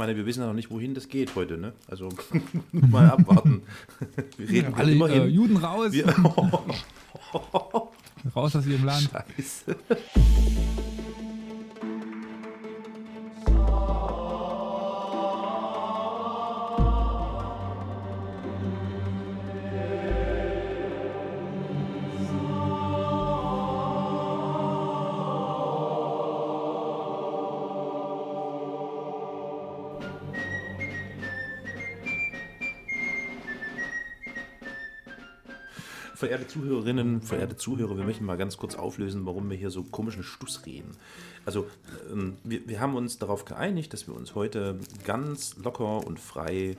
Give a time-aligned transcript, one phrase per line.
[0.00, 1.74] meine, wir wissen ja noch nicht, wohin das geht heute, ne?
[1.86, 2.08] Also
[2.72, 3.60] mal abwarten.
[4.38, 5.24] Wir reden alle immerhin.
[5.24, 5.92] Äh, Juden raus.
[5.92, 6.06] Wir,
[8.34, 9.10] raus aus ihrem Land.
[9.12, 9.76] Scheiße.
[36.40, 40.22] Verehrte Zuhörerinnen, verehrte Zuhörer, wir möchten mal ganz kurz auflösen, warum wir hier so komischen
[40.22, 40.92] Stuss reden.
[41.44, 41.66] Also,
[42.10, 46.78] ähm, wir, wir haben uns darauf geeinigt, dass wir uns heute ganz locker und frei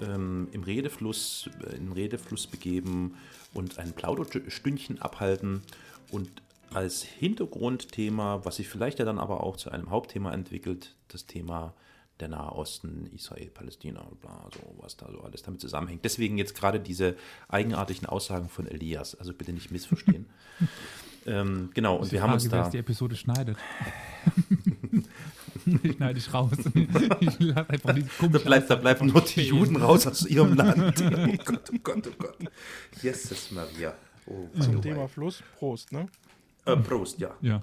[0.00, 3.16] ähm, im Redefluss, äh, in Redefluss begeben
[3.52, 5.62] und ein Plauderstündchen abhalten
[6.10, 6.30] und
[6.72, 11.74] als Hintergrundthema, was sich vielleicht ja dann aber auch zu einem Hauptthema entwickelt, das Thema
[12.20, 16.04] der Nahe Osten, Israel, Palästina und bla, so was da so alles damit zusammenhängt.
[16.04, 17.16] Deswegen jetzt gerade diese
[17.48, 20.26] eigenartigen Aussagen von Elias, also bitte nicht missverstehen.
[21.26, 22.68] ähm, genau, und wir Frage, haben uns da.
[22.68, 23.56] die Episode schneidet.
[25.82, 26.52] ich schneide ich raus.
[27.20, 31.02] Ich lasse einfach da bleibt, da bleiben nur die Juden raus aus ihrem Land.
[31.02, 32.38] oh Gott, oh Gott, oh Gott.
[33.02, 33.94] Jesus Maria.
[34.26, 36.08] Oh, Zum Thema Fluss, Prost, ne?
[36.64, 37.36] Äh, Prost, ja.
[37.42, 37.62] Ja.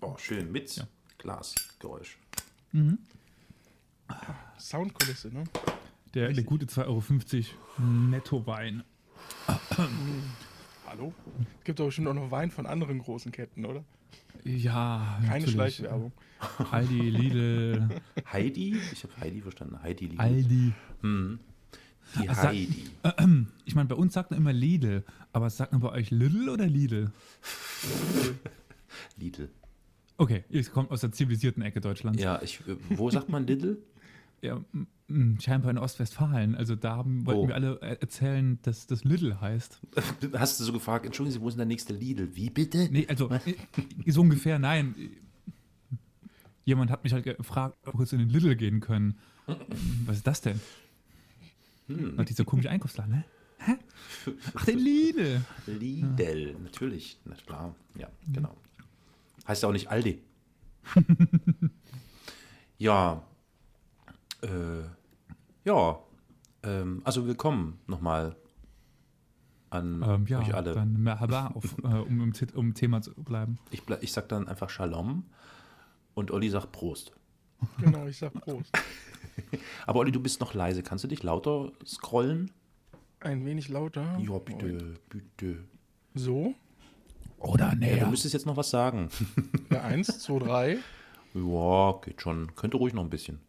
[0.00, 0.74] Oh, schön mit.
[0.76, 0.86] Ja.
[1.22, 2.18] Glasgeräusch.
[2.72, 2.98] Mhm.
[4.58, 5.44] Soundkulisse, ne?
[6.14, 7.02] Der, der gute 2,50 Euro
[8.10, 8.82] Netto-Wein.
[10.86, 11.14] Hallo?
[11.58, 13.84] Es gibt doch bestimmt auch noch Wein von anderen großen Ketten, oder?
[14.42, 15.16] Ja.
[15.20, 15.52] Keine natürlich.
[15.52, 16.12] Schleichwerbung.
[16.72, 17.88] Heidi, Lidl.
[18.32, 18.76] Heidi?
[18.92, 19.80] Ich habe Heidi verstanden.
[19.80, 20.20] Heidi, Lidl.
[20.20, 20.72] Aldi.
[21.02, 21.38] Hm.
[22.20, 22.90] Die also, Heidi.
[23.04, 26.10] Äh, äh, ich meine, bei uns sagt man immer Lidl, aber sagt man bei euch
[26.10, 27.12] Lidl oder Lidl?
[29.16, 29.48] Lidl.
[30.22, 32.22] Okay, ihr kommt aus der zivilisierten Ecke Deutschlands.
[32.22, 33.82] Ja, ich, wo sagt man Lidl?
[34.40, 34.60] ja,
[35.40, 36.54] scheinbar in Ostwestfalen.
[36.54, 37.48] Also da haben, wollten oh.
[37.48, 39.80] wir alle erzählen, dass das Lidl heißt.
[40.34, 42.36] Hast du so gefragt, entschuldigen Sie, wo ist denn der nächste Lidl?
[42.36, 42.88] Wie bitte?
[42.88, 43.40] Nee, also äh,
[44.06, 44.94] so ungefähr, nein.
[46.64, 49.18] Jemand hat mich halt gefragt, ob wir kurz in den Lidl gehen können.
[50.06, 50.60] Was ist das denn?
[51.88, 52.16] Hm.
[52.16, 53.24] Hat dieser komische Einkaufsladen, ne?
[53.58, 53.72] Hä?
[54.54, 55.40] Ach, den Lidl.
[55.66, 56.58] Lidl, ja.
[56.62, 57.18] natürlich.
[57.24, 58.56] Na klar, ja, genau.
[59.46, 60.22] Heißt ja auch nicht Aldi.
[62.78, 63.22] ja.
[64.42, 64.82] Äh,
[65.64, 65.98] ja.
[66.62, 68.36] Ähm, also willkommen nochmal
[69.70, 70.74] an ähm, ja, euch alle.
[70.74, 73.58] Dann Merhaba, auf, äh, um im um Thema zu bleiben.
[73.70, 75.24] Ich, ich sag dann einfach Shalom
[76.14, 77.12] und Olli sagt Prost.
[77.78, 78.72] Genau, ich sag Prost.
[79.86, 80.82] Aber Olli, du bist noch leise.
[80.82, 82.50] Kannst du dich lauter scrollen?
[83.20, 84.18] Ein wenig lauter?
[84.18, 85.64] Ja, bitte, bitte.
[86.14, 86.54] So?
[87.42, 87.96] Oder näher.
[87.96, 89.08] Ja, du müsstest jetzt noch was sagen.
[89.70, 90.78] Ja, eins, zwei, drei.
[91.34, 92.54] Ja, geht schon.
[92.54, 93.40] Könnte ruhig noch ein bisschen.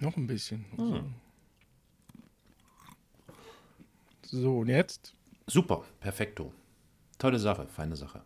[0.00, 0.64] Noch ein bisschen.
[0.76, 1.14] Hm.
[4.22, 5.14] So, und jetzt?
[5.46, 6.52] Super, perfekto.
[7.18, 8.22] Tolle Sache, feine Sache.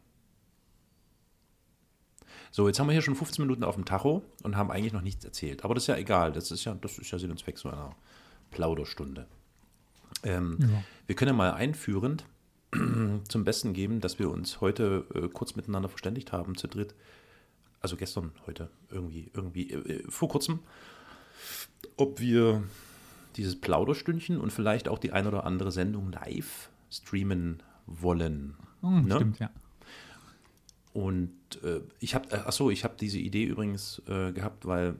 [2.50, 5.03] So, jetzt haben wir hier schon 15 Minuten auf dem Tacho und haben eigentlich noch
[5.03, 5.65] nichts erzählt.
[5.65, 6.32] Aber das ist ja egal.
[6.32, 7.94] Das ist ja, das ist ja Sinn und Zweck so einer
[8.50, 9.27] Plauderstunde.
[10.22, 10.84] Ähm, ja.
[11.06, 12.25] Wir können ja mal einführend
[13.28, 16.94] zum Besten geben, dass wir uns heute äh, kurz miteinander verständigt haben, zu dritt.
[17.80, 20.60] Also gestern, heute, irgendwie, irgendwie, äh, vor kurzem,
[21.96, 22.62] ob wir
[23.36, 28.54] dieses Plauderstündchen und vielleicht auch die ein oder andere Sendung live streamen wollen.
[28.80, 29.16] Hm, ne?
[29.16, 29.50] Stimmt, ja.
[30.92, 34.96] Und äh, ich habe, äh, achso, ich habe diese Idee übrigens äh, gehabt, weil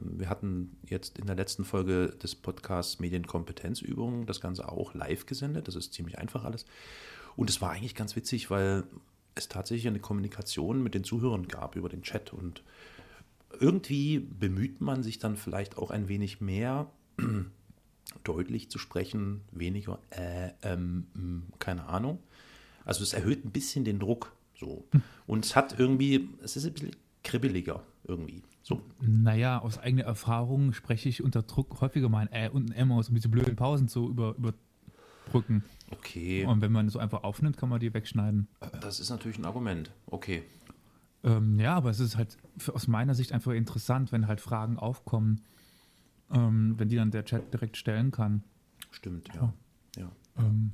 [0.00, 5.68] wir hatten jetzt in der letzten Folge des Podcasts Medienkompetenzübungen das Ganze auch live gesendet.
[5.68, 6.64] Das ist ziemlich einfach alles.
[7.36, 8.84] Und es war eigentlich ganz witzig, weil
[9.34, 12.32] es tatsächlich eine Kommunikation mit den Zuhörern gab über den Chat.
[12.32, 12.62] Und
[13.58, 16.90] irgendwie bemüht man sich dann vielleicht auch ein wenig mehr
[18.24, 22.18] deutlich zu sprechen, weniger, äh, ähm, keine Ahnung.
[22.84, 24.84] Also es erhöht ein bisschen den Druck so.
[24.92, 25.02] Hm.
[25.26, 28.42] Und es hat irgendwie, es ist ein bisschen kribbeliger irgendwie.
[28.62, 28.80] So.
[29.00, 32.92] Naja, aus eigener Erfahrung spreche ich unter Druck häufiger mal ein Ä und ein M
[32.92, 35.64] aus, um diese blöden Pausen zu über, überbrücken.
[35.90, 36.44] Okay.
[36.46, 38.48] Und wenn man so einfach aufnimmt, kann man die wegschneiden.
[38.80, 39.90] Das ist natürlich ein Argument.
[40.06, 40.42] Okay.
[41.24, 42.36] Ähm, ja, aber es ist halt
[42.72, 45.40] aus meiner Sicht einfach interessant, wenn halt Fragen aufkommen,
[46.30, 48.42] ähm, wenn die dann der Chat direkt stellen kann.
[48.90, 49.52] Stimmt, ja.
[49.96, 50.10] ja.
[50.38, 50.72] Ähm,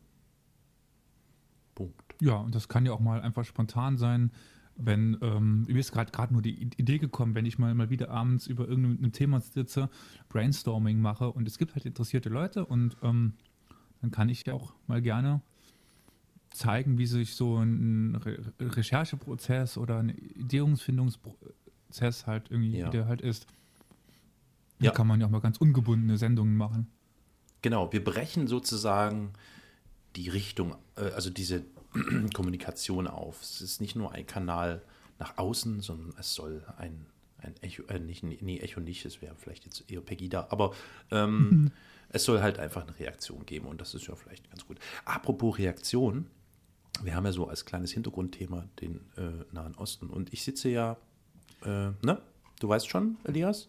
[1.76, 2.16] Punkt.
[2.20, 4.32] Ja, und das kann ja auch mal einfach spontan sein,
[4.74, 8.48] wenn, ähm, mir ist gerade nur die Idee gekommen, wenn ich mal, mal wieder abends
[8.48, 9.88] über irgendein Thema sitze,
[10.28, 13.34] Brainstorming mache und es gibt halt interessierte Leute und ähm,
[14.00, 15.40] dann kann ich ja auch mal gerne
[16.50, 20.16] zeigen, wie sich so ein Re Rechercheprozess oder ein
[21.90, 22.86] Ideenfindungsprozess halt irgendwie, Ja.
[22.86, 23.46] wie der halt ist.
[24.78, 24.90] Ja.
[24.90, 26.88] Da kann man ja auch mal ganz ungebundene Sendungen machen.
[27.62, 29.32] Genau, wir brechen sozusagen
[30.16, 31.64] die Richtung, äh, also diese
[32.34, 33.40] Kommunikation auf.
[33.42, 34.82] Es ist nicht nur ein Kanal
[35.18, 37.06] nach außen, sondern es soll ein,
[37.38, 40.74] ein Echo, äh, nicht, nee, Echo nicht, es wäre vielleicht jetzt eher Pegida, aber
[41.10, 41.70] ähm,
[42.10, 44.78] es soll halt einfach eine Reaktion geben und das ist ja vielleicht ganz gut.
[45.06, 46.26] Apropos Reaktion,
[47.02, 50.98] wir haben ja so als kleines Hintergrundthema den äh, Nahen Osten und ich sitze ja,
[51.64, 52.20] äh, ne?
[52.60, 53.68] Du weißt schon, Elias?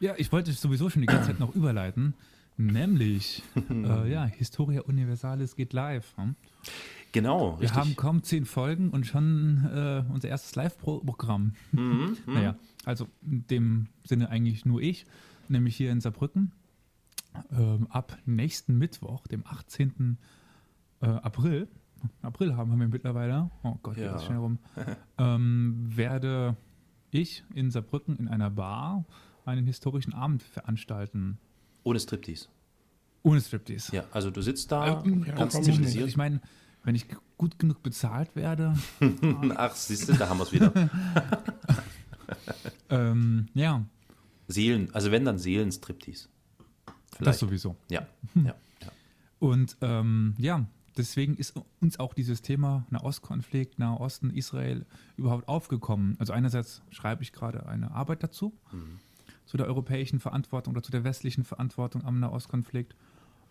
[0.00, 2.14] Ja, ich wollte sowieso schon die ganze Zeit noch überleiten,
[2.56, 6.16] nämlich, äh, ja, Historia Universalis geht live.
[6.16, 6.34] Hm?
[7.12, 7.78] Genau, Wir richtig.
[7.78, 11.54] haben kaum zehn Folgen und schon äh, unser erstes Live-Programm.
[11.72, 11.80] Mhm,
[12.26, 12.34] mhm.
[12.34, 15.06] Naja, also in dem Sinne eigentlich nur ich,
[15.48, 16.52] nämlich hier in Saarbrücken.
[17.50, 20.18] Ähm, ab nächsten Mittwoch, dem 18.
[21.00, 21.68] Äh, April,
[22.22, 24.12] April haben wir mittlerweile, oh Gott, geht Ja.
[24.12, 24.58] das schnell rum,
[25.18, 26.56] ähm, werde
[27.14, 29.04] ich in Saarbrücken in einer Bar
[29.44, 31.38] einen historischen Abend veranstalten.
[31.82, 32.48] Ohne Striptease.
[33.22, 33.94] Ohne Striptease.
[33.94, 36.08] Ja, also du sitzt da, Ähm, ja, ganz zivilisiert.
[36.08, 36.40] Ich meine,
[36.82, 37.06] wenn ich
[37.38, 38.74] gut genug bezahlt werde,
[39.56, 40.72] Ach, siehst du, da haben wir es wieder.
[42.90, 43.84] ähm, ja,
[44.46, 46.28] Seelen, also wenn dann Seelenstriptease.
[46.86, 47.38] das Vielleicht.
[47.38, 47.76] sowieso.
[47.90, 48.92] Ja, ja, ja.
[49.38, 54.86] Und ähm, ja, deswegen ist uns auch dieses Thema Nahostkonflikt, Nahosten, Israel
[55.16, 56.16] überhaupt aufgekommen.
[56.18, 58.52] Also einerseits schreibe ich gerade eine Arbeit dazu,
[59.44, 62.94] zu der europäischen Verantwortung oder zu der westlichen Verantwortung am Nahostkonflikt.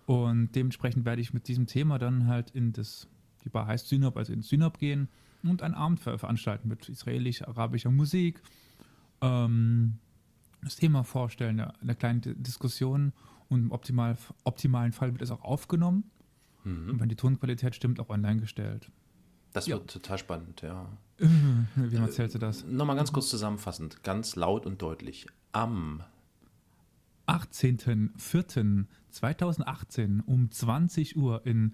[0.06, 3.08] Und dementsprechend werde ich mit diesem Thema dann halt in das,
[3.44, 5.08] die Bar heißt Synop, also ins Synop gehen
[5.44, 8.42] und einen Abend ver veranstalten mit israelisch-arabischer Musik,
[9.22, 10.00] ähm,
[10.62, 13.12] das Thema vorstellen, eine, eine kleine Di- Diskussion
[13.50, 16.06] und im optimal, optimalen Fall wird es auch aufgenommen
[16.66, 18.90] und wenn die Tonqualität stimmt, auch online gestellt.
[19.54, 19.78] Das Ja.
[19.78, 20.88] wird total spannend, ja.
[21.76, 22.66] Wie erzählte das?
[22.66, 25.28] Nochmal ganz kurz zusammenfassend, ganz laut und deutlich.
[25.52, 26.02] Am
[27.28, 31.74] 18.04.2018 um 20 Uhr in,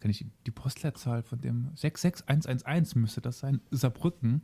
[0.00, 4.42] kann ich die Postleitzahl von dem 66111 müsste das sein, Saarbrücken,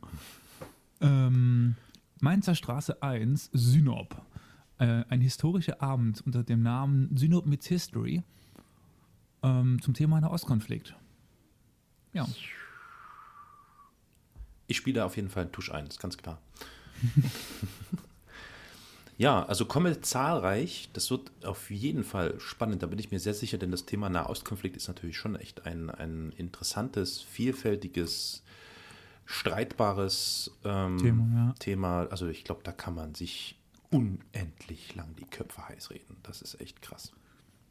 [1.01, 1.75] ähm,
[2.19, 4.21] Mainzer Straße 1, Synop.
[4.79, 8.23] Äh, ein historischer Abend unter dem Namen Synop Meets History
[9.43, 10.95] ähm, zum Thema Nahostkonflikt.
[12.13, 12.27] Ja,
[14.67, 16.39] Ich spiele auf jeden Fall einen Tusch ein, ist ganz klar.
[19.17, 20.89] ja, also komme zahlreich.
[20.93, 24.09] Das wird auf jeden Fall spannend, da bin ich mir sehr sicher, denn das Thema
[24.09, 28.43] Nahostkonflikt ist natürlich schon echt ein, ein interessantes, vielfältiges,
[29.25, 31.53] streitbares ähm, Thema, ja.
[31.59, 32.07] Thema.
[32.09, 33.59] Also ich glaube, da kann man sich
[33.89, 36.17] unendlich lang die Köpfe heiß reden.
[36.23, 37.11] Das ist echt krass.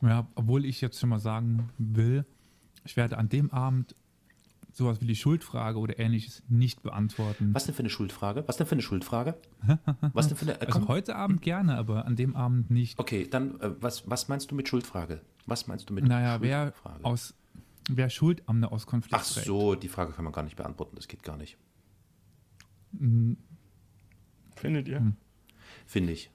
[0.03, 2.25] Ja, obwohl ich jetzt schon mal sagen will,
[2.85, 3.95] ich werde an dem Abend
[4.73, 7.55] sowas wie die Schuldfrage oder ähnliches nicht beantworten.
[7.55, 8.43] Was denn für eine Schuldfrage?
[8.47, 9.37] Was denn für eine Schuldfrage?
[10.13, 10.61] Was denn für eine.
[10.61, 10.89] Äh, Also komm.
[10.89, 12.99] heute Abend gerne, aber an dem Abend nicht.
[12.99, 15.21] Okay, dann äh, was, was meinst du mit Schuldfrage?
[15.47, 17.05] Was meinst du mit Naja, wer Schuldfrage?
[17.05, 17.35] aus
[17.91, 19.47] wer Schuld am Nahostkonflikt Ach trägt.
[19.47, 21.59] so, die Frage kann man gar nicht beantworten, das geht gar nicht.
[24.57, 25.01] Findet ihr?
[25.01, 25.17] Hm.
[25.87, 26.31] Finde ich.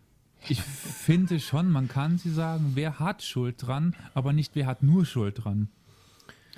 [0.49, 4.83] Ich finde schon, man kann sie sagen, wer hat Schuld dran, aber nicht wer hat
[4.83, 5.69] nur Schuld dran.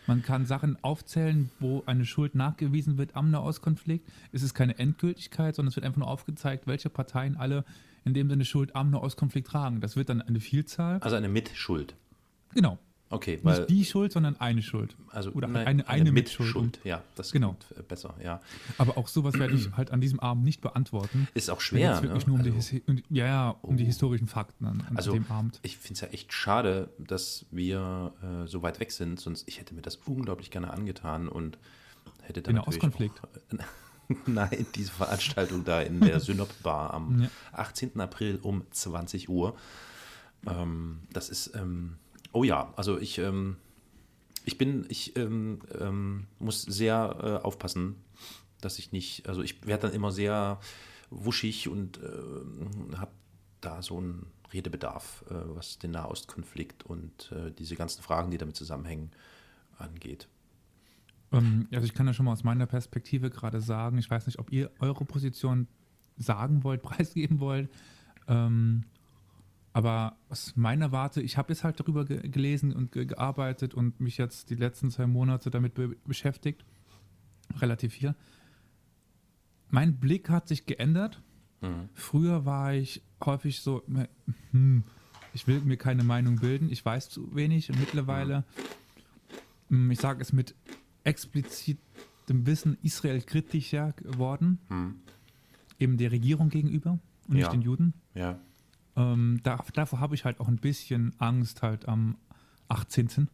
[0.06, 4.08] Man kann Sachen aufzählen, wo eine Schuld nachgewiesen wird am Nahostkonflikt.
[4.32, 7.64] Es ist keine Endgültigkeit, sondern es wird einfach nur aufgezeigt, welche Parteien alle
[8.06, 9.82] in dem Sinne Schuld am Nahostkonflikt tragen.
[9.82, 10.98] Das wird dann eine Vielzahl.
[11.02, 11.96] Also eine Mitschuld.
[12.56, 12.80] Genau.
[13.12, 14.96] Okay, weil Nicht die Schuld, sondern eine Schuld.
[15.10, 16.48] also oder nein, eine- eine Mitschuld.
[16.50, 16.80] Mitschuld.
[16.84, 17.56] Ja, das Genau.
[17.88, 18.14] besser.
[18.24, 18.40] Ja,
[18.78, 21.28] Aber auch sowas werde ich halt an diesem Abend nicht beantworten.
[21.34, 21.90] ist auch schwer.
[21.94, 22.34] jetzt wirklich ne?
[22.34, 23.88] nur um, also, die, um, ja, ja, um die Oh.
[23.88, 25.60] historischen Fakten an, an Also, dem Abend.
[25.64, 29.60] ich finde es ja echt schade, dass wir äh, so weit weg sind, sonst ich
[29.60, 31.58] hätte mir das unglaublich gerne angetan und
[32.22, 33.22] hätte dann natürlich Ostkonflikt.
[33.24, 33.58] auch-
[34.28, 37.30] Nein, diese Veranstaltung da in der Synop Bar am Ja.
[37.54, 38.00] 18.
[38.00, 39.56] April um 20 Uhr.
[40.48, 41.96] Ähm, das ist, ähm,
[42.32, 43.58] oh ja, also ich, ähm,
[44.46, 47.96] ich bin, ich ähm, ähm, muss sehr äh, aufpassen,
[48.62, 50.60] dass ich nicht, also ich werde dann immer sehr
[51.10, 53.12] wuschig und äh, habe
[53.62, 58.56] da so einen Redebedarf, äh, was den Nahostkonflikt und äh, diese ganzen Fragen, die damit
[58.56, 59.12] zusammenhängen,
[59.78, 60.28] angeht.
[61.32, 64.40] Ähm, also ich kann ja schon mal aus meiner Perspektive gerade sagen, ich weiß nicht,
[64.40, 65.68] ob ihr eure Position
[66.18, 67.70] sagen wollt, preisgeben wollt.
[68.28, 68.84] Ähm,
[69.74, 74.00] aber aus meiner Warte, ich habe jetzt halt darüber ge gelesen und ge gearbeitet und
[74.00, 76.66] mich jetzt die letzten zwei Monate damit be beschäftigt.
[77.60, 78.16] Relativ viel.
[79.70, 81.22] Mein Blick hat sich geändert.
[81.62, 81.90] Mhm.
[81.94, 83.84] Früher war ich häufig so,
[84.52, 84.84] hm,
[85.34, 88.46] ich will mir keine Meinung bilden, ich weiß zu wenig und mittlerweile,
[89.70, 90.56] hm, ich sage es mit
[91.04, 94.96] explizitem Wissen, Israel kritischer geworden, Hm.
[95.80, 97.52] eben der Regierung gegenüber und nicht Ja.
[97.52, 97.94] den Juden.
[98.16, 98.40] Ja.
[99.00, 102.18] Ähm, da, davor habe ich halt auch ein bisschen Angst halt am
[102.68, 103.30] 18.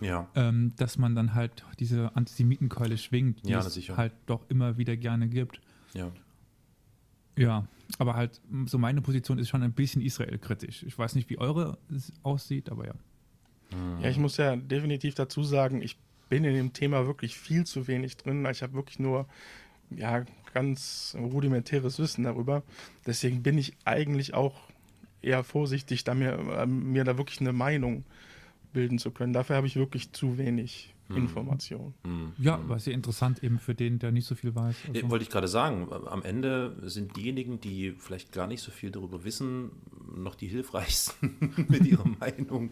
[0.00, 0.28] Ja.
[0.34, 3.96] Ähm, dass man dann halt diese Antisemitenkeule schwingt, die Ja, es sicher.
[3.96, 5.60] halt doch immer wieder gerne gibt.
[5.94, 6.10] Ja.
[7.36, 7.66] Ja,
[7.98, 10.82] aber halt, so meine Position ist schon ein bisschen Israel-kritisch.
[10.82, 11.78] Ich weiß nicht, wie eure
[12.22, 12.94] aussieht, aber ja.
[14.00, 15.96] Ja, ich muss ja definitiv dazu sagen, ich
[16.28, 18.46] bin in dem Thema wirklich viel zu wenig drin.
[18.50, 19.26] Ich habe wirklich nur
[19.90, 22.62] ja, ganz rudimentäres Wissen darüber.
[23.06, 24.54] Deswegen bin ich eigentlich auch
[25.24, 28.04] eher vorsichtig, da mir, ähm, mir da wirklich eine Meinung
[28.72, 29.32] bilden zu können.
[29.32, 31.94] Dafür habe ich wirklich zu wenig Information.
[32.04, 32.32] Hm.
[32.38, 34.76] Ja, war sehr interessant eben für den, der nicht so viel weiß.
[34.84, 38.70] Ja, Also, Wollte ich gerade sagen, am Ende sind diejenigen, die vielleicht gar nicht so
[38.70, 39.70] viel darüber wissen,
[40.14, 42.70] noch die hilfreichsten mit ihrer Meinung,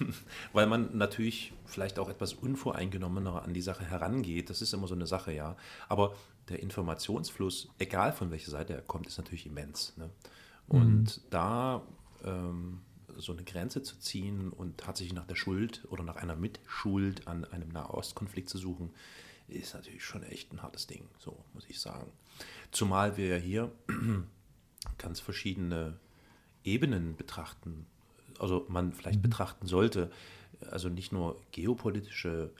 [0.52, 4.48] weil man natürlich vielleicht auch etwas unvoreingenommener an die Sache herangeht.
[4.48, 5.56] Das ist immer so eine Sache, ja.
[5.88, 6.14] Aber
[6.48, 9.94] der Informationsfluss, egal von welcher Seite er kommt, ist natürlich immens.
[9.98, 10.08] Ne?
[10.68, 11.82] Und da
[12.24, 12.80] ähm,
[13.16, 17.44] so eine Grenze zu ziehen und tatsächlich nach der Schuld oder nach einer Mitschuld an
[17.44, 18.90] einem Nahostkonflikt zu suchen,
[19.48, 22.10] ist natürlich schon echt ein hartes Ding, so muss ich sagen.
[22.70, 23.72] Zumal wir ja hier
[24.98, 25.98] ganz verschiedene
[26.64, 27.86] Ebenen betrachten,
[28.38, 30.10] also man vielleicht betrachten sollte,
[30.70, 32.50] also nicht nur geopolitische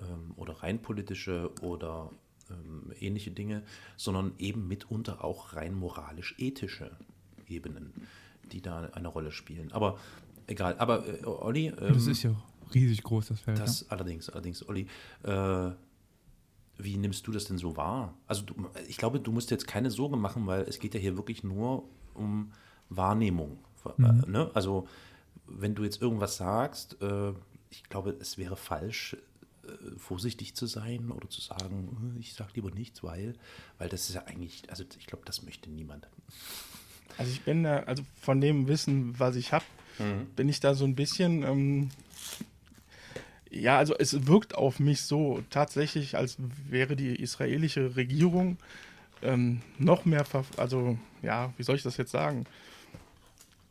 [0.00, 2.10] ähm, oder rein politische oder
[2.50, 3.62] ähm, ähnliche Dinge,
[3.96, 6.96] sondern eben mitunter auch rein moralisch-ethische
[7.48, 8.06] Ebenen,
[8.48, 9.72] die da eine Rolle spielen.
[9.72, 9.98] Aber
[10.46, 12.34] egal, aber äh, Olli, ähm, das ist ja
[12.74, 13.58] riesig groß, das Feld.
[13.58, 14.86] das allerdings, allerdings, Olli,
[15.22, 15.70] äh,
[16.78, 18.14] wie nimmst du das denn so wahr?
[18.26, 18.54] Also du,
[18.86, 21.84] ich glaube, du musst jetzt keine Sorgen machen, weil es geht ja hier wirklich nur
[22.14, 22.52] um
[22.88, 23.58] Wahrnehmung.
[23.96, 24.04] Mhm.
[24.04, 24.50] Äh, ne?
[24.54, 24.86] Also
[25.46, 27.32] wenn du jetzt irgendwas sagst, äh,
[27.70, 29.16] ich glaube, es wäre falsch,
[29.64, 33.34] äh, vorsichtig zu sein oder zu sagen, äh, ich sage lieber nichts, weil,
[33.78, 36.08] weil das ist ja eigentlich, also ich glaube, das möchte niemand.
[37.16, 39.64] Also ich bin da, also von dem Wissen, was ich habe,
[40.36, 41.90] bin ich da so ein bisschen, ähm,
[43.50, 46.36] ja, also es wirkt auf mich so tatsächlich, als
[46.68, 48.58] wäre die israelische Regierung
[49.22, 50.24] ähm, noch mehr,
[50.56, 52.44] also ja, wie soll ich das jetzt sagen?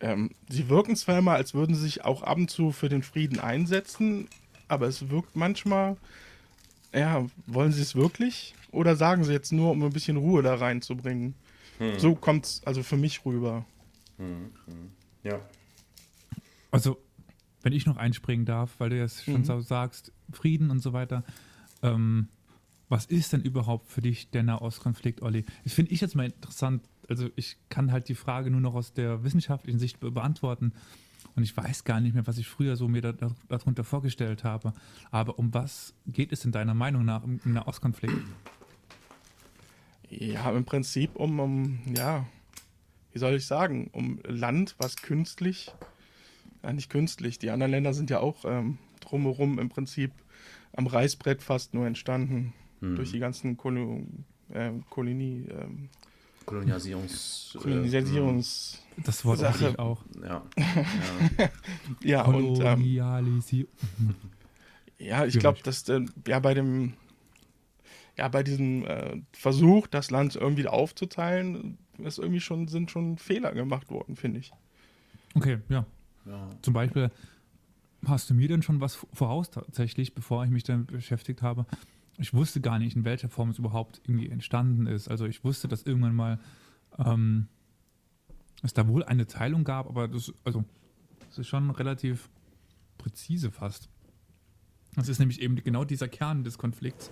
[0.01, 3.03] Ähm, sie wirken zwar immer, als würden sie sich auch ab und zu für den
[3.03, 4.27] Frieden einsetzen,
[4.67, 5.95] aber es wirkt manchmal,
[6.93, 8.53] ja, wollen sie es wirklich?
[8.71, 11.35] Oder sagen sie jetzt nur, um ein bisschen Ruhe da reinzubringen?
[11.97, 13.65] So kommt es also für mich rüber.
[15.23, 15.39] Ja.
[16.71, 16.97] Also,
[17.61, 19.45] wenn ich noch einspringen darf, weil du jetzt schon Mhm.
[19.45, 21.23] so sagst, Frieden und so weiter.
[21.83, 22.29] Ähm,
[22.89, 25.45] was ist denn überhaupt für dich der Nahostkonflikt, Olli?
[25.63, 26.83] Das finde ich jetzt mal interessant.
[27.09, 30.73] Also, ich kann halt die Frage nur noch aus der wissenschaftlichen Sicht be beantworten.
[31.35, 34.43] Und ich weiß gar nicht mehr, was ich früher so mir da, da, darunter vorgestellt
[34.43, 34.73] habe.
[35.11, 38.15] Aber um was geht es in deiner Meinung nach im, im Nahostkonflikt?
[40.09, 42.25] Ja, im Prinzip um, um, ja,
[43.11, 45.71] wie soll ich sagen, um Land, was künstlich,
[46.63, 50.11] ja nicht künstlich, die anderen Länder sind ja auch ähm, drumherum im Prinzip
[50.73, 54.03] am Reißbrett fast nur entstanden durch die ganzen Kolo
[54.53, 55.89] äh, Kolonie, ähm,
[56.45, 57.55] Kolonialisierungs...
[57.55, 58.83] äh, Kolonisierungs...
[59.03, 59.69] Das Wort Sache.
[59.69, 60.03] ich auch.
[60.23, 60.43] Ja.
[61.37, 61.49] ja.
[62.03, 63.43] Ja, und ähm.
[64.97, 66.93] Ja, ich glaube, dass äh, ja bei dem
[68.17, 73.53] ja bei diesem äh, Versuch, das Land irgendwie aufzuteilen, ist irgendwie schon sind schon Fehler
[73.53, 74.51] gemacht worden, finde ich.
[75.35, 75.85] Okay, ja.
[76.25, 76.49] Ja.
[76.61, 77.11] Zum Beispiel,
[78.05, 81.65] hast du mir denn schon was voraus tatsächlich, bevor ich mich damit beschäftigt habe?
[82.17, 85.07] Ich wusste gar nicht, in welcher Form es überhaupt irgendwie entstanden ist.
[85.07, 86.39] Also ich wusste, dass irgendwann mal
[86.97, 87.47] ähm,
[88.63, 90.65] es da wohl eine Teilung gab, aber das, also,
[91.27, 92.29] das ist schon relativ
[92.97, 93.89] präzise fast.
[94.95, 97.11] Das ist nämlich eben genau dieser Kern des Konflikts,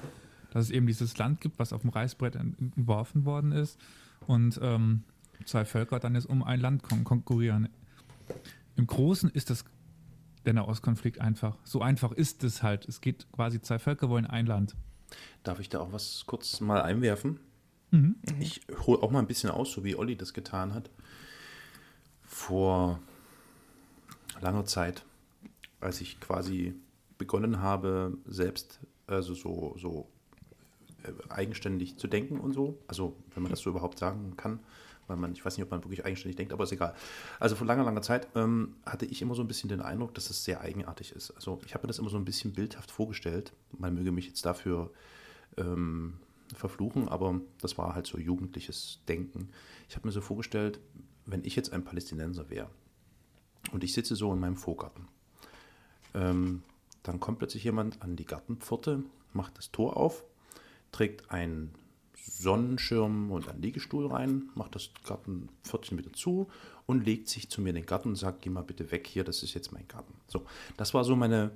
[0.56, 3.78] dass es eben dieses Land gibt, was auf dem Reißbrett en- entworfen worden ist
[4.26, 5.04] und ähm,
[5.44, 7.68] zwei Völker dann jetzt um ein Land kon konkurrieren.
[8.78, 9.66] Im Großen ist das
[10.46, 11.58] der Nahostkonflikt einfach.
[11.66, 12.88] So einfach ist es halt.
[12.88, 14.78] Es geht quasi, zwei Völker wollen ein Land.
[15.44, 17.42] Darf ich da auch was kurz mal einwerfen?
[17.92, 18.16] Mhm.
[18.40, 20.90] Ich hole auch mal ein bisschen aus, so wie Olli das getan hat.
[22.24, 23.02] Vor
[24.40, 25.04] langer Zeit,
[25.82, 26.76] als ich quasi
[27.18, 30.08] begonnen habe, selbst also so, so
[31.30, 32.78] eigenständig zu denken und so.
[32.88, 34.60] Also, wenn man das so überhaupt sagen kann,
[35.08, 36.96] weil man, ich weiß nicht, ob man wirklich eigenständig denkt, aber ist egal.
[37.40, 40.30] Also vor langer, langer Zeit ähm, hatte ich immer so ein bisschen den Eindruck, dass
[40.30, 41.32] es sehr eigenartig ist.
[41.32, 43.54] Also ich habe mir das immer so ein bisschen bildhaft vorgestellt.
[43.78, 44.92] Man möge mich jetzt dafür
[45.58, 46.16] ähm,
[46.56, 49.50] verfluchen, aber das war halt so jugendliches Denken.
[49.90, 50.80] Ich habe mir so vorgestellt,
[51.26, 52.70] wenn ich jetzt ein Palästinenser wäre
[53.72, 55.08] und ich sitze so in meinem Vorgarten,
[56.14, 56.64] ähm,
[57.04, 60.24] dann kommt plötzlich jemand an die Gartenpforte, macht das Tor auf,
[60.96, 61.74] trägt einen
[62.16, 66.48] Sonnenschirm und einen Liegestuhl rein, macht das Gartenpförtchen wieder zu
[66.86, 69.25] und legt sich zu mir in den Garten und sagt, geh mal bitte weg hier,
[69.25, 70.14] das ist jetzt mein Garten.
[70.28, 70.46] So,
[70.78, 71.52] das war so meine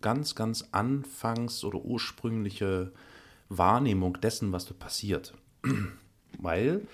[0.00, 2.92] ganz, ganz anfangs- oder ursprüngliche
[3.48, 5.34] Wahrnehmung dessen, was dort passiert.
[6.38, 6.86] Weil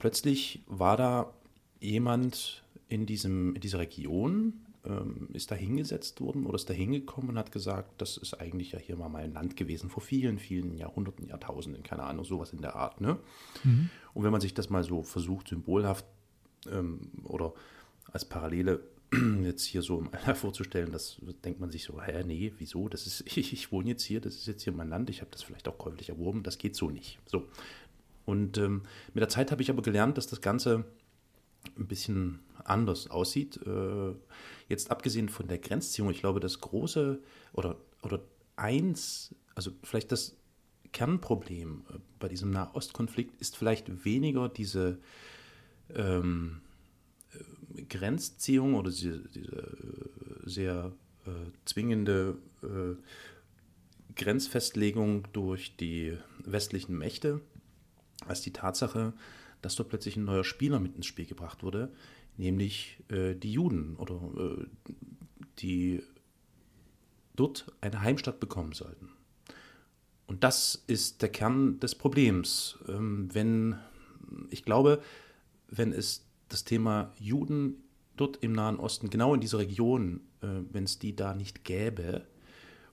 [0.00, 1.32] plötzlich war da
[1.78, 4.54] jemand in, diesem, in dieser Region,
[4.88, 8.72] ähm, ist da hingesetzt worden oder ist da hingekommen und hat gesagt, das ist eigentlich
[8.72, 12.62] ja hier mal mein Land gewesen, vor vielen, vielen Jahrhunderten, Jahrtausenden, keine Ahnung, sowas in
[12.62, 13.00] der Art.
[13.00, 13.18] Ne?
[14.14, 16.06] Und wenn man sich das mal so versucht, symbolhaft
[16.70, 17.52] ähm, oder
[18.10, 18.80] als Parallele
[19.42, 22.88] jetzt hier so vorzustellen, das denkt man sich so, hä, nee, wieso?
[22.88, 25.30] Das ist, ich, ich wohne jetzt hier, das ist jetzt hier mein Land, ich habe
[25.30, 27.18] das vielleicht auch käuflich erworben, das geht so nicht.
[27.26, 27.46] So.
[28.24, 28.82] Und ähm,
[29.14, 30.84] mit der Zeit habe ich aber gelernt, dass das Ganze
[31.78, 33.58] ein bisschen anders aussieht.
[33.66, 34.14] Äh,
[34.68, 37.20] jetzt abgesehen von der Grenzziehung, ich glaube, das große
[37.52, 38.20] oder, oder
[38.56, 40.36] eins, also vielleicht das
[40.92, 44.98] Kernproblem äh, bei diesem Nahostkonflikt ist vielleicht weniger diese
[45.94, 46.60] ähm,
[47.32, 50.92] äh, Grenzziehung oder diese, diese äh, sehr
[51.26, 51.30] äh,
[51.64, 52.96] zwingende äh,
[54.16, 57.40] Grenzfestlegung durch die westlichen Mächte,
[58.26, 59.12] als die Tatsache,
[59.62, 61.92] dass dort plötzlich ein neuer Spieler mit ins Spiel gebracht wurde,
[62.38, 64.66] nämlich äh, die Juden oder äh,
[65.58, 66.02] die
[67.36, 69.10] dort eine Heimstatt bekommen sollten.
[70.26, 72.78] Und das ist der Kern des Problems.
[72.88, 73.76] Ähm, wenn,
[74.50, 75.02] ich glaube,
[75.68, 77.82] wenn es das Thema Juden
[78.16, 82.26] dort im Nahen Osten, genau in dieser Region, äh, wenn es die da nicht gäbe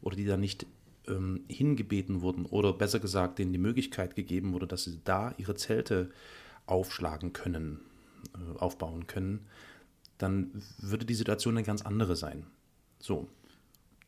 [0.01, 0.65] oder die da nicht
[1.07, 5.55] ähm, hingebeten wurden oder besser gesagt denen die Möglichkeit gegeben wurde, dass sie da ihre
[5.55, 6.09] Zelte
[6.65, 7.79] aufschlagen können,
[8.57, 9.47] aufbauen können,
[10.17, 12.45] dann würde die Situation eine ganz andere sein.
[12.99, 13.27] So,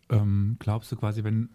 [0.09, 1.49] Ähm, glaubst du quasi, wenn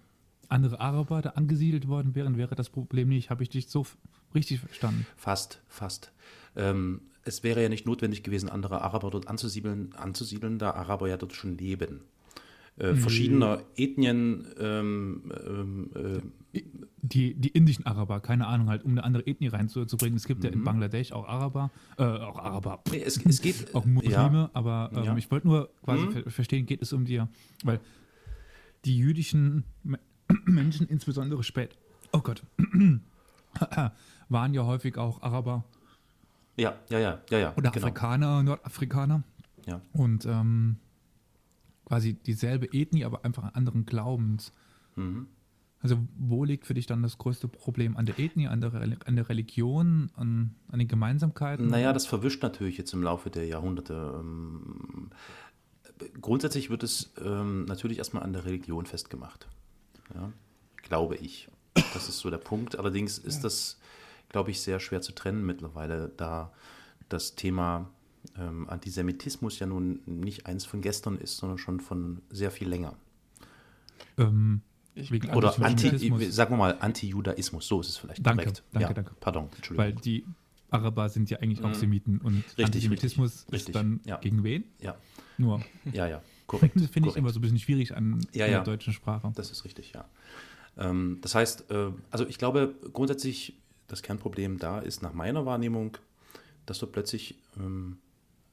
[0.49, 3.31] andere Araber da angesiedelt worden wären, wäre das Problem nicht?
[3.31, 3.87] Habe ich dich so
[4.35, 5.07] richtig verstanden?
[5.17, 6.13] Fast, fast.
[6.57, 11.17] Ähm, es wäre ja nicht notwendig gewesen, andere Araber dort anzusiedeln, anzusiedeln da Araber ja
[11.17, 12.03] dort schon leben.
[12.79, 15.91] Äh, verschiedener Ethnien, ähm, ähm,
[16.55, 16.59] äh,
[17.03, 20.17] Die, die indischen Araber, keine Ahnung, halt, um eine andere Ethnie reinzubringen.
[20.17, 23.75] Es gibt ja in Bangladesch auch Araber, äh, auch Araber, es, es geht.
[23.75, 25.17] auch Muslime, ja, aber ähm, Ja.
[25.17, 26.13] ich wollte nur quasi Mhm.
[26.13, 27.23] ver verstehen, geht es um die,
[27.65, 27.81] weil
[28.85, 29.99] die jüdischen Me-
[30.47, 31.77] Menschen, insbesondere spät,
[32.13, 32.43] oh Gott,
[34.29, 35.65] waren ja häufig auch Araber
[36.57, 37.53] ja, ja, ja, ja, ja.
[37.57, 37.87] oder genau.
[37.87, 39.23] Afrikaner, Nordafrikaner
[39.67, 39.81] Ja.
[39.93, 40.77] und ähm,
[41.85, 44.53] quasi dieselbe Ethnie, aber einfach an anderen Glaubens.
[44.97, 45.27] Mhm.
[45.81, 47.97] Also wo liegt für dich dann das größte Problem?
[47.97, 51.67] An der Ethnie, an der, Reli- an der Religion, an, an den Gemeinsamkeiten?
[51.67, 54.15] Naja, das verwischt natürlich jetzt im Laufe der Jahrhunderte.
[54.21, 55.11] Ähm,
[56.21, 59.49] grundsätzlich wird es ähm, natürlich erstmal an der Religion festgemacht.
[60.15, 60.33] Ja,
[60.77, 61.49] glaube ich.
[61.95, 62.79] Das ist so der Punkt.
[62.79, 63.81] Allerdings ist das,
[64.29, 66.53] glaube ich, sehr schwer zu trennen mittlerweile, da
[67.09, 67.91] das Thema
[68.39, 72.95] ähm, Antisemitismus ja nun nicht eins von gestern ist, sondern schon von sehr viel länger.
[74.19, 74.61] Ähm,
[75.35, 78.63] Oder Anti, sagen wir mal Anti-Judaismus, so ist es vielleicht Danke, korrekt.
[78.73, 79.13] danke, ja, danke.
[79.21, 79.79] Pardon, Entschuldigung.
[79.79, 80.25] Weil die
[80.71, 81.75] Araber sind ja eigentlich auch Mhm.
[81.75, 84.17] Semiten und Richtig, Antisemitismus richtig, ist dann ja.
[84.19, 84.65] gegen wen?
[84.81, 84.97] ja.
[85.39, 85.63] Nur.
[85.93, 86.75] Ja, ja, Korrekt.
[86.81, 89.33] Das finde ich immer so ein bisschen schwierig an Ja, der deutschen Sprache.
[89.35, 90.05] Das ist richtig, ja.
[90.77, 93.55] Ähm, das heißt, äh, also ich glaube grundsätzlich,
[93.89, 95.97] das Kernproblem da ist nach meiner Wahrnehmung,
[96.67, 97.99] dass dort plötzlich ähm,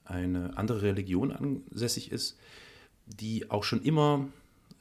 [0.09, 2.37] eine andere Religion ansässig ist,
[3.05, 4.27] die auch schon immer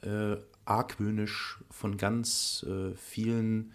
[0.02, 3.72] äh, argwöhnisch von ganz äh, vielen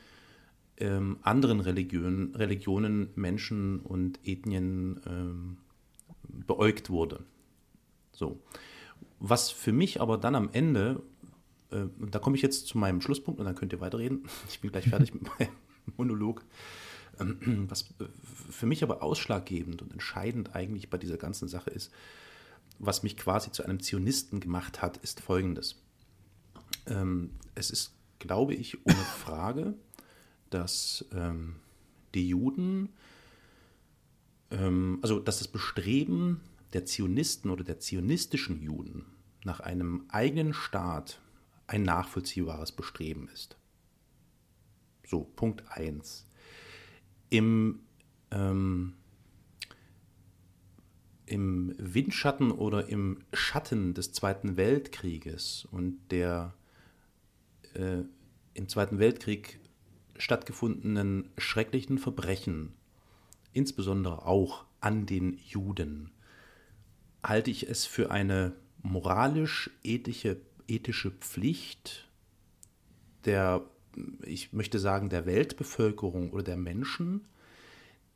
[0.77, 5.57] ähm, anderen Religionen, Religionen, Menschen und Ethnien ähm,
[6.23, 7.23] beäugt wurde.
[8.11, 8.39] So.
[9.19, 11.01] Was für mich aber dann am Ende,
[11.71, 14.25] äh, da komme ich jetzt zu meinem Schlusspunkt und dann könnt ihr weiterreden.
[14.49, 15.51] Ich bin gleich fertig mit meinem
[15.97, 16.43] Monolog.
[17.69, 18.05] Was äh,
[18.51, 21.91] für mich aber ausschlaggebend und entscheidend eigentlich bei dieser ganzen Sache ist,
[22.79, 25.81] was mich quasi zu einem Zionisten gemacht hat, ist folgendes.
[26.87, 29.75] Ähm, es ist, glaube ich, ohne Frage,
[30.49, 31.57] dass ähm,
[32.13, 32.89] die Juden,
[34.51, 36.41] ähm, also dass das Bestreben
[36.73, 39.05] der Zionisten oder der zionistischen Juden
[39.43, 41.19] nach einem eigenen Staat
[41.67, 43.57] ein nachvollziehbares Bestreben ist.
[45.05, 46.25] So, Punkt 1.
[47.33, 47.79] Im,
[48.29, 48.93] ähm,
[51.25, 56.53] Im Windschatten oder im Schatten des Zweiten Weltkrieges und der
[57.73, 58.03] äh,
[58.53, 59.59] im Zweiten Weltkrieg
[60.15, 62.73] stattgefundenen schrecklichen Verbrechen,
[63.51, 66.11] insbesondere auch an den Juden,
[67.23, 72.07] halte ich es für eine moralisch-ethische ethische Pflicht
[73.25, 73.65] der,
[74.25, 77.21] ich möchte sagen, der Weltbevölkerung oder der Menschen,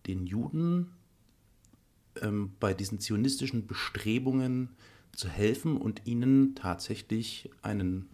[0.05, 0.91] den Juden
[2.21, 4.69] ähm, bei diesen zionistischen Bestrebungen
[5.11, 8.09] zu helfen und ihnen tatsächlich einen,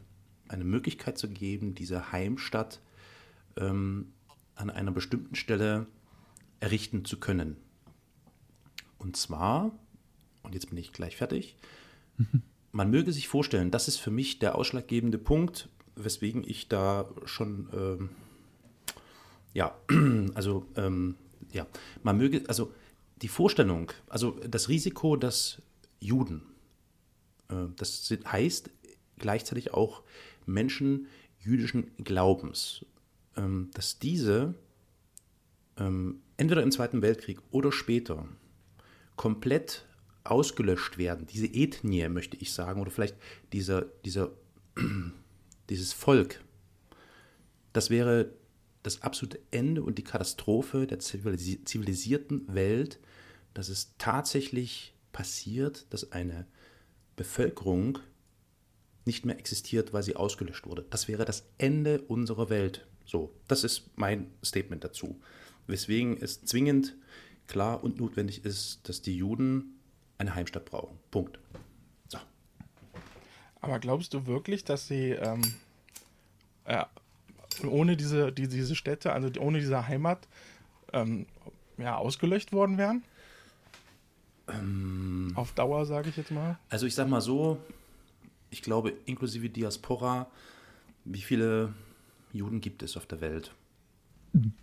[0.48, 2.82] eine Möglichkeit zu geben, diese Heimstatt
[3.58, 4.14] ähm,
[4.56, 5.88] an einer bestimmten Stelle
[6.60, 7.58] errichten zu können.
[8.98, 9.78] Und zwar,
[10.44, 11.58] und jetzt bin ich gleich fertig,
[12.72, 17.70] man möge sich vorstellen, das ist für mich der ausschlaggebende Punkt, weswegen ich da schon,
[17.74, 18.10] ähm,
[19.54, 19.76] ja,
[20.34, 21.16] also, ähm,
[21.52, 21.68] ja,
[22.02, 22.72] man möge, also
[23.22, 25.62] die Vorstellung, also das Risiko, dass
[26.00, 26.42] Juden,
[27.50, 28.70] äh, das sind, heißt
[29.18, 30.04] gleichzeitig auch
[30.46, 31.08] Menschen
[31.40, 32.86] jüdischen Glaubens,
[33.38, 34.56] ähm, dass diese
[35.78, 38.28] ähm, entweder im Zweiten Weltkrieg oder später
[39.16, 39.86] komplett
[40.24, 43.16] ausgelöscht werden, diese Ethnie, möchte ich sagen, oder vielleicht
[43.52, 44.32] dieser, dieser,
[45.70, 46.44] dieses Volk,
[47.72, 48.34] das wäre
[48.84, 53.00] das absolute Ende und die Katastrophe der zivilisi zivilisierten Welt,
[53.54, 56.46] dass es tatsächlich passiert, dass eine
[57.16, 58.00] Bevölkerung
[59.06, 60.86] nicht mehr existiert, weil sie ausgelöscht wurde.
[60.90, 62.86] Das wäre das Ende unserer Welt.
[63.06, 65.20] So, das ist mein Statement dazu.
[65.68, 66.96] Weswegen es zwingend
[67.48, 69.80] klar und notwendig ist, dass die Juden
[70.18, 70.98] eine Heimstatt brauchen.
[71.12, 71.40] Punkt.
[73.64, 75.42] Aber glaubst du wirklich, dass sie ähm,
[76.66, 76.84] äh,
[77.66, 80.28] ohne diese, die, diese Städte, also ohne diese Heimat,
[80.92, 81.28] ähm,
[81.78, 83.04] ja, ausgelöscht worden wären?
[85.36, 86.60] Auf Dauer, sage ich jetzt mal.
[86.70, 87.58] Also ich sag mal so,
[88.50, 90.28] ich glaube, inklusive Diaspora,
[91.06, 91.74] wie viele
[92.34, 93.56] Juden gibt es auf der Welt?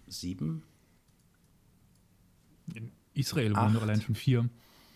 [0.08, 0.62] Sieben?
[2.74, 3.76] In Israel wohnen Acht.
[3.76, 4.46] doch allein schon vier.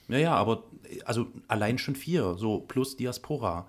[0.08, 0.64] Ja, ja, aber
[1.06, 3.66] also allein schon vier, so plus Diaspora.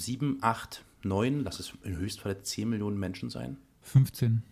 [0.00, 3.56] Sieben, acht, neun, lass es im Höchstfall 10 Millionen Menschen sein.
[3.82, 4.42] 15.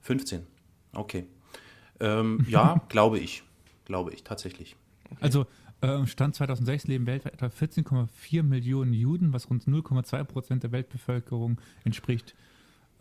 [0.00, 0.46] 15.
[0.94, 1.26] Okay.
[2.00, 3.42] Ähm, ja, glaube ich.
[3.84, 4.76] Glaube ich, tatsächlich.
[5.20, 5.46] Also
[5.80, 11.60] äh, Stand 2006 leben weltweit etwa 14,4 Millionen Juden, was rund 0,2 Prozent der Weltbevölkerung
[11.84, 12.34] entspricht.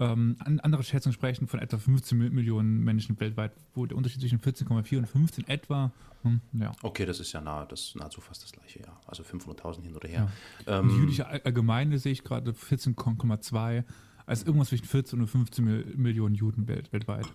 [0.01, 4.19] Ähm, an, andere Schätzungen sprechen von etwa 15 Mi- Millionen Menschen weltweit, wo der Unterschied
[4.19, 5.91] zwischen 14,4 und 15 etwa,
[6.23, 6.71] hm, ja.
[6.81, 8.99] Okay, das ist ja nahe, das nahezu fast das gleiche, ja.
[9.05, 10.21] Also 500.000 hin oder Ja.
[10.21, 10.31] her.
[10.65, 13.83] Die Ähm, jüdische All- Allgemeine sehe ich gerade 14,2,
[14.25, 17.27] also irgendwas zwischen 14 und 15 Mil- Millionen Juden welt, weltweit.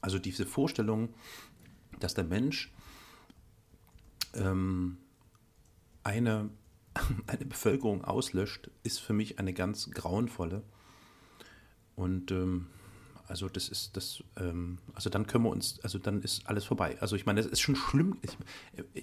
[0.00, 1.10] Also diese Vorstellung,
[2.00, 2.72] dass der Mensch
[4.34, 4.98] ähm,
[6.02, 6.50] eine,
[7.28, 10.64] eine Bevölkerung auslöscht, ist für mich eine ganz grauenvolle.
[11.98, 12.66] Und ähm,
[13.26, 16.96] also das ist das, ähm, also dann können wir uns, also dann ist alles vorbei.
[17.00, 18.16] Also ich meine, es ist schon schlimm.
[18.22, 18.38] Ich,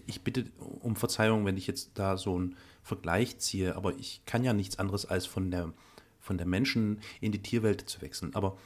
[0.08, 4.46] ich bitte um Verzeihung, wenn ich jetzt da so einen Vergleich ziehe, aber ich kann
[4.46, 5.74] ja nichts anderes als von der,
[6.22, 8.34] von der Menschen in die Tierwelt zu wechseln.
[8.34, 8.58] Aber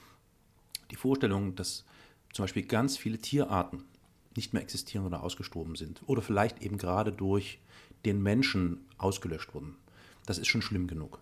[0.92, 1.86] die Vorstellung, dass
[2.32, 3.84] zum Beispiel ganz viele Tierarten
[4.36, 7.60] nicht mehr existieren oder ausgestorben sind oder vielleicht eben gerade durch
[8.06, 9.76] den Menschen ausgelöscht wurden,
[10.28, 11.20] das ist schon schlimm genug.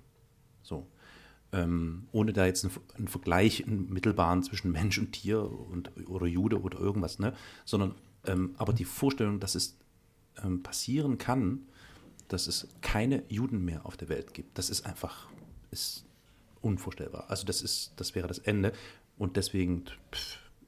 [1.53, 6.27] Ähm, ohne da jetzt einen, einen Vergleich einen mittelbaren zwischen Mensch und Tier und, oder
[6.27, 7.33] Jude oder irgendwas, ne?
[7.63, 9.77] sondern ähm, aber die Vorstellung, dass es
[10.43, 11.62] ähm, passieren kann,
[12.27, 14.57] dass es keine Juden mehr auf der Welt gibt.
[14.57, 15.29] Das ist einfach
[15.71, 16.05] ist
[16.62, 17.25] unvorstellbar.
[17.29, 18.73] Also das ist, das wäre das Ende.
[19.17, 19.86] Und deswegen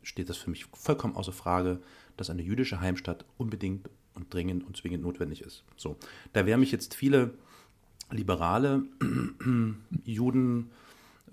[0.02, 1.82] steht das für mich vollkommen außer Frage,
[2.18, 5.64] dass eine jüdische Heimstatt unbedingt und dringend und zwingend notwendig ist.
[5.78, 5.98] So,
[6.34, 7.34] da werden mich jetzt viele
[8.12, 8.84] liberale
[10.06, 10.70] Juden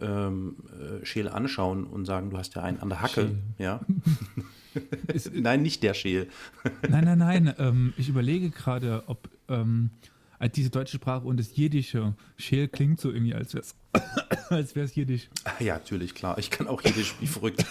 [0.00, 0.56] ähm,
[1.02, 3.22] äh, Scheel anschauen und sagen, du hast ja einen an der Hacke.
[3.22, 3.38] Scheel.
[3.58, 3.80] Ja.
[5.32, 6.28] nein, nicht der Scheel.
[6.88, 7.54] Nein, nein, nein.
[7.58, 9.88] Ähm, ich überlege gerade, ob ähm,
[10.38, 13.74] halt diese deutsche Sprache und das Jiddische, Scheel klingt so irgendwie, als wäre es
[14.50, 15.30] als wär's Jiddisch.
[15.44, 16.36] Ah, Ja, natürlich, klar.
[16.36, 17.64] Ich kann auch Jiddisch wie verrückt.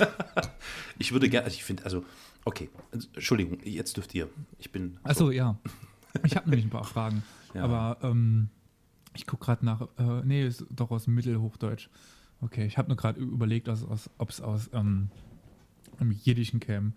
[0.98, 2.04] ich würde gerne, also ich finde, also,
[2.44, 4.28] okay, Entschuldigung, jetzt dürft ihr.
[4.58, 4.98] Ich bin.
[5.04, 5.60] Achso, ja.
[6.24, 7.22] Ich habe nämlich ein paar Fragen.
[7.54, 7.64] Ja.
[7.66, 8.50] Aber ähm,
[9.16, 11.90] ich gucke gerade nach, äh, nee, ist doch aus Mittelhochdeutsch.
[12.42, 15.10] Okay, ich habe nur gerade überlegt, aus, aus, ob es aus ähm,
[16.00, 16.92] im Jiddischen käme,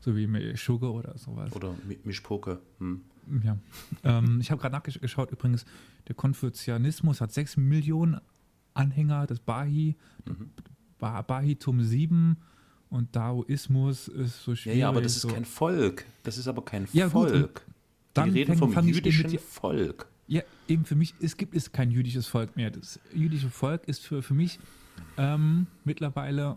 [0.00, 1.52] so wie Sugar oder sowas.
[1.54, 2.60] Oder Mi- Mischpoke.
[2.78, 3.00] Hm.
[3.42, 3.56] Ja.
[4.04, 5.64] ähm, ich habe gerade nachgeschaut, übrigens,
[6.08, 8.20] der Konfuzianismus hat 6 Millionen
[8.74, 10.50] Anhänger, das Bahi, Mhm.
[10.98, 12.36] ba Bahitum 7
[12.90, 14.78] und Daoismus ist so Ja, schwierig.
[14.80, 15.28] ja, aber das ist so.
[15.28, 16.04] kein Volk.
[16.22, 17.66] Das ist aber kein Ja, gut, Volk.
[18.14, 20.06] dann Die reden vom jüdischen Volk.
[20.72, 22.70] Eben für mich, es gibt es kein jüdisches Volk mehr.
[22.70, 24.58] Das jüdische Volk ist für, für mich
[25.18, 26.56] ähm, mittlerweile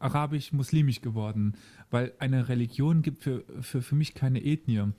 [0.00, 1.54] arabisch-muslimisch geworden,
[1.88, 4.92] weil eine Religion gibt für, für, für mich keine Ethnie.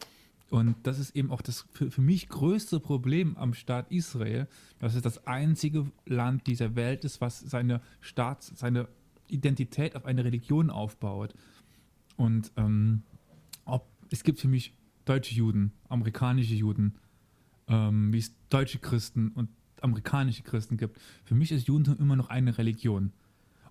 [0.50, 4.48] Und das ist eben auch das für, für mich größte Problem am Staat Israel,
[4.80, 8.88] dass es das einzige Land dieser Welt ist, was seine Staats-, seine
[9.28, 11.34] Identität auf eine Religion aufbaut.
[12.16, 13.04] Und ähm,
[13.66, 14.74] ob, es gibt für mich
[15.04, 16.96] deutsche Juden, amerikanische Juden,
[17.70, 19.50] ähm, wie es deutsche Christen und
[19.82, 21.00] amerikanische Christen gibt.
[21.24, 23.14] Für mich ist Judentum immer noch eine Religion.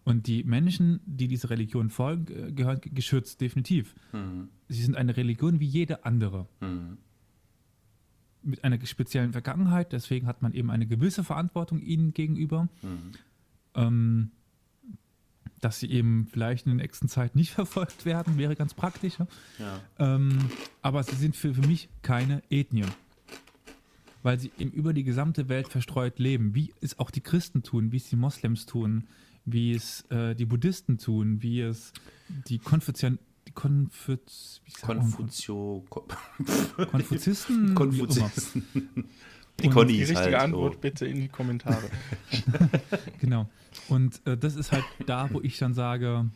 [0.04, 3.94] Und die Menschen, die dieser Religion folgen, äh, gehören geschützt, definitiv.
[4.12, 4.48] Mhm.
[4.68, 6.48] Sie sind eine Religion wie jede andere.
[6.60, 6.96] Mhm.
[8.42, 12.68] Mit einer speziellen Vergangenheit, deswegen hat man eben eine gewisse Verantwortung ihnen gegenüber.
[12.80, 13.12] Mhm.
[13.74, 14.30] Ähm,
[15.60, 19.18] dass sie eben vielleicht in der nächsten Zeit nicht verfolgt werden, wäre ganz praktisch.
[19.18, 19.26] ja.
[19.58, 19.80] Ja.
[19.98, 20.38] Ähm,
[20.80, 22.86] aber sie sind für, für mich keine Ethnie.
[24.22, 27.92] Weil sie eben über die gesamte Welt verstreut leben, wie es auch die Christen tun,
[27.92, 29.06] wie es die Moslems tun,
[29.44, 31.92] wie es äh, die Buddhisten tun, wie es
[32.48, 34.60] die Konfuzian die Konfuz?
[34.82, 35.84] Konfuzio.
[35.88, 36.06] Ko-
[36.90, 37.74] Konfuzisten.
[37.74, 38.64] Konfuzisten.
[39.60, 40.80] Die Conny Die richtige halt Antwort so.
[40.80, 41.88] bitte in die Kommentare.
[43.20, 43.48] Genau.
[43.88, 46.28] Und äh, das ist halt da, wo ich dann sage,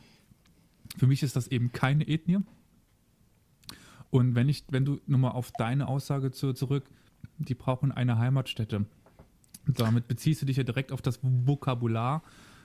[0.97, 2.39] für mich ist das eben keine Ethnie.
[4.11, 6.85] Und wenn ich, wenn du nochmal auf deine Aussage zu, zurück,
[7.49, 8.87] die brauchen eine Heimatstätte.
[9.67, 12.23] Damit beziehst du dich ja direkt auf das Vokabular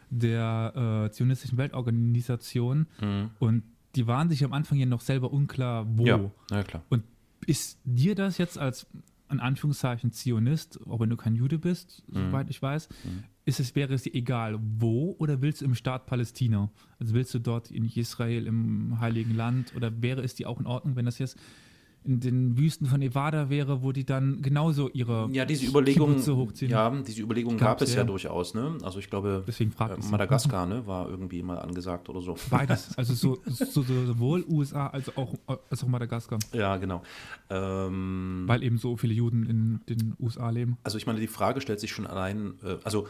[0.10, 2.88] der äh, zionistischen Weltorganisation.
[3.02, 3.30] Mhm.
[3.40, 3.64] Und
[3.96, 6.06] die waren sich am Anfang ja noch selber unklar, wo.
[6.06, 6.84] Ja, na klar.
[6.90, 7.04] Und
[7.46, 8.88] ist dir das jetzt als,
[9.30, 12.90] in Anführungszeichen, Zionist, auch wenn du kein Jude bist, soweit ich weiß,
[13.46, 16.70] ist es, wäre es dir egal, wo oder willst du im Staat Palästina?
[17.00, 20.66] Also willst du dort in Israel, im Heiligen Land oder wäre es dir auch in
[20.66, 21.38] Ordnung, wenn das jetzt
[22.08, 26.72] in den Wüsten von Nevada wäre, wo die dann genauso ihre Ja, diese Überlegung, hochziehen?
[26.72, 28.04] ja, diese Überlegung gab es ja, ja.
[28.06, 28.78] durchaus, ne?
[28.82, 29.98] Also ich glaube, Deswegen äh.
[30.10, 32.38] Madagaskar, ne, war irgendwie mal angesagt oder so.
[32.50, 35.34] Beides, also so, so, so, sowohl USA als auch,
[35.70, 37.04] als auch Madagaskar, Ja, genau.
[37.50, 40.78] Ähm, weil eben so viele Juden in den USA leben.
[40.84, 43.08] Also ich meine, die Frage stellt sich schon allein, äh, also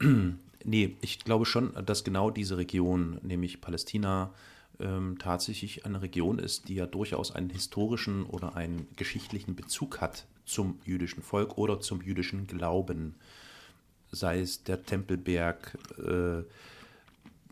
[0.64, 4.32] nee, ich glaube schon, dass genau diese Region, nämlich Palästina,
[4.82, 10.26] ähm, tatsächlich eine Region ist, die ja durchaus einen historischen oder einen geschichtlichen Bezug hat
[10.44, 13.14] zum jüdischen Volk oder zum jüdischen Glauben.
[14.10, 16.42] Sei es der Tempelberg, äh,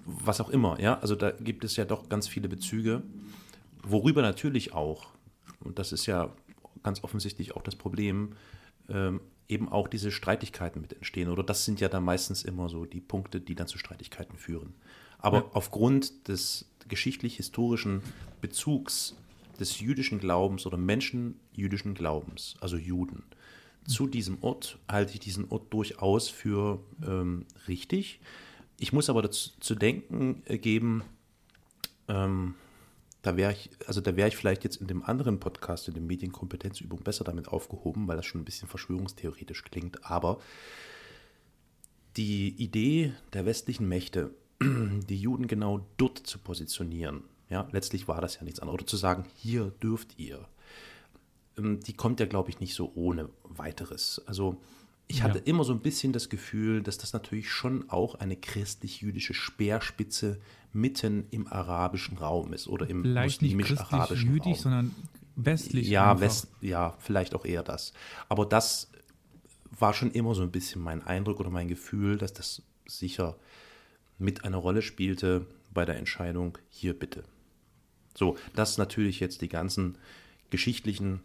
[0.05, 0.99] was auch immer, ja.
[1.01, 3.03] Also da gibt es ja doch ganz viele Bezüge,
[3.83, 5.07] worüber natürlich auch,
[5.61, 6.31] und das ist ja
[6.83, 8.33] ganz offensichtlich auch das Problem,
[8.89, 11.29] ähm, eben auch diese Streitigkeiten mit entstehen.
[11.29, 14.75] Oder das sind ja dann meistens immer so die Punkte, die dann zu Streitigkeiten führen.
[15.19, 15.45] Aber Ja.
[15.53, 18.03] aufgrund des geschichtlich-historischen
[18.41, 19.17] Bezugs
[19.59, 23.23] des jüdischen Glaubens oder Menschen jüdischen Glaubens, also Juden,
[23.87, 28.21] zu diesem Ort halte ich diesen Ort durchaus für ähm, richtig.
[28.79, 31.03] Ich muss aber dazu zu denken äh, geben,
[32.09, 32.55] ähm,
[33.23, 36.03] da wäre ich, also da wäre ich vielleicht jetzt in dem anderen Podcast, in der
[36.03, 40.05] Medienkompetenzübung, besser damit aufgehoben, weil das schon ein bisschen verschwörungstheoretisch klingt.
[40.05, 40.41] Aber
[42.17, 48.37] die Idee der westlichen Mächte, die Juden genau dort zu positionieren, ja, letztlich war das
[48.37, 50.47] ja nichts anderes, oder zu sagen, hier dürft ihr,
[51.59, 54.23] ähm, die kommt ja, glaube ich, nicht so ohne weiteres.
[54.27, 54.61] Also
[55.09, 55.45] ich hatte Ja.
[55.47, 60.41] immer so ein bisschen das Gefühl, dass das natürlich schon auch eine christlich-jüdische Speerspitze
[60.73, 64.55] mitten im arabischen Raum ist oder im Vielleicht nicht muslimisch-arabischen Raum.
[64.55, 64.95] sondern
[65.35, 65.89] westlich.
[65.89, 66.21] Ja, einfach.
[66.27, 67.93] West, ja, vielleicht auch eher das.
[68.29, 68.93] Aber das
[69.77, 73.37] war schon immer so ein bisschen mein Eindruck oder mein Gefühl, dass das sicher
[74.21, 77.25] mit einer Rolle spielte bei der Entscheidung, hier bitte.
[78.15, 79.97] So, dass natürlich jetzt die ganzen
[80.51, 81.21] geschichtlichen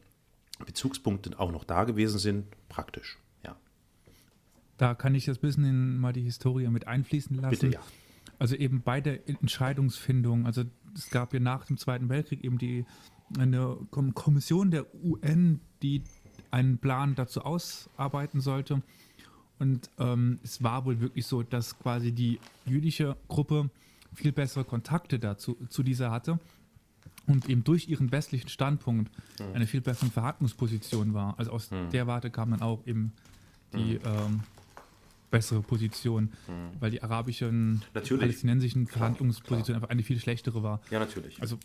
[0.65, 3.58] Bezugspunkte auch noch da gewesen sind, praktisch, ja.
[4.77, 7.49] Da kann ich das bisschen in mal die Historie mit einfließen lassen.
[7.49, 7.81] Bitte, ja.
[8.39, 12.86] Also eben bei der Entscheidungsfindung, also es gab ja nach dem Zweiten Weltkrieg eben die
[13.38, 16.03] eine Kom- Kommission der UN, die
[16.51, 18.81] einen Plan dazu ausarbeiten sollte.
[19.59, 23.69] Und ähm, es war wohl wirklich so, dass quasi die jüdische Gruppe
[24.13, 26.39] viel bessere Kontakte dazu zu dieser hatte
[27.27, 29.11] und eben durch ihren westlichen Standpunkt
[29.53, 31.35] eine viel bessere Verhandlungsposition war.
[31.37, 33.13] Also aus der Warte kam dann auch eben
[33.73, 34.41] die ähm,
[35.31, 36.31] bessere Position,
[36.79, 38.21] weil die arabischen, Natürlich.
[38.21, 40.81] palästinensischen Verhandlungsposition einfach eine viel schlechtere war.
[40.91, 41.41] Ja, natürlich.
[41.41, 41.57] Also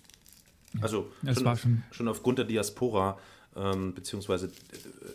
[0.80, 3.18] Also Es schon, war schon- schon aufgrund der Diaspora,
[3.56, 4.50] ähm, beziehungsweise, äh,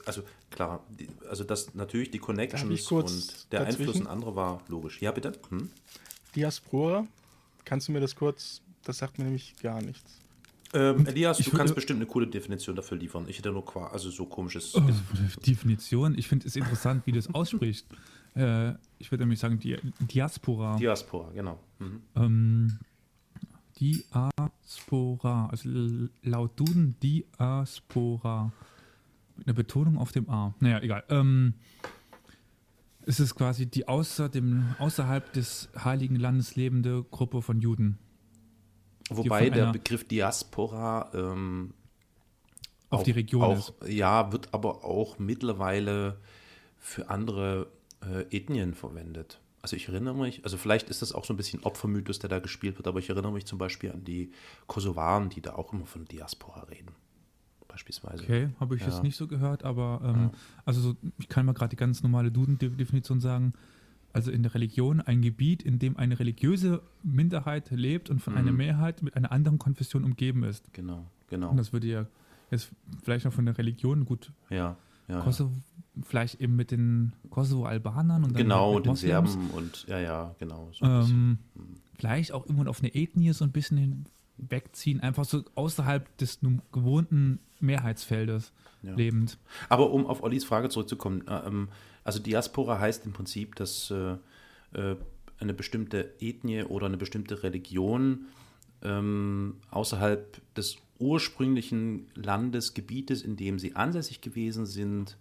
[0.06, 3.82] also klar, die, also dass natürlich die Connections und der dazwischen?
[3.82, 5.02] Einfluss in andere war logisch.
[5.02, 5.34] Ja, bitte?
[5.50, 5.70] Hm?
[6.36, 7.08] Diaspora,
[7.64, 10.20] kannst du mir das kurz, das sagt mir nämlich gar nichts.
[10.74, 13.26] Ähm, Elias, ich du kannst bestimmt eine coole Definition dafür liefern.
[13.30, 14.76] Ich hätte nur qua, also so komisches.
[14.76, 14.82] Oh,
[15.46, 17.86] Definition, ich finde es interessant, wie du es aussprichst.
[18.36, 20.76] Äh, ich würde nämlich sagen, die Diaspora.
[20.76, 21.60] Diaspora, genau.
[21.80, 22.02] Mhm.
[22.16, 22.80] Ähm,
[23.80, 25.70] Diaspora, also
[26.24, 28.52] laut Duden Diaspora.
[29.38, 30.56] Mit einer Betonung auf dem A.
[30.60, 31.04] Naja, egal.
[31.10, 31.56] Ähm,
[33.06, 37.98] es ist quasi die außer dem, außerhalb des Heiligen Landes lebende Gruppe von Juden.
[39.10, 41.74] Wobei der Begriff Diaspora ähm,
[42.90, 46.20] Auf die Region auch, Ja, wird aber auch mittlerweile
[46.80, 47.68] für andere
[48.02, 49.40] äh, Ethnien verwendet.
[49.66, 52.38] Also ich erinnere mich, also vielleicht ist das auch so ein bisschen Opfermythos, der da
[52.38, 54.32] gespielt wird, aber ich erinnere mich zum Beispiel an die
[54.68, 56.92] Kosovaren, die da auch immer von Diaspora reden.
[57.68, 58.22] Beispielsweise.
[58.24, 58.90] Okay, habe ich Ja.
[58.90, 60.30] jetzt nicht so gehört, aber ähm,
[60.66, 63.54] also so, ich kann mal gerade die ganz normale Duden-Definition sagen.
[64.14, 68.52] Also in der Religion ein Gebiet, in dem eine religiöse Minderheit lebt und von einer
[68.52, 68.58] Mhm.
[68.58, 70.72] Mehrheit mit einer anderen Konfession umgeben ist.
[70.74, 71.50] Genau, genau.
[71.50, 72.06] Und das würde ja
[72.52, 72.70] jetzt
[73.04, 74.78] vielleicht noch von der Religion gut ja, ja.
[75.08, 75.22] ja.
[75.22, 75.52] Kosovo,
[76.04, 79.32] vielleicht eben mit den Kosovo-Albanern und dann Genau, mit den Moslems.
[79.34, 80.70] Serben und ja, ja, genau.
[80.74, 80.86] So.
[80.86, 81.38] Ähm,
[81.98, 84.06] vielleicht auch irgendwann auf eine Ethnie so ein bisschen
[84.38, 88.52] hinwegziehen, einfach so außerhalb des nun gewohnten Mehrheitsfeldes
[88.84, 88.96] Ja.
[88.96, 89.38] lebend.
[89.70, 91.70] Aber um auf Ollis Frage zurückzukommen, äh, ähm,
[92.04, 94.18] also Diaspora heißt im Prinzip, dass äh,
[94.74, 94.96] äh,
[95.40, 98.26] eine bestimmte Ethnie oder eine bestimmte Religion
[98.84, 105.18] ähm, außerhalb des ursprünglichen Landesgebietes, in dem sie ansässig gewesen sind,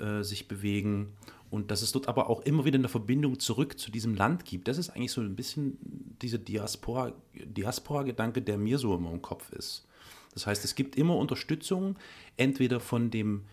[0.00, 1.12] äh, sich bewegen
[1.50, 4.68] und dass es dort aber auch immer wieder eine Verbindung zurück zu diesem Land gibt.
[4.68, 5.78] Das ist eigentlich so ein bisschen
[6.20, 9.86] dieser Diaspora, Diaspora-Gedanke, der mir so immer im Kopf ist.
[10.34, 11.96] Das heißt, es gibt immer Unterstützung,
[12.36, 13.44] entweder von dem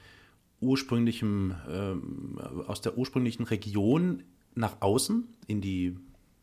[0.60, 4.24] ursprünglichen, ähm, aus der ursprünglichen Region
[4.56, 5.98] nach außen in die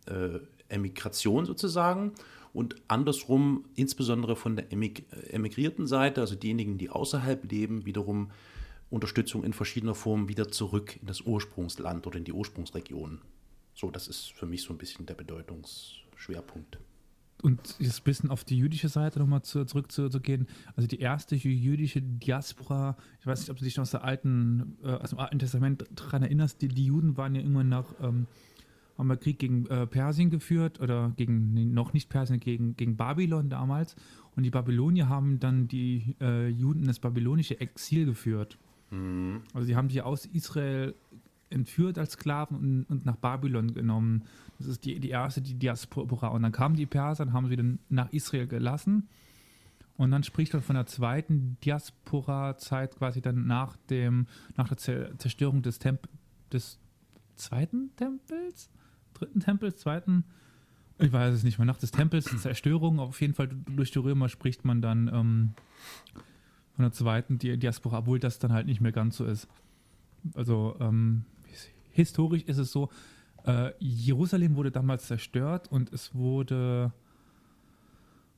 [0.07, 0.39] äh,
[0.69, 2.13] Emigration sozusagen
[2.53, 8.31] und andersrum insbesondere von der emig emigrierten Seite, also diejenigen, die außerhalb leben, wiederum
[8.93, 13.21] Unterstützung in verschiedener Form wieder zurück in das Ursprungsland oder in die Ursprungsregion.
[13.75, 16.79] So, das ist für mich so ein bisschen der Bedeutungsschwerpunkt.
[17.43, 20.47] Und jetzt ein bisschen auf die jüdische Seite nochmal zu, zurückzugehen.
[20.77, 24.05] Also die erste jü- jüdische Diaspora, ich weiß nicht, ob du dich noch aus, der
[24.05, 27.95] alten, äh, aus dem Alten Testament daran erinnerst, die, die Juden waren ja irgendwann nach,
[28.01, 28.27] ähm,
[28.97, 33.49] haben wir Krieg gegen äh, Persien geführt oder gegen, noch nicht Persien, gegen, gegen Babylon
[33.49, 33.97] damals.
[34.37, 38.59] Und die Babylonier haben dann die äh, Juden in das babylonische Exil geführt.
[39.55, 40.95] Also sie haben die aus Israel
[41.49, 44.25] entführt als Sklaven und, und nach Babylon genommen.
[44.59, 46.29] Das ist die, die erste die Diaspora.
[46.29, 49.09] Und dann kamen die Perser und haben sie dann nach Israel gelassen.
[49.97, 54.27] Und dann spricht man von der zweiten Diaspora-Zeit quasi dann nach dem,
[54.57, 56.09] nach der Zer- Zerstörung des Temp
[56.51, 56.79] des
[57.37, 58.71] zweiten Tempels?
[59.15, 60.25] Dritten Tempels, zweiten?
[60.99, 61.67] Ich weiß es nicht mehr.
[61.67, 65.55] Nach des Tempels Zerstörung, auf jeden Fall durch die Römer spricht man dann ähm,
[66.75, 69.49] von der zweiten Di- Diaspora, obwohl das dann halt nicht mehr ganz so ist.
[70.35, 72.89] Also ähm, his- historisch ist es so,
[73.45, 76.93] äh, Jerusalem wurde damals zerstört und es wurde,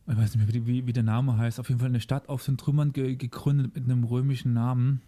[0.06, 2.28] ich weiß nicht mehr, wie, wie, wie der Name heißt, auf jeden Fall eine Stadt
[2.28, 5.00] auf den Trümmern ge gegründet mit einem römischen Namen.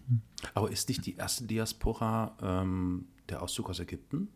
[0.53, 4.29] Aber ist nicht die erste Diaspora ähm, der Auszug aus Ägypten?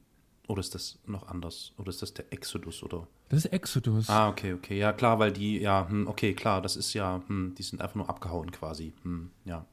[0.47, 1.73] Oder ist das noch anders?
[1.77, 2.83] Oder ist das der Exodus?
[2.83, 3.07] Oder?
[3.29, 4.09] Das ist Exodus.
[4.09, 4.77] Ah, okay, okay.
[4.77, 7.95] Ja, klar, weil die, ja, hm, okay, klar, das ist ja, hm, die sind einfach
[7.95, 8.93] nur abgehauen quasi.
[9.03, 9.65] Hm, ja.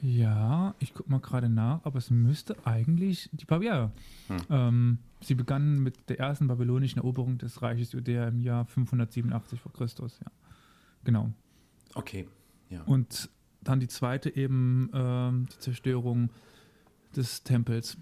[0.00, 3.92] Ja, ich gucke mal gerade nach, aber es müsste eigentlich die Babylonier.
[4.28, 4.36] Hm.
[4.50, 9.72] Ähm, sie begannen mit der ersten babylonischen Eroberung des Reiches Judäa im Jahr 587 vor
[9.72, 10.18] Christus.
[10.20, 10.30] Ja,
[11.04, 11.30] genau.
[11.94, 12.28] Okay.
[12.68, 12.82] Ja.
[12.82, 13.30] Und
[13.62, 16.30] dann die zweite eben ähm, die Zerstörung
[17.16, 17.96] des Tempels.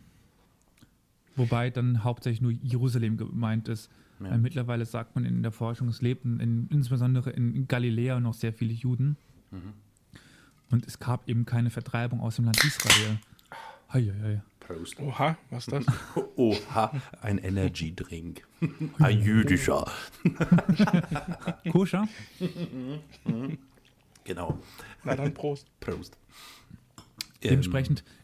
[1.37, 3.91] Wobei dann hauptsächlich nur Jerusalem gemeint ist.
[4.21, 4.31] Ja.
[4.31, 8.53] Weil mittlerweile sagt man in der Forschung, es lebten in, insbesondere in Galiläa noch sehr
[8.53, 9.17] viele Juden.
[9.51, 9.73] Mhm.
[10.71, 13.19] Und es gab eben keine Vertreibung aus dem Land Israel.
[13.93, 14.43] Hei, hei, hei.
[14.61, 14.99] Prost.
[15.01, 15.87] Oha, was ist das?
[16.37, 18.47] Oha, ein Energy-Drink.
[18.99, 19.91] ein jüdischer.
[21.73, 22.09] Koscher?
[24.25, 24.59] Genau.
[25.05, 25.67] Na dann Prost.
[25.81, 26.17] Prost.
[27.43, 28.22] Dementsprechend Ähm,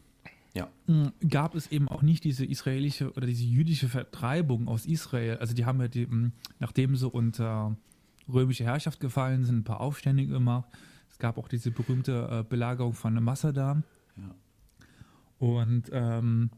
[0.53, 0.69] ja.
[0.87, 5.37] mh, gab es eben auch nicht diese israelische oder diese jüdische Vertreibung aus Israel.
[5.37, 7.75] Also die haben ja, die, mh, nachdem sie unter
[8.27, 10.69] römische Herrschaft gefallen sind, ein paar Aufstände gemacht.
[11.09, 13.81] Es gab auch diese berühmte äh, Belagerung von Masada.
[14.17, 14.35] Ja.
[15.39, 16.49] Und ähm,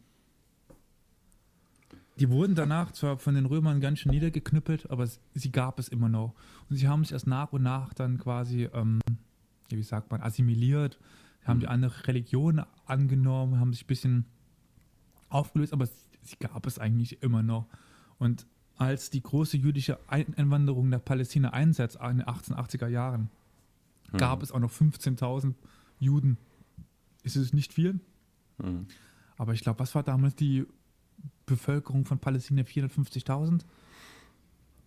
[2.20, 6.10] die wurden danach zwar von den Römern ganz schön niedergeknüppelt, aber sie gab es immer
[6.10, 6.36] noch.
[6.70, 9.00] Und sie haben sich erst nach und nach dann quasi, ähm,
[9.70, 11.00] wie sagt man, assimiliert,
[11.46, 14.26] haben die andere Religion angenommen, haben sich ein bisschen
[15.30, 15.88] aufgelöst, aber
[16.22, 17.68] sie gab es eigentlich immer noch.
[18.20, 18.46] Und
[18.78, 23.30] als die große jüdische Ein- Einwanderung nach Palästina einsetzt in den 1880er Jahren,
[24.18, 25.54] gab es auch noch 15.000
[26.00, 26.38] Juden.
[27.24, 28.00] Ist es nicht viel?
[28.58, 28.88] Mhm.
[29.38, 30.66] Aber ich glaube, was war damals die
[31.46, 32.64] Bevölkerung von Palästina?
[32.64, 33.62] 450.000?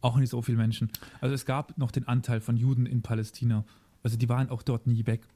[0.00, 0.90] Auch nicht so viele Menschen.
[1.20, 3.64] Also es gab noch den Anteil von Juden in Palästina.
[4.02, 5.26] Also die waren auch dort nie weg.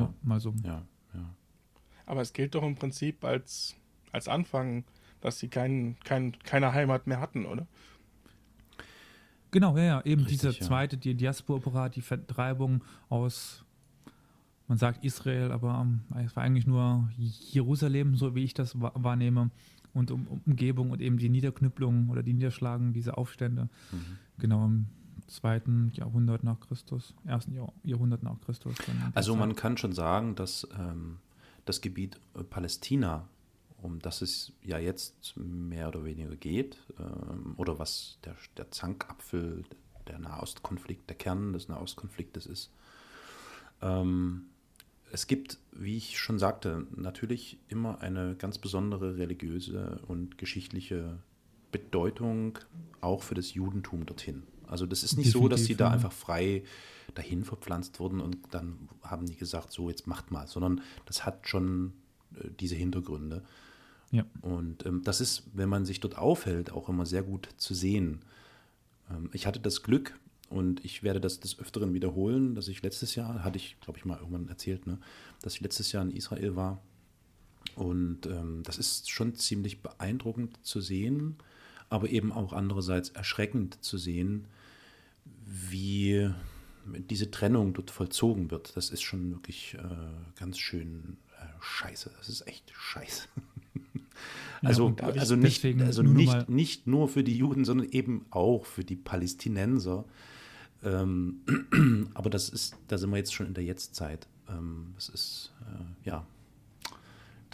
[0.00, 0.14] Ja.
[0.22, 0.54] Mal so.
[0.62, 0.82] Ja,
[1.14, 1.34] ja.
[2.06, 3.76] Aber es gilt doch im Prinzip als,
[4.12, 4.84] als Anfang,
[5.20, 7.66] dass sie kein, kein, keine Heimat mehr hatten, oder?
[9.50, 10.00] Genau, ja, ja.
[10.04, 10.66] Eben Richtig, diese ja.
[10.66, 13.64] zweite, die Diaspora, die Vertreibung aus,
[14.66, 18.92] man sagt Israel, aber ähm, es war eigentlich nur Jerusalem, so wie ich das wa-
[18.94, 19.50] wahrnehme.
[19.94, 23.68] Und um, um Umgebung und eben die Niederknüppelung oder die Niederschlagung dieser Aufstände.
[23.92, 23.98] Mhm.
[24.38, 24.86] Genau im
[25.32, 28.76] zweiten Jahrhundert nach Christus, ersten Jahr, Jahrhundert nach Christus.
[29.14, 29.58] Also man Zeit.
[29.58, 31.18] kann schon sagen, dass ähm,
[31.64, 33.28] das Gebiet äh, Palästina,
[33.78, 39.64] um das es ja jetzt mehr oder weniger geht, ähm, oder was der, der Zankapfel,
[40.06, 42.70] der Nahostkonflikt, der Kern des Nahostkonfliktes ist,
[43.80, 44.46] ähm,
[45.10, 51.18] es gibt, wie ich schon sagte, natürlich immer eine ganz besondere religiöse und geschichtliche
[51.70, 52.58] Bedeutung
[53.02, 54.42] auch für das Judentum dorthin.
[54.72, 55.90] Also das ist nicht so, dass sie Definitiv, da ja.
[55.92, 56.64] einfach frei
[57.14, 61.48] dahin verpflanzt wurden und dann haben die gesagt, so jetzt macht mal, sondern das hat
[61.48, 61.92] schon
[62.34, 63.42] äh, diese Hintergründe.
[64.10, 64.24] Ja.
[64.40, 68.20] Und ähm, das ist, wenn man sich dort aufhält, auch immer sehr gut zu sehen.
[69.10, 70.18] Ähm, ich hatte das Glück
[70.50, 74.04] und ich werde das des Öfteren wiederholen, dass ich letztes Jahr, hatte ich, glaube ich,
[74.04, 74.98] mal irgendwann erzählt, ne,
[75.40, 76.82] dass ich letztes Jahr in Israel war.
[77.74, 81.36] Und ähm, das ist schon ziemlich beeindruckend zu sehen,
[81.88, 84.46] aber eben auch andererseits erschreckend zu sehen,
[85.46, 86.30] wie
[86.84, 88.76] diese Trennung dort vollzogen wird.
[88.76, 92.10] Das ist schon wirklich äh, ganz schön äh, scheiße.
[92.18, 93.28] Das ist echt scheiße.
[94.62, 97.88] Ja, Also, darf ich also, nicht, also nur nicht, nicht nur für die Juden, sondern
[97.90, 100.04] eben auch für die Palästinenser.
[100.84, 104.28] Ähm, aber das ist, da sind wir jetzt schon in der Jetztzeit.
[104.48, 106.26] Ähm, das ist, äh, ja,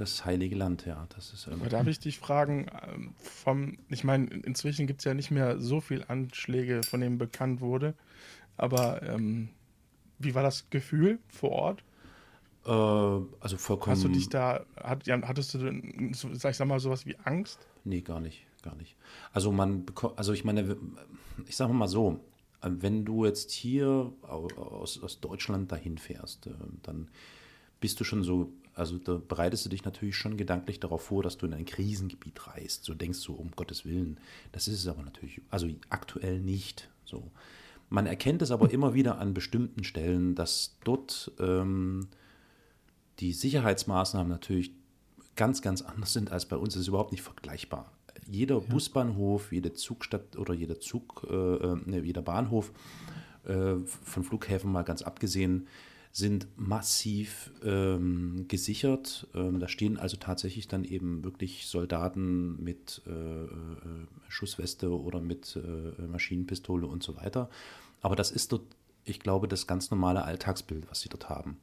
[0.01, 1.07] das heilige Land, ja.
[1.15, 5.05] Das ist, ähm, Aber darf ich dich fragen, ähm, vom, ich meine, inzwischen gibt es
[5.05, 7.95] ja nicht mehr so viele Anschläge, von denen bekannt wurde,
[8.57, 9.51] aber ähm,
[10.19, 11.85] wie war das Gefühl vor Ort?
[12.67, 13.97] äh, also vollkommen.
[13.97, 15.59] Hast du dich da, hat, ja, hattest du,
[16.35, 17.59] sag ich sag mal, sowas wie Angst?
[17.85, 18.97] Nee, gar nicht, gar nicht.
[19.33, 20.77] Also man bekommt, also ich meine,
[21.47, 22.21] ich sage mal so,
[22.63, 26.51] wenn du jetzt hier au- aus, aus Deutschland dahin fährst, äh,
[26.83, 27.09] dann
[27.81, 31.37] bist du schon so, also da bereitest du dich natürlich schon gedanklich darauf vor, dass
[31.37, 32.85] du in ein Krisengebiet reist.
[32.85, 34.19] So denkst du, um Gottes Willen.
[34.53, 37.31] Das ist es aber natürlich, also aktuell nicht so.
[37.91, 42.09] Man erkennt es aber immer wieder an bestimmten Stellen, dass dort ähm,
[43.19, 44.73] die Sicherheitsmaßnahmen natürlich
[45.35, 46.75] ganz, ganz anders sind als bei uns.
[46.75, 47.93] Das ist überhaupt nicht vergleichbar.
[48.31, 52.73] Jeder Busbahnhof, jede Zugstadt oder jeder Zug, äh, äh, ne, jeder Bahnhof,
[53.45, 55.67] äh, von Flughäfen mal ganz abgesehen,
[56.19, 59.29] sind massiv ähm, gesichert.
[59.35, 63.49] Ähm, da stehen also tatsächlich dann eben wirklich Soldaten mit äh, äh,
[64.27, 67.49] Schussweste oder mit äh, Maschinenpistole und so weiter.
[68.01, 68.67] Aber das ist dort,
[69.05, 71.57] ich glaube, das ganz normale Alltagsbild, was sie dort haben.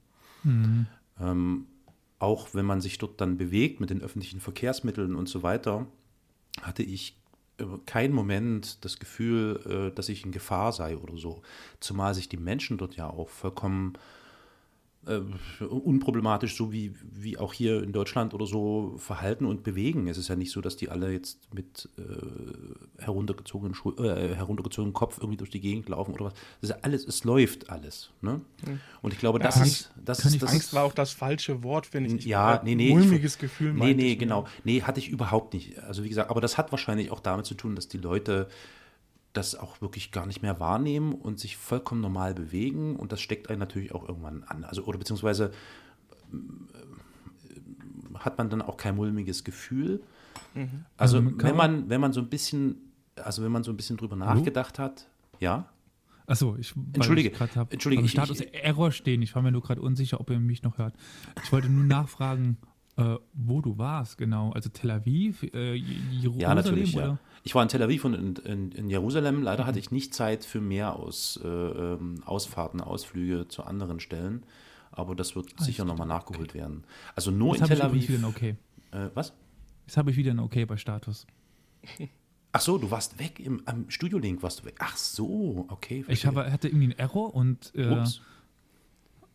[0.43, 0.87] Mhm.
[1.19, 1.67] Ähm,
[2.19, 5.85] auch wenn man sich dort dann bewegt mit den öffentlichen Verkehrsmitteln und so weiter,
[6.61, 7.17] hatte ich
[7.85, 11.41] keinen Moment das Gefühl, äh, dass ich in Gefahr sei oder so.
[11.81, 13.93] Zumal sich die Menschen dort ja auch vollkommen
[15.07, 20.07] äh, unproblematisch, so wie, wie auch hier in Deutschland oder so verhalten und bewegen.
[20.07, 25.17] Es ist ja nicht so, dass die alle jetzt mit äh, heruntergezogenen, äh, heruntergezogenem Kopf
[25.19, 26.33] irgendwie durch die Gegend laufen oder was.
[26.61, 28.11] Das ist ja alles, es läuft alles.
[28.21, 28.41] Ne?
[28.65, 28.79] Mhm.
[29.01, 29.91] Und ich glaube, das ja, ist.
[30.03, 32.25] Das ist das Angst war auch das falsche Wort, finde ich.
[32.25, 32.89] Ja, nee, nee.
[32.89, 33.73] Mulmiges Gefühl.
[33.73, 34.47] Nee, nee, genau.
[34.63, 35.79] Nee, hatte ich überhaupt nicht.
[35.79, 38.47] Also, wie gesagt, aber das hat wahrscheinlich auch damit zu tun, dass die Leute
[39.37, 43.49] das auch wirklich gar nicht mehr wahrnehmen und sich vollkommen normal bewegen und das steckt
[43.49, 44.63] einen natürlich auch irgendwann an.
[44.63, 45.51] Also oder beziehungsweise
[46.31, 46.37] äh,
[48.19, 50.01] hat man dann auch kein mulmiges Gefühl.
[50.53, 50.85] Mhm.
[50.97, 52.77] Also, also wenn man, wenn man so ein bisschen,
[53.15, 55.07] also wenn man so ein bisschen drüber nachgedacht hat,
[55.39, 55.69] ja.
[56.27, 59.21] Achso, ich Entschuldige, ich hab, Entschuldige, ich, Status ich, Error stehen.
[59.21, 60.95] Ich war mir nur gerade unsicher, ob ihr mich noch hört.
[61.43, 62.57] Ich wollte nur nachfragen,
[62.97, 64.51] äh, wo du warst, genau.
[64.51, 67.05] Also Tel Aviv, äh, Jerusalem ja, natürlich, oder?
[67.05, 67.19] Ja.
[67.43, 69.43] Ich war in Tel Aviv und in, in, in Jerusalem.
[69.43, 69.67] Leider mhm.
[69.67, 74.43] hatte ich nicht Zeit für mehr aus, äh, ähm, Ausfahrten, Ausflüge zu anderen Stellen.
[74.91, 76.59] Aber das wird ah, sicher nochmal nachgeholt okay.
[76.59, 76.83] werden.
[77.15, 78.07] Also nur Jetzt in Tel Aviv.
[78.07, 78.55] Wieder ein okay.
[78.91, 79.33] Äh, was?
[79.85, 81.27] Jetzt habe ich wieder ein Okay bei Status.
[82.53, 84.75] Ach so, du warst weg im am Studio-Link warst du weg.
[84.79, 86.03] Ach so, okay.
[86.03, 86.13] Verstehe.
[86.13, 88.05] Ich habe, hatte irgendwie einen Error und äh,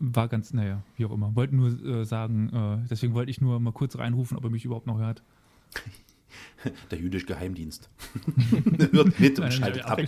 [0.00, 1.36] war ganz, naja, wie auch immer.
[1.36, 4.64] Wollte nur äh, sagen, äh, deswegen wollte ich nur mal kurz reinrufen, ob er mich
[4.64, 5.22] überhaupt noch hört.
[6.90, 7.90] Der jüdische Geheimdienst.
[8.92, 10.00] Hört mit und schaltet ab.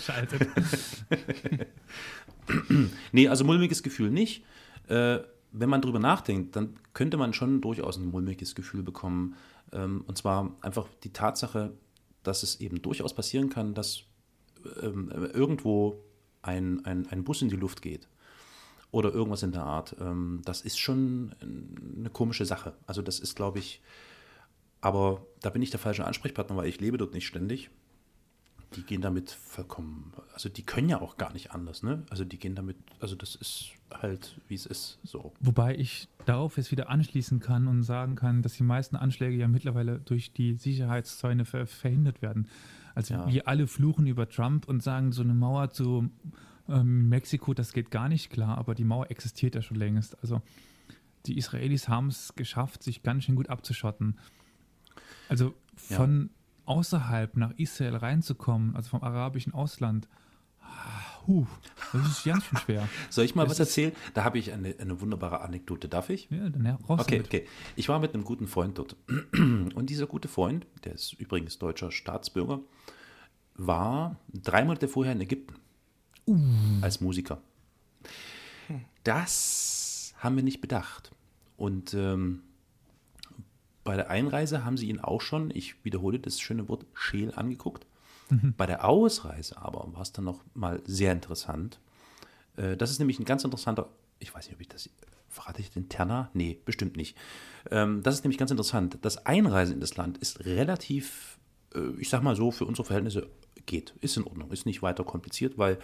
[3.13, 4.45] nee, also mulmiges Gefühl nicht.
[4.89, 5.19] Äh,
[5.53, 9.35] wenn man drüber nachdenkt, dann könnte man schon durchaus ein mulmiges Gefühl bekommen.
[9.73, 11.73] Ähm, und zwar einfach die Tatsache,
[12.23, 14.05] dass es eben durchaus passieren kann, dass
[14.81, 16.03] ähm, irgendwo
[16.41, 18.09] ein, ein, ein Bus in die Luft geht
[18.93, 19.97] oder irgendwas in der Art.
[20.01, 21.35] Ähm, das ist schon
[21.99, 22.75] eine komische Sache.
[22.87, 23.83] Also das ist, glaube ich,
[24.81, 27.71] aber da bin ich der falsche Ansprechpartner, weil ich lebe dort nicht ständig.
[28.77, 32.05] Die gehen damit vollkommen, also die können ja auch gar nicht anders, ne?
[32.09, 35.33] Also die gehen damit, also das ist halt, wie es ist, so.
[35.41, 39.47] Wobei ich darauf jetzt wieder anschließen kann und sagen kann, dass die meisten Anschläge ja
[39.47, 42.49] mittlerweile durch die Sicherheitszäune ver verhindert werden.
[42.95, 43.29] Also ja.
[43.31, 46.09] wir alle fluchen über Trump und sagen, so eine Mauer zu
[46.73, 50.19] ähm, Mexiko, das geht gar nicht klar, aber die Mauer existiert ja schon längst.
[50.23, 50.43] Also
[51.27, 54.19] die Israelis haben es geschafft, sich ganz schön gut abzuschotten.
[55.29, 56.75] Also von ja.
[56.75, 60.09] außerhalb nach Israel reinzukommen, also vom arabischen Ausland,
[61.27, 61.47] Huh,
[61.93, 62.89] das ist ganz schön schwer.
[63.11, 63.93] Soll ich mal das was erzählen?
[64.15, 65.89] Da habe ich eine, eine wunderbare Anekdote.
[65.89, 66.29] Darf ich?
[66.31, 67.27] Ja, dann raus Okay, damit.
[67.27, 67.47] okay.
[67.77, 68.97] Ich war mit einem guten Freund dort.
[69.33, 72.61] Und dieser gute Freund, der ist übrigens deutscher Staatsbürger,
[73.55, 75.55] war drei Monate vorher in Ägypten
[76.27, 76.39] uh.
[76.81, 77.41] als Musiker.
[79.05, 81.11] Das haben wir nicht bedacht.
[81.57, 82.43] Und ähm,
[83.85, 87.87] bei der Einreise haben sie ihn auch schon, ich wiederhole das schöne Wort, scheel angeguckt.
[88.31, 88.55] Mhm.
[88.57, 91.81] Bei der Ausreise aber war es dann noch mal sehr interessant.
[92.57, 94.89] Äh, das ist nämlich ein ganz interessanter, ich weiß nicht, ob ich das,
[95.29, 96.31] verrate ich den Terner?
[96.33, 97.17] Nee, bestimmt nicht.
[97.71, 98.99] Ähm, das ist nämlich ganz interessant.
[99.03, 101.39] Das Einreisen in das Land ist relativ,
[101.75, 103.29] äh, ich sag mal so, für unsere Verhältnisse
[103.67, 105.79] geht, ist in Ordnung, ist nicht weiter kompliziert, weil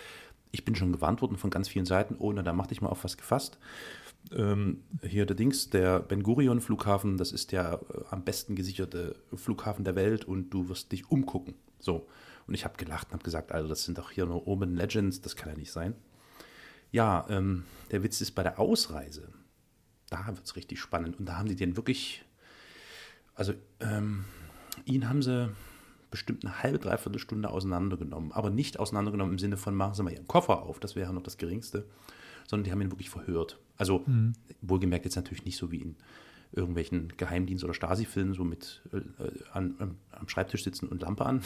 [0.50, 2.88] ich bin schon gewarnt worden von ganz vielen Seiten, oh, na, da mach dich mal
[2.88, 3.58] auf was gefasst.
[4.32, 9.16] Ähm, hier der Dings, der Ben Gurion Flughafen, das ist der äh, am besten gesicherte
[9.34, 11.54] Flughafen der Welt und du wirst dich umgucken.
[11.78, 12.08] So.
[12.46, 15.20] Und ich habe gelacht und habe gesagt, also das sind doch hier nur Urban Legends,
[15.20, 15.94] das kann ja nicht sein.
[16.90, 19.28] Ja, ähm, der Witz ist bei der Ausreise.
[20.08, 21.18] Da wird es richtig spannend.
[21.18, 22.24] Und da haben die den wirklich,
[23.34, 24.24] also ähm,
[24.86, 25.50] ihn haben sie
[26.10, 28.32] bestimmt eine halbe, dreiviertel Stunde auseinandergenommen.
[28.32, 31.22] Aber nicht auseinandergenommen im Sinne von, machen Sie mal Ihren Koffer auf, das wäre noch
[31.22, 31.84] das Geringste,
[32.46, 33.58] sondern die haben ihn wirklich verhört.
[33.76, 34.32] Also mhm.
[34.62, 35.96] wohlgemerkt jetzt natürlich nicht so wie in
[36.52, 39.00] irgendwelchen Geheimdienst- oder Stasi-Filmen, so mit äh,
[39.52, 39.74] an,
[40.12, 41.42] am Schreibtisch sitzen und Lampe an.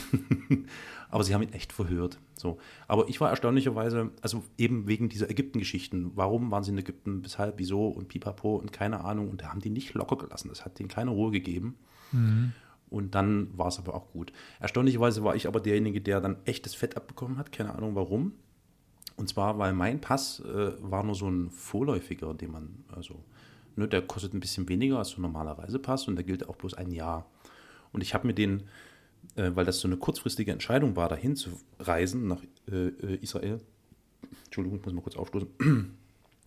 [1.10, 2.18] Aber sie haben ihn echt verhört.
[2.34, 2.58] So.
[2.86, 7.58] Aber ich war erstaunlicherweise, also eben wegen dieser Ägypten-Geschichten, warum waren sie in Ägypten, weshalb,
[7.58, 9.28] wieso und pipapo und keine Ahnung.
[9.28, 10.48] Und da haben die nicht locker gelassen.
[10.48, 11.76] Das hat denen keine Ruhe gegeben.
[12.12, 12.52] Mhm.
[12.92, 14.32] Und dann war es aber auch gut.
[14.60, 17.50] Erstaunlicherweise war ich aber derjenige, der dann echtes Fett abbekommen hat.
[17.50, 18.34] Keine Ahnung warum.
[19.16, 23.24] Und zwar, weil mein Pass äh, war nur so ein vorläufiger, den man, also,
[23.76, 26.56] ne, der kostet ein bisschen weniger als so ein normaler Reisepass und der gilt auch
[26.56, 27.30] bloß ein Jahr.
[27.92, 28.64] Und ich habe mir den,
[29.36, 33.60] äh, weil das so eine kurzfristige Entscheidung war, dahin zu reisen nach äh, äh Israel,
[34.44, 35.48] Entschuldigung, ich muss mal kurz aufstoßen,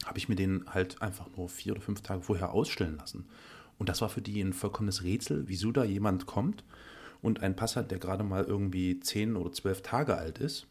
[0.05, 3.25] habe ich mir den halt einfach nur vier oder fünf Tage vorher ausstellen lassen.
[3.77, 6.63] Und das war für die ein vollkommenes Rätsel, wieso da jemand kommt
[7.21, 10.67] und einen Pass hat, der gerade mal irgendwie zehn oder zwölf Tage alt ist.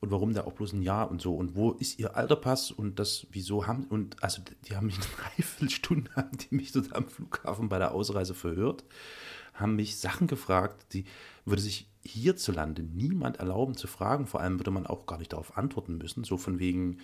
[0.00, 1.36] Und warum der auch bloß ein Jahr und so.
[1.36, 4.96] Und wo ist ihr alter Pass und das, wieso haben, und also die haben mich
[4.96, 8.84] eine Dreiviertelstunde, haben die mich dort am Flughafen bei der Ausreise verhört,
[9.54, 11.04] haben mich Sachen gefragt, die
[11.44, 14.26] würde sich hierzulande niemand erlauben zu fragen.
[14.26, 16.24] Vor allem würde man auch gar nicht darauf antworten müssen.
[16.24, 16.98] So von wegen,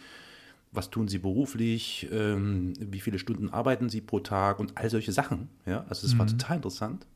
[0.73, 5.13] was tun Sie beruflich, ähm, wie viele Stunden arbeiten Sie pro Tag und all solche
[5.13, 5.49] Sachen.
[5.67, 7.07] Ja, also das war total interessant.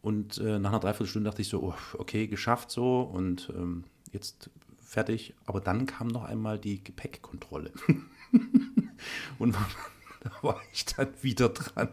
[0.00, 4.50] Und äh, nach einer Dreiviertelstunde dachte ich so, oh, okay, geschafft so und ähm, jetzt
[4.80, 5.34] fertig.
[5.46, 7.72] Aber dann kam noch einmal die Gepäckkontrolle.
[9.38, 9.54] und
[10.22, 11.88] da war ich dann wieder dran.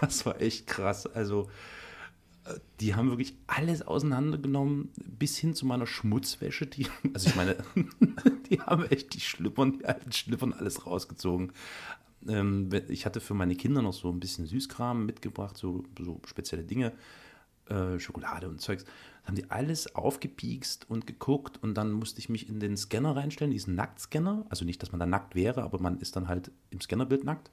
[0.00, 1.06] Das war echt krass.
[1.06, 1.50] Also
[2.80, 6.66] die haben wirklich alles auseinandergenommen, bis hin zu meiner Schmutzwäsche.
[6.66, 7.56] Die, also ich meine,
[8.50, 11.52] die haben echt die Schlippern, die alten Schlippern alles rausgezogen.
[12.26, 16.64] Ähm, ich hatte für meine Kinder noch so ein bisschen Süßkram mitgebracht, so, so spezielle
[16.64, 16.92] Dinge,
[17.68, 18.84] äh, Schokolade und Zeugs.
[18.84, 23.14] Dann haben die alles aufgepiekst und geguckt und dann musste ich mich in den Scanner
[23.14, 24.46] reinstellen, diesen Nacktscanner.
[24.48, 27.50] Also nicht, dass man da nackt wäre, aber man ist dann halt im Scannerbild nackt.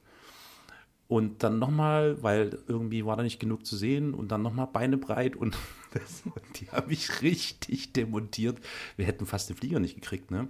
[1.08, 4.98] Und dann nochmal, weil irgendwie war da nicht genug zu sehen und dann nochmal Beine
[4.98, 5.56] breit und
[5.92, 6.24] das,
[6.56, 8.58] die haben mich richtig demontiert.
[8.96, 10.48] Wir hätten fast den Flieger nicht gekriegt, ne?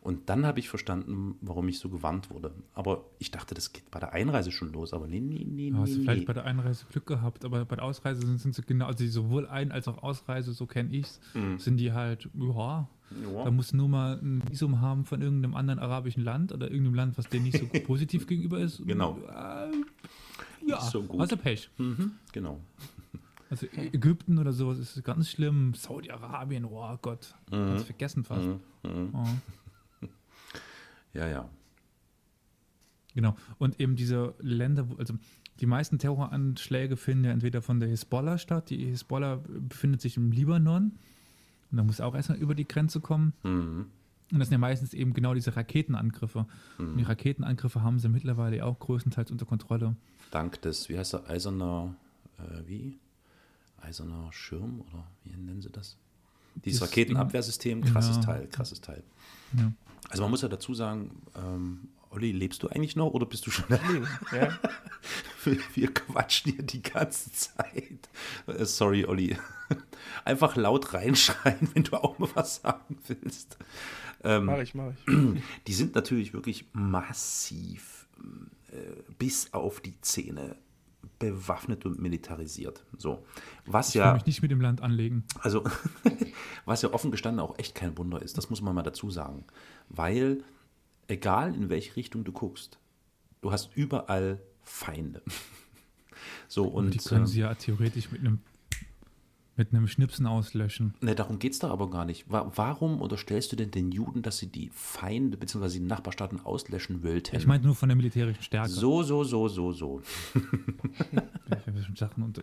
[0.00, 2.54] Und dann habe ich verstanden, warum ich so gewarnt wurde.
[2.72, 4.92] Aber ich dachte, das geht bei der Einreise schon los.
[4.94, 6.24] Aber nee, nee, nee, Hast du nee, vielleicht nee.
[6.26, 9.48] bei der Einreise Glück gehabt, aber bei der Ausreise sind, sind sie genau, also sowohl
[9.48, 11.20] Ein- als auch Ausreise, so kenne ich es,
[11.64, 12.88] sind die halt, ja,
[13.22, 13.44] Ja.
[13.44, 16.94] da musst du nur mal ein Visum haben von irgendeinem anderen arabischen Land oder irgendeinem
[16.94, 18.86] Land, was dir nicht so positiv gegenüber ist.
[18.86, 19.18] Genau.
[19.28, 19.70] Äh,
[20.68, 21.20] ja, so gut.
[21.20, 21.70] also Pech.
[21.78, 22.60] Mhm, genau.
[23.50, 25.72] Also Ägypten oder sowas ist ganz schlimm.
[25.72, 27.56] Saudi-Arabien, oh Gott, Mhm.
[27.68, 28.46] ganz vergessen fast.
[28.84, 29.24] Oh.
[31.14, 31.48] Ja, ja.
[33.14, 33.34] Genau.
[33.58, 35.14] Und eben diese Länder, also
[35.60, 38.70] die meisten Terroranschläge finden ja entweder von der Hisbollah statt.
[38.70, 40.92] Die Hisbollah befindet sich im Libanon.
[41.70, 43.32] Und da muss auch erstmal über die Grenze kommen.
[43.42, 43.86] Mhm.
[44.30, 46.46] Und das sind ja meistens eben genau diese Raketenangriffe.
[46.76, 49.96] Und die Raketenangriffe haben sie mittlerweile auch größtenteils unter Kontrolle.
[50.30, 51.94] Dank des, wie heißt der, eiserner,
[52.38, 52.98] äh, wie?
[53.80, 55.96] Eiserner Schirm oder wie nennen sie das?
[56.56, 58.22] Dieses Das Raketenabwehrsystem, krasses Ja.
[58.22, 59.02] Teil, krasses Teil.
[59.56, 59.72] Ja.
[60.10, 63.50] Also man muss ja dazu sagen, ähm, Olli, lebst du eigentlich noch oder bist du
[63.50, 64.08] schon erlebt?
[64.32, 64.58] Ja.
[65.44, 68.08] Wir, wir quatschen hier die ganze Zeit.
[68.46, 69.38] Äh, sorry, Olli.
[70.24, 73.56] Einfach laut reinschreien, wenn du auch mal was sagen willst.
[74.24, 75.14] Ähm, Mach ich, mach ich.
[75.66, 78.08] die sind natürlich wirklich massiv
[78.72, 80.56] äh, bis auf die Zähne
[81.18, 82.84] bewaffnet und militarisiert.
[82.98, 83.24] So.
[83.64, 85.24] Was Ich will ja, mich nicht mit dem Land anlegen.
[85.40, 85.64] also,
[86.64, 89.44] was ja offen gestanden auch echt kein Wunder ist, das muss man mal dazu sagen.
[89.88, 90.42] Weil,
[91.08, 92.78] egal in welche Richtung du guckst,
[93.40, 95.22] du hast überall Feinde.
[96.50, 98.40] So, und die können äh, sie ja theoretisch mit einem,
[99.58, 100.94] mit einem Schnipsen auslöschen.
[101.00, 102.30] Ne, darum geht es da aber gar nicht.
[102.30, 105.68] Wa warum unterstellst du denn den Juden, dass sie die Feinde bzw.
[105.68, 107.36] die Nachbarstaaten auslöschen wollten?
[107.36, 108.70] Ich meine nur von der militärischen Stärke.
[108.70, 110.02] so, so, so, so, so.
[111.60, 112.42] Ich habe schon Sachen unter,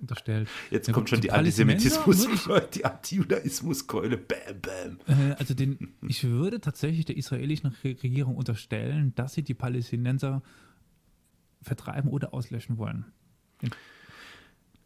[0.00, 0.48] unterstellt.
[0.70, 2.26] Jetzt Ja, kommt schon die Antisemitismus,
[2.74, 4.16] die Antijudaismuskeule.
[4.16, 4.98] Bam, bam.
[5.06, 10.42] Äh, also den, ich würde tatsächlich der israelischen Re- Regierung unterstellen, dass sie die Palästinenser
[11.62, 13.04] vertreiben oder auslöschen wollen.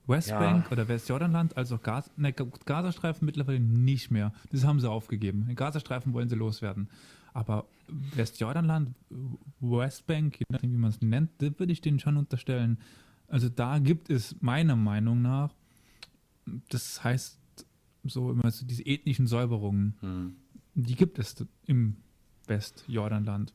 [0.07, 0.73] Westbank Ja.
[0.73, 4.33] oder Westjordanland, also Gas, ne, Gazastreifen mittlerweile nicht mehr.
[4.53, 5.47] Das haben sie aufgegeben.
[5.47, 6.89] Den Gazastreifen wollen sie loswerden.
[7.33, 8.95] Aber Westjordanland,
[9.61, 12.79] Westbank, je nachdem wie man es nennt, das würde ich denen schon unterstellen.
[13.29, 15.55] Also da gibt es meiner Meinung nach,
[16.69, 17.39] das heißt
[18.05, 20.37] so immer so diese ethnischen Säuberungen, Hm.
[20.75, 21.35] die gibt es
[21.67, 21.97] im
[22.47, 23.55] Westjordanland.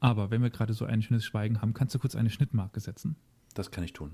[0.00, 3.16] Aber wenn wir gerade so ein schönes Schweigen haben, kannst du kurz eine Schnittmarke setzen?
[3.58, 4.12] Das kann ich tun.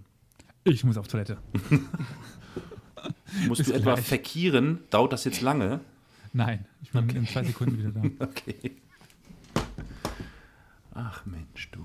[0.65, 1.37] Ich muss auf Toilette.
[3.47, 4.07] Musst Bis du etwa gleich.
[4.07, 4.79] verkieren?
[4.89, 5.81] Dauert das jetzt lange?
[6.33, 8.03] Nein, ich bin in zwei Sekunden wieder da.
[8.25, 8.77] Okay.
[10.95, 11.85] Ach Mensch, du.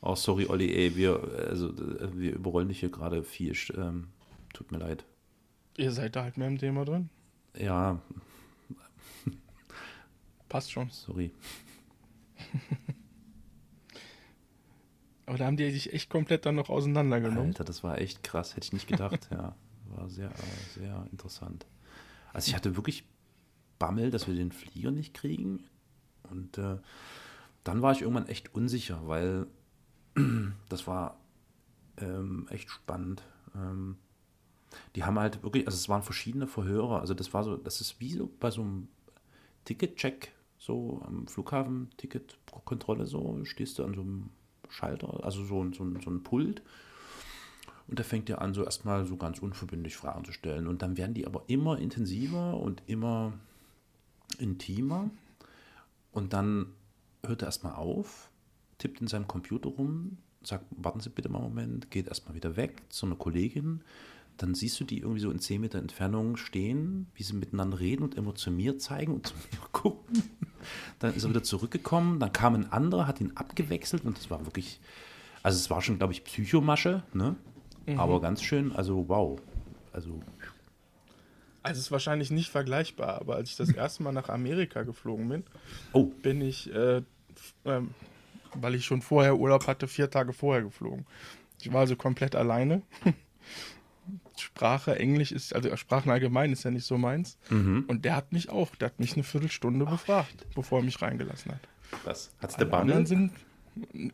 [0.00, 1.72] Oh, sorry, Olli, ey, wir, also,
[2.18, 3.54] wir überrollen dich hier gerade viel.
[3.76, 4.08] Ähm,
[4.52, 5.04] tut mir leid.
[5.76, 7.08] Ihr seid da halt mehr im Thema drin.
[7.56, 8.02] Ja,
[10.48, 10.90] Passt schon.
[10.90, 11.30] sorry.
[15.30, 17.50] Aber da haben die sich echt komplett dann noch auseinandergenommen.
[17.50, 18.56] Alter, das war echt krass.
[18.56, 19.28] Hätte ich nicht gedacht.
[19.30, 19.54] ja,
[19.86, 20.32] war sehr,
[20.74, 21.66] sehr interessant.
[22.32, 23.04] Also ich hatte wirklich
[23.78, 25.62] Bammel, dass wir den Flieger nicht kriegen.
[26.28, 26.78] Und äh,
[27.62, 29.46] dann war ich irgendwann echt unsicher, weil
[30.68, 31.20] das war
[31.98, 33.22] ähm, echt spannend.
[33.54, 33.98] Ähm,
[34.96, 37.02] die haben halt wirklich, also es waren verschiedene Verhörer.
[37.02, 38.88] Also das war so, das ist wie so bei so einem
[39.64, 44.30] Ticketcheck, so am Flughafen, Ticketkontrolle, so stehst du an so einem
[44.70, 46.62] Schalter, also so, ein- so, so ein Pult.
[47.88, 50.66] Und da fängt er an, so erstmal so ganz unverbindlich Fragen zu stellen.
[50.68, 53.32] Und dann werden die aber immer intensiver und immer
[54.38, 55.10] intimer.
[56.12, 56.66] Und dann
[57.26, 58.30] hört er erstmal auf,
[58.78, 62.56] tippt in seinem Computer rum, sagt, warten Sie bitte mal einen Moment, geht erstmal wieder
[62.56, 63.82] weg zu einer Kollegin.
[64.38, 68.02] dann siehst du die irgendwie so in 10 Meter Entfernung stehen, wie sie miteinander reden
[68.04, 70.22] und immer zu mir zeigen und zu mir gucken.
[70.98, 74.44] Dann ist er wieder zurückgekommen, dann kam ein anderer, hat ihn abgewechselt und das war
[74.46, 74.80] wirklich,
[75.42, 77.36] also es war schon, glaube ich, Psychomasche, ne?
[77.98, 79.40] Aber ganz schön, also wow.
[79.92, 80.20] Also,
[81.62, 85.28] Also es ist wahrscheinlich nicht vergleichbar, aber als ich das erste Mal nach Amerika geflogen
[85.28, 85.44] bin,
[85.92, 87.02] oh, bin ich, äh,
[87.64, 87.94] ähm,
[88.54, 91.06] weil ich schon vorher Urlaub hatte, vier Tage vorher geflogen.
[91.60, 92.82] Ich war also komplett alleine.
[94.40, 97.38] Sprache, Englisch ist, also Sprachen allgemein ist ja nicht so meins.
[97.50, 101.52] Und der hat mich auch, der hat mich eine Viertelstunde befragt, bevor er mich reingelassen
[101.52, 101.60] hat.
[102.04, 102.30] was?
[102.40, 103.06] Hat's der Bammel?
[103.06, 103.32] sind,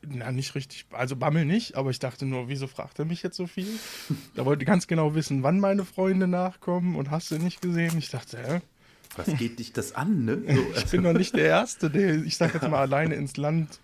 [0.02, 3.36] na, nicht richtig, also Bammel nicht, aber ich dachte nur, wieso fragt er mich jetzt
[3.36, 3.68] so viel?
[4.34, 7.96] Da wollte ganz genau wissen, wann meine Freunde nachkommen und hast du nicht gesehen?
[7.98, 8.60] Ich dachte, hä?
[9.16, 10.42] Was geht dich das an, ne?
[10.46, 13.80] So, Ich bin doch nicht der Erste, der, ich sag jetzt mal, alleine ins Land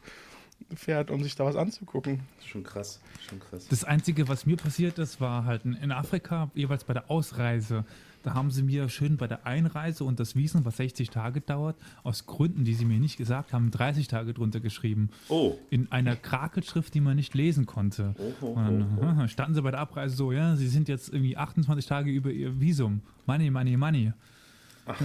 [0.74, 2.20] fährt, um sich da was anzugucken.
[2.44, 3.66] schon krass, schon krass.
[3.68, 7.84] Das Einzige, was mir passiert ist, war halt in Afrika, jeweils bei der Ausreise.
[8.22, 11.76] Da haben sie mir schön bei der Einreise und das Visum, was 60 Tage dauert,
[12.04, 15.10] aus Gründen, die sie mir nicht gesagt haben, 30 Tage drunter geschrieben.
[15.28, 18.14] Oh, In einer Krakelschrift, die man nicht lesen konnte.
[18.18, 20.88] Oh, oh, Und dann oh, aha, standen sie bei der Abreise so, ja, sie sind
[20.88, 23.00] jetzt irgendwie 28 Tage über ihr Visum.
[23.26, 24.12] Money, money, money.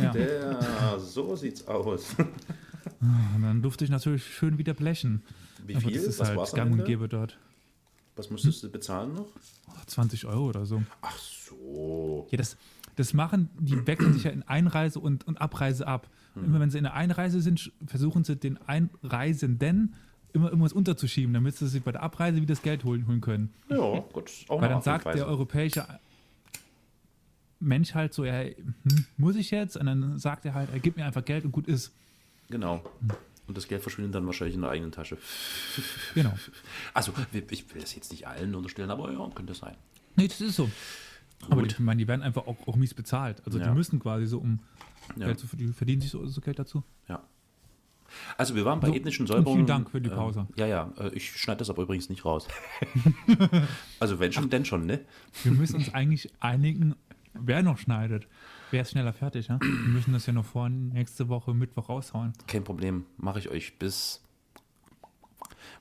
[0.01, 0.12] Ja.
[0.12, 2.16] der, so sieht's aus.
[3.00, 5.24] Und dann durfte ich natürlich schön wieder blechen.
[5.66, 5.94] Wie Aber viel?
[5.94, 7.38] das ist Was halt gang und gäbe dort.
[8.16, 9.28] Was musstest du bezahlen noch?
[9.68, 10.82] Oh, 20 Euro oder so.
[11.02, 12.28] Ach so.
[12.32, 12.58] Ja, das,
[12.96, 16.10] das machen, die wechseln sich ja in Einreise und, und Abreise ab.
[16.36, 19.96] Und immer wenn sie in der Einreise sind, versuchen sie den Einreisenden
[20.34, 23.54] immer irgendwas unterzuschieben, damit sie sich bei der Abreise wieder das Geld holen, holen können.
[23.70, 24.32] Ja, gut.
[24.48, 25.86] Auch Weil dann sagt der europäische
[27.60, 29.78] Mensch halt so, ja, hm, muss ich jetzt?
[29.78, 31.94] Und dann sagt er halt, er gibt mir einfach Geld und gut ist.
[32.50, 32.84] Genau.
[33.48, 35.18] Und das Geld verschwindet dann wahrscheinlich in der eigenen Tasche.
[36.16, 36.34] Genau.
[36.93, 37.14] Also,
[37.50, 39.76] ich will das jetzt nicht allen unterstellen, aber ja, könnte sein.
[40.16, 40.70] Nee, das ist so.
[41.45, 41.72] Aber Gut.
[41.72, 43.41] die, ich meine, die werden einfach auch, auch mies bezahlt.
[43.45, 43.68] Also Ja.
[43.70, 44.60] die müssen quasi so, um
[45.16, 45.28] Ja.
[45.28, 46.84] Geld zu verdienen, verdienen sich so, so Geld dazu.
[47.08, 47.24] Ja.
[48.38, 49.58] Also wir waren bei So, ethnischen Säuberungen.
[49.60, 50.48] vielen Dank für die Pause.
[50.50, 52.48] Ähm, ja, ja, äh, ich schneide das aber übrigens nicht raus.
[54.00, 55.02] also wenn schon, denn schon, ne?
[55.43, 56.95] Wir müssen uns eigentlich einigen,
[57.34, 58.28] wer noch schneidet.
[58.72, 59.59] Wer ist schneller fertig, ja?
[59.61, 62.34] Wir müssen das ja noch vor nächste Woche Mittwoch raushauen.
[62.47, 64.22] Kein Problem, mache ich euch bis.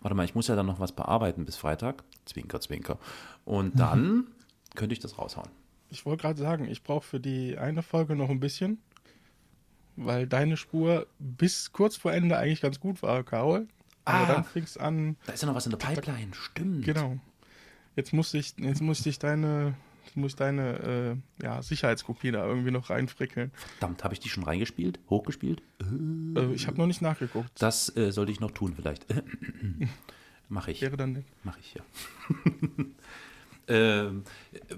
[0.01, 2.05] Warte mal, ich muss ja dann noch was bearbeiten bis Freitag.
[2.27, 2.99] Zwinker, zwinker.
[3.45, 4.27] Und dann
[4.75, 5.49] könnte ich das raushauen.
[5.89, 8.79] Ich wollte gerade sagen, ich brauche für die eine Folge noch ein bisschen,
[9.97, 13.67] weil deine Spur bis kurz vor Ende eigentlich ganz gut war, Carol.
[14.05, 14.27] Aber Ah.
[14.35, 16.85] dann fing es an, Da ist ja noch was in der Pipeline, stimmt.
[16.85, 17.19] genau.
[17.97, 19.75] Jetzt muss ich, jetzt muss ich deine,
[20.07, 23.51] jetzt muss ich deine äh, ja, Sicherheitskopie da irgendwie noch reinfrickeln.
[23.79, 24.99] Verdammt, habe ich die schon reingespielt?
[25.11, 25.63] Hochgespielt?
[25.81, 27.51] Äh, ich habe noch nicht nachgeguckt.
[27.59, 29.07] Das äh, sollte ich noch tun, vielleicht.
[30.49, 30.81] Mache ich.
[30.81, 31.27] Wäre dann nett.
[31.43, 31.83] Mache ich, ja.
[33.69, 34.23] ähm,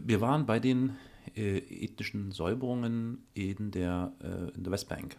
[0.04, 0.96] wir waren bei den
[1.36, 5.16] äh, ethnischen Säuberungen in der, äh, in der Westbank.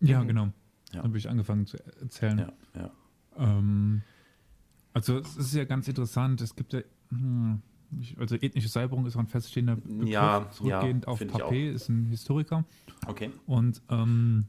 [0.00, 0.44] Ja, genau.
[0.44, 0.52] Ja.
[0.92, 2.38] Dann habe ich angefangen zu erzählen.
[2.38, 2.90] Ja, ja.
[3.38, 4.02] Ähm,
[4.92, 6.40] also es ist ja ganz interessant.
[6.40, 7.62] Es gibt ja, hm,
[8.18, 12.06] also ethnische Säuberung ist auch ein feststehender Begriff, Ja, zurückgehend ja, auf Papé, ist ein
[12.06, 12.64] Historiker.
[13.06, 13.30] Okay.
[13.46, 14.46] Und ähm,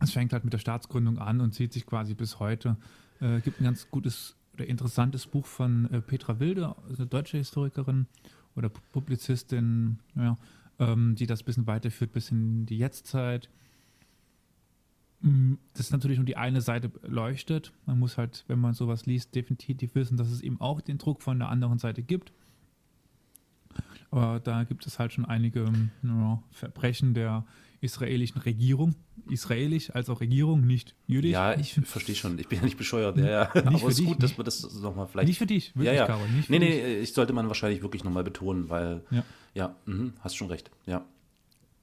[0.00, 2.76] es fängt halt mit der Staatsgründung an und zieht sich quasi bis heute.
[3.20, 8.06] Äh, gibt ein ganz gutes oder interessantes Buch von äh, Petra Wilde, eine deutsche Historikerin
[8.56, 10.36] oder Pu- Publizistin, ja,
[10.78, 13.48] ähm, die das ein bisschen weiterführt bis in die Jetztzeit.
[15.20, 17.72] Mm, Das ist natürlich nur die eine Seite leuchtet.
[17.86, 21.22] Man muss halt, wenn man sowas liest, definitiv wissen, dass es eben auch den Druck
[21.22, 22.32] von der anderen Seite gibt.
[24.10, 27.44] Aber da gibt es halt schon einige ähm, ja, Verbrechen der
[27.80, 28.94] israelischen Regierung.
[29.28, 31.32] Israelisch als auch Regierung, nicht jüdisch.
[31.32, 32.38] Ja, ich verstehe schon.
[32.38, 33.18] Ich bin ja nicht bescheuert.
[33.18, 33.42] Ja, ja.
[33.54, 35.28] Aber für es ist gut, dass nicht- wir das nochmal vielleicht.
[35.28, 36.06] Nicht für dich, wirklich, ja, ja.
[36.06, 36.68] Caro, nicht für nee, dich.
[36.82, 39.02] nee, ich sollte man wahrscheinlich wirklich nochmal betonen, weil.
[39.10, 39.24] Ja.
[39.54, 40.70] Ja, mhm, hast schon recht.
[40.86, 41.04] Ja.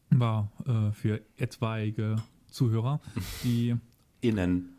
[0.09, 2.15] War äh, für etwaige
[2.49, 2.99] Zuhörer,
[3.43, 3.75] die
[4.21, 4.74] Innen.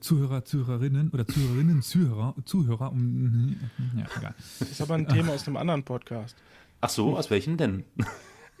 [0.00, 3.56] Zuhörer, Zuhörerinnen oder Zuhörerinnen, Zuhörer, Zuhörer, um,
[3.96, 4.34] ja, egal.
[4.58, 6.36] Das ist aber ein Thema aus einem anderen Podcast.
[6.80, 7.84] Ach so, aus welchen denn?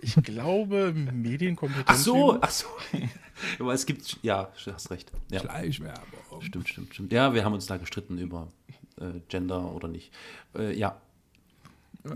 [0.00, 1.86] Ich glaube, Medienkompetenz.
[1.88, 2.66] Ach so, ach so.
[3.58, 5.12] Aber es gibt, ja, du hast recht.
[5.30, 6.40] Ja, Schleichwerbung.
[6.40, 7.12] stimmt, stimmt, stimmt.
[7.12, 8.48] Ja, wir haben uns da gestritten über
[9.00, 10.12] äh, Gender oder nicht.
[10.56, 10.96] Äh, ja.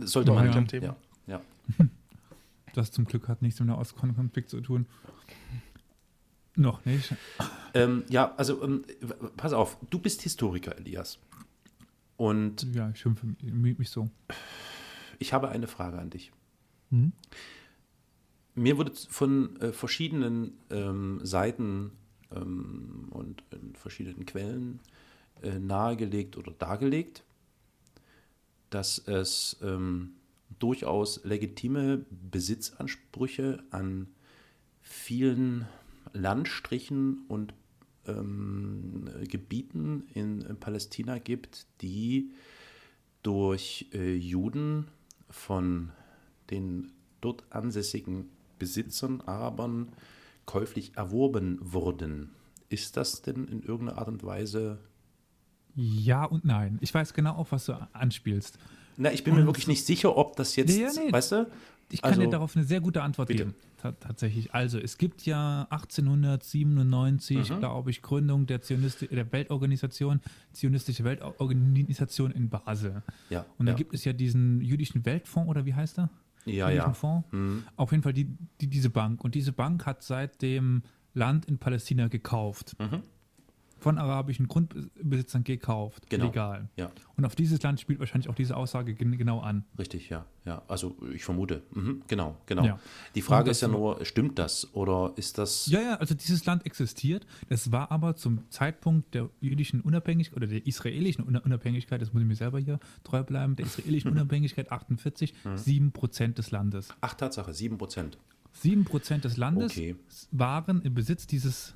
[0.00, 0.54] Sollte War man.
[0.54, 0.96] halt ein Ja, Thema.
[1.26, 1.40] ja.
[2.74, 4.86] Das zum Glück hat nichts mit dem Ostkonflikt zu tun.
[6.56, 7.14] Noch nicht.
[7.74, 8.84] Ähm, ja, also ähm,
[9.36, 11.18] pass auf, du bist Historiker, Elias.
[12.16, 14.10] Und Ja, ich schimpfe mich mich so.
[15.18, 16.32] ich habe eine Frage an dich.
[16.90, 17.12] Hm?
[18.54, 21.92] Mir wurde von äh, verschiedenen ähm, Seiten
[22.30, 24.80] ähm, und in verschiedenen Quellen
[25.42, 27.24] äh, nahegelegt oder dargelegt,
[28.68, 30.12] dass es ähm,
[30.58, 34.08] durchaus legitime Besitzansprüche an
[34.82, 35.66] vielen
[36.12, 37.54] Landstrichen und
[38.06, 42.32] ähm, Gebieten in, in, Palästina gibt, die
[43.22, 44.88] durch äh, Juden
[45.30, 45.90] von
[46.50, 49.88] den dort ansässigen Besitzern, Arabern,
[50.46, 52.30] käuflich erworben wurden.
[52.68, 54.78] Ist das denn in irgendeiner Art und Weise?
[55.74, 56.78] Ja und nein.
[56.80, 58.58] Ich weiß genau, auf was du anspielst.
[58.96, 61.50] Na, ich bin und mir wirklich nicht sicher, ob das jetzt, nee, nee, weißt du?
[61.90, 63.44] Ich kann also, dir darauf eine sehr gute Antwort bitte.
[63.44, 63.54] geben.
[63.82, 64.54] Tatsächlich.
[64.54, 67.58] Also, es gibt ja 1897, mhm.
[67.58, 70.20] glaube ich, Gründung der, Zionist der Weltorganisation,
[70.52, 73.02] Zionistische Weltorganisation in Basel.
[73.30, 73.76] Ja, und da ja.
[73.76, 76.10] gibt es ja diesen jüdischen Weltfonds, oder wie heißt er?
[76.44, 76.92] Ja, ja.
[76.92, 77.26] Fonds.
[77.30, 77.64] Mhm.
[77.76, 79.22] Auf jeden Fall die, die, diese Bank.
[79.22, 80.82] Und diese Bank hat seitdem
[81.14, 82.74] Land in Palästina gekauft.
[82.78, 83.02] Mhm
[83.82, 86.26] von arabischen Grundbesitzern gekauft, genau.
[86.26, 86.68] legal.
[86.76, 86.90] Ja.
[87.16, 89.64] Und auf dieses Land spielt wahrscheinlich auch diese Aussage genau an.
[89.78, 90.24] Richtig, ja.
[90.44, 90.62] ja.
[90.68, 91.62] Also ich vermute.
[91.72, 92.02] Mhm.
[92.08, 92.64] Genau, genau.
[92.64, 92.78] Ja.
[93.14, 95.66] Die Frage ist ja nur, stimmt das oder ist das.
[95.66, 97.26] Ja, ja, also dieses Land existiert.
[97.48, 102.28] Das war aber zum Zeitpunkt der jüdischen Unabhängigkeit oder der israelischen Unabhängigkeit, das muss ich
[102.28, 105.90] mir selber hier treu bleiben, der israelischen Unabhängigkeit 48, mhm.
[105.92, 106.88] 7% des Landes.
[107.00, 108.12] Ach, Tatsache, 7%.
[108.62, 109.96] 7% des Landes okay.
[110.30, 111.74] waren im Besitz dieses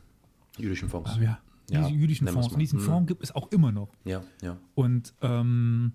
[0.58, 1.12] jüdischen Fonds.
[1.14, 1.38] Ah, ja,
[1.70, 2.48] ja, jüdischen Fonds.
[2.48, 3.88] Und diesen Fonds gibt es auch immer noch.
[4.04, 4.56] Ja, ja.
[4.74, 5.92] Und ähm,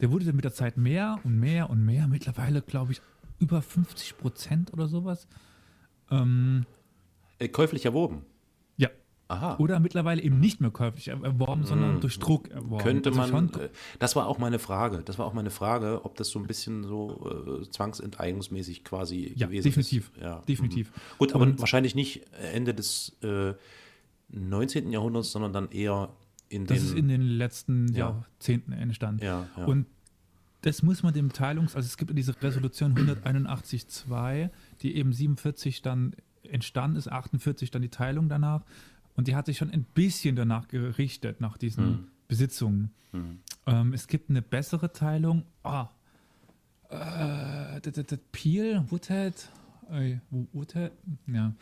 [0.00, 2.08] der wurde dann mit der Zeit mehr und mehr und mehr.
[2.08, 3.00] Mittlerweile, glaube ich,
[3.38, 5.26] über 50 Prozent oder sowas.
[6.10, 6.66] Ähm,
[7.38, 8.24] äh, käuflich erworben.
[8.76, 8.88] Ja.
[9.28, 9.56] Aha.
[9.58, 12.00] Oder mittlerweile eben nicht mehr käuflich erworben, sondern hm.
[12.00, 12.82] durch Druck erworben.
[12.82, 13.50] Könnte also man.
[13.54, 13.68] Äh,
[13.98, 15.02] das war auch meine Frage.
[15.04, 19.46] Das war auch meine Frage, ob das so ein bisschen so äh, zwangsenteignungsmäßig quasi ja,
[19.46, 20.10] gewesen definitiv.
[20.14, 20.22] ist.
[20.22, 20.90] Ja, definitiv.
[20.90, 21.18] Mhm.
[21.18, 22.22] Gut, aber und wahrscheinlich nicht
[22.54, 23.52] Ende des äh,
[24.30, 24.90] 19.
[24.90, 26.10] Jahrhunderts, sondern dann eher
[26.48, 26.76] in den.
[26.76, 28.10] Das ist in den letzten ja.
[28.10, 29.24] Jahrzehnten entstanden.
[29.24, 29.64] Ja, ja.
[29.64, 29.86] Und
[30.62, 34.50] das muss man dem Teilungs-, also es gibt diese Resolution 181.2,
[34.82, 38.62] die eben 47 dann entstanden ist, 48 dann die Teilung danach.
[39.14, 42.08] Und die hat sich schon ein bisschen danach gerichtet, nach diesen hm.
[42.28, 42.90] Besitzungen.
[43.12, 43.38] Hm.
[43.66, 45.44] Ähm, es gibt eine bessere Teilung.
[45.62, 45.88] Ah,
[46.90, 47.80] äh,
[48.32, 49.48] Peel, Woodhead,
[49.90, 50.92] äh, Woodhead,
[51.26, 51.52] ja.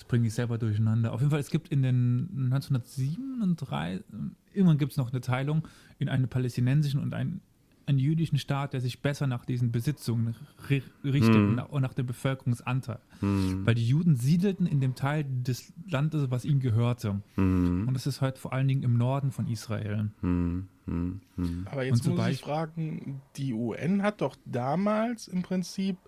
[0.00, 1.12] Das bringe ich selber durcheinander.
[1.12, 4.02] Auf jeden Fall, es gibt in den 1937,
[4.54, 7.42] irgendwann gibt es noch eine Teilung in einen palästinensischen und einen,
[7.84, 10.36] einen jüdischen Staat, der sich besser nach diesen Besitzungen
[11.04, 11.58] richtet hm.
[11.68, 13.00] und nach dem Bevölkerungsanteil.
[13.18, 13.66] Hm.
[13.66, 17.20] Weil die Juden siedelten in dem Teil des Landes, was ihnen gehörte.
[17.34, 17.86] Hm.
[17.86, 20.12] Und das ist heute vor allen Dingen im Norden von Israel.
[20.22, 20.66] Hm.
[20.86, 21.20] Hm.
[21.36, 21.66] Hm.
[21.70, 25.98] Aber jetzt muss ich fragen, die UN hat doch damals im Prinzip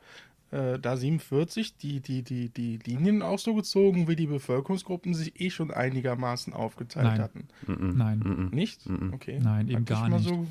[0.53, 5.41] äh, da 47 die, die, die, die Linien auch so gezogen, wie die Bevölkerungsgruppen sich
[5.41, 7.21] eh schon einigermaßen aufgeteilt Nein.
[7.21, 7.49] hatten.
[7.67, 7.95] -mm.
[7.95, 8.19] Nein.
[8.19, 8.87] Mm Nicht?
[9.13, 9.41] Okay.
[9.43, 10.29] Nein, eben gar nicht.
[10.29, 10.47] So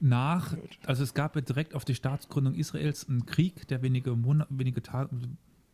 [0.00, 0.56] Nach,
[0.86, 4.82] also es gab ja direkt auf die Staatsgründung Israels einen Krieg, der wenige Monate, wenige
[4.82, 5.10] Tage,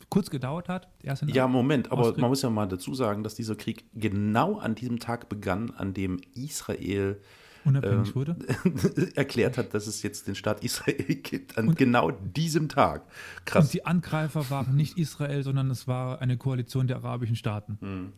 [0.09, 0.89] kurz gedauert hat.
[1.27, 4.99] ja, Moment, aber man muss ja mal dazu sagen, dass dieser Krieg genau an diesem
[4.99, 7.21] Tag begann, an dem Israel
[7.67, 8.37] unabhängig ähm, wurde?
[9.17, 13.03] erklärt hat, dass es jetzt den Staat Israel gibt, an und, genau diesem Tag.
[13.45, 13.67] Krass.
[13.67, 17.79] Und die Angreifer waren nicht Israel, sondern es war eine Koalition der arabischen Staaten.
[17.81, 18.13] Mhm.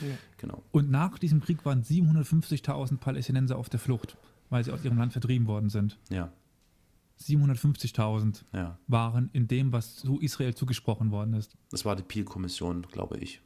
[0.00, 0.14] Ja.
[0.38, 0.62] Genau.
[0.70, 4.16] Und nach diesem Krieg waren 750.000 Palästinenser auf der Flucht,
[4.48, 5.98] weil sie aus ihrem Land vertrieben worden sind.
[6.10, 6.32] Ja.
[7.20, 8.78] 750.000 ja.
[8.86, 11.56] waren in dem, was zu Israel zugesprochen worden ist.
[11.70, 13.42] Das war die Peel-Kommission, glaube ich.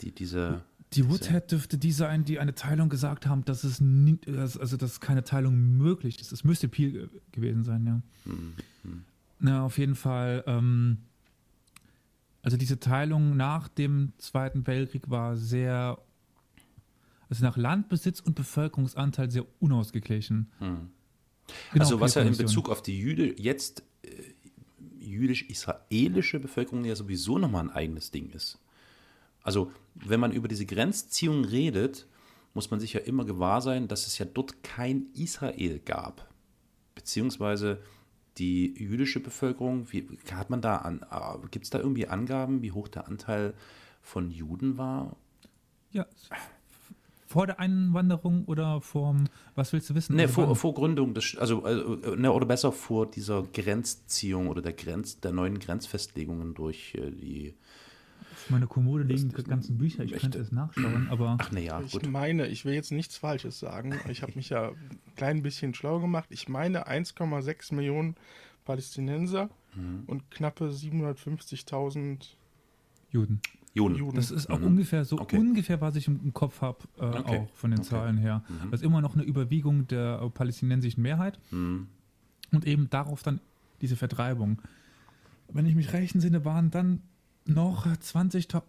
[0.00, 0.62] Die diese
[0.94, 5.00] die Woodhead dürfte die sein, die eine Teilung gesagt haben, dass es nie, also dass
[5.00, 6.32] keine Teilung möglich ist.
[6.32, 8.02] Es müsste Peel gewesen sein, ja.
[8.24, 9.04] Mhm.
[9.38, 10.44] Na, auf jeden Fall.
[10.46, 10.98] Ähm,
[12.42, 15.98] also diese Teilung nach dem Zweiten Weltkrieg war sehr,
[17.28, 20.50] also nach Landbesitz und Bevölkerungsanteil sehr unausgeglichen.
[20.60, 20.90] Mhm.
[21.72, 24.08] Genau, also was ja in Bezug auf die Jüde jetzt äh,
[25.00, 28.58] jüdisch-israelische Bevölkerung ja sowieso nochmal ein eigenes Ding ist.
[29.42, 32.06] Also, wenn man über diese Grenzziehung redet,
[32.54, 36.28] muss man sich ja immer gewahr sein, dass es ja dort kein Israel gab.
[36.94, 37.80] Beziehungsweise
[38.38, 42.72] die jüdische Bevölkerung, wie hat man da an, äh, gibt es da irgendwie Angaben, wie
[42.72, 43.54] hoch der Anteil
[44.00, 45.16] von Juden war?
[45.90, 46.06] Ja,
[47.32, 49.16] vor der Einwanderung oder vor,
[49.54, 50.16] was willst du wissen?
[50.16, 54.74] Ne, vor, vor, Gründung, des, also, also ne, oder besser vor dieser Grenzziehung oder der,
[54.74, 57.54] Grenz, der neuen Grenzfestlegungen durch die
[58.42, 61.36] auf meiner Kommode liegen die ganzen Bücher, ich könnte es nachschauen, aber.
[61.40, 62.10] Ach ne, ja, Ich gut.
[62.10, 63.94] meine, ich will jetzt nichts Falsches sagen.
[64.08, 66.26] Ich habe mich ja ein klein bisschen schlau gemacht.
[66.30, 68.16] Ich meine 1,6 Millionen
[68.64, 70.04] Palästinenser mhm.
[70.06, 72.30] und knappe 750.000
[73.10, 73.40] Juden.
[73.74, 73.96] Juden.
[73.96, 74.16] Juden.
[74.16, 74.66] Das ist auch mhm.
[74.66, 75.38] ungefähr so okay.
[75.38, 77.38] ungefähr, was ich im, Kopf habe, äh, okay.
[77.38, 77.88] auch von den okay.
[77.88, 78.42] Zahlen her.
[78.48, 78.70] Mhm.
[78.70, 81.38] Das ist immer noch eine Überwiegung der palästinensischen Mehrheit.
[81.50, 81.86] Mhm.
[82.50, 83.40] Und eben darauf dann
[83.80, 84.60] diese Vertreibung.
[85.48, 87.02] Wenn ich mich recht entsinne, waren dann
[87.46, 88.62] noch 20.000.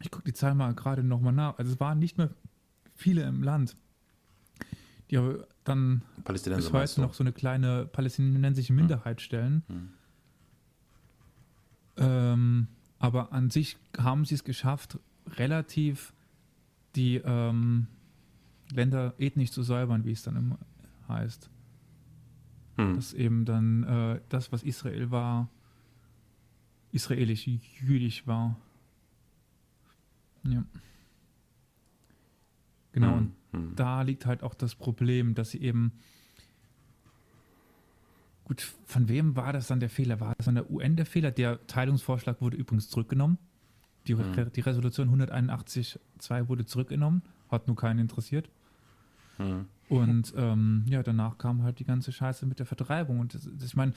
[0.00, 1.58] Ich gucke die Zahl mal gerade nochmal nach.
[1.58, 2.30] Also es waren nicht mehr
[2.94, 3.76] viele im Land,
[5.10, 9.62] die aber dann bis heute noch so eine kleine palästinensische Minderheit stellen.
[9.68, 9.88] Hm.
[11.96, 14.98] Ähm, aber an sich haben sie es geschafft,
[15.36, 16.12] relativ
[16.96, 17.86] die ähm,
[18.72, 20.58] Länder ethnisch zu säubern, wie es dann immer
[21.08, 21.50] heißt.
[22.76, 22.96] Hm.
[22.96, 25.48] Dass eben dann äh, das, was Israel war,
[26.92, 28.56] israelisch-jüdisch war.
[30.44, 30.64] Ja.
[32.92, 33.60] Genau, und Hm.
[33.68, 33.76] Hm.
[33.76, 35.92] da liegt halt auch das Problem, dass sie eben.
[38.44, 40.20] Gut, von wem war das dann der Fehler?
[40.20, 41.30] War das von der UN der Fehler?
[41.30, 43.36] Der Teilungsvorschlag wurde übrigens zurückgenommen.
[44.06, 48.48] Die, Re- die Resolution 181.2 wurde zurückgenommen, hat nur keinen interessiert.
[49.36, 49.66] Hm.
[49.90, 53.20] Und ähm, ja, danach kam halt die ganze Scheiße mit der Vertreibung.
[53.20, 53.92] Und das, das, ich meine,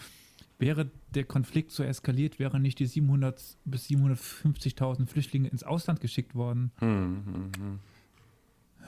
[0.62, 6.36] wäre der Konflikt so eskaliert, wären nicht die 700 bis 750.000 Flüchtlinge ins Ausland geschickt
[6.36, 6.72] worden.
[6.78, 7.24] Hm.
[7.26, 7.51] Hm.
[7.57, 7.80] Hm.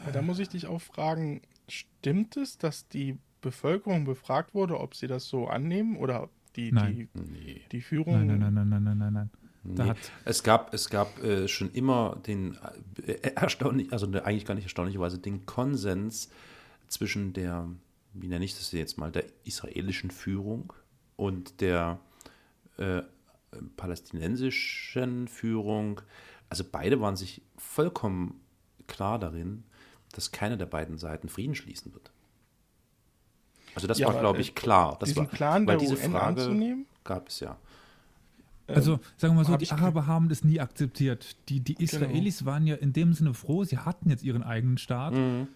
[0.05, 4.95] Ja, Da muss ich dich auch fragen, stimmt es, dass die Bevölkerung befragt wurde, ob
[4.95, 7.09] sie das so annehmen oder die, Nein.
[7.13, 7.61] die, Nee.
[7.71, 8.25] die Führung?
[8.25, 9.29] Nein, nein, nein, nein, nein, nein, nein.
[9.63, 9.93] Da Nee.
[10.25, 12.57] Es gab, es gab äh, schon immer den
[13.05, 16.29] äh, erstaunlich, also eigentlich gar nicht erstaunlicherweise, den Konsens
[16.89, 17.69] zwischen der,
[18.13, 20.73] wie nenne ich das jetzt mal, der israelischen Führung
[21.15, 21.99] und der
[22.77, 23.01] äh,
[23.77, 26.01] palästinensischen Führung.
[26.49, 28.39] Also beide waren sich vollkommen
[28.87, 29.63] klar darin,
[30.11, 32.11] dass keine der beiden Seiten Frieden schließen wird.
[33.75, 34.97] Also das Ja, war, glaube äh, ich, klar.
[34.99, 36.85] Das diesen war, Plan weil der diese UN Frage anzunehmen?
[37.03, 37.57] gab es ja.
[38.67, 41.35] Also, sagen wir mal so, hab die ich- Araber haben das nie akzeptiert.
[41.49, 45.13] Die, die Israelis waren ja in dem Sinne froh, sie hatten jetzt ihren eigenen Staat.
[45.13, 45.47] Mhm.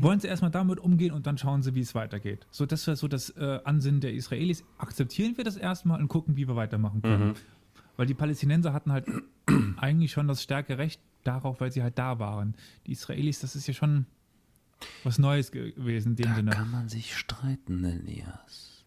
[0.00, 2.46] Wollen sie erstmal damit umgehen und dann schauen sie, wie es weitergeht.
[2.50, 4.64] So, das wäre so das äh, Ansinnen der Israelis.
[4.78, 7.28] Akzeptieren wir das erstmal und gucken, wie wir weitermachen können.
[7.28, 7.34] Mhm.
[7.96, 9.06] Weil die Palästinenser hatten halt
[9.76, 12.54] eigentlich schon das starke Recht darauf, weil sie halt da waren.
[12.86, 14.06] Die Israelis, das ist ja schon
[15.02, 16.50] was Neues gewesen in dem Sinne.
[16.50, 18.84] Kann man sich streiten, Elias.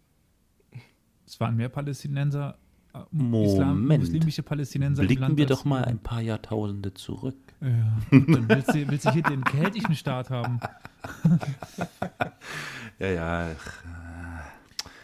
[1.25, 2.57] Es waren mehr Palästinenser,
[2.93, 3.45] äh.
[3.45, 7.35] Islam, muslimische Palästinenser im Blicken Land wir doch mal ein paar Jahrtausende zurück.
[7.61, 10.59] Ja, dann willst du, willst du hier den keltischen Staat haben.
[12.99, 13.55] Ja, ja.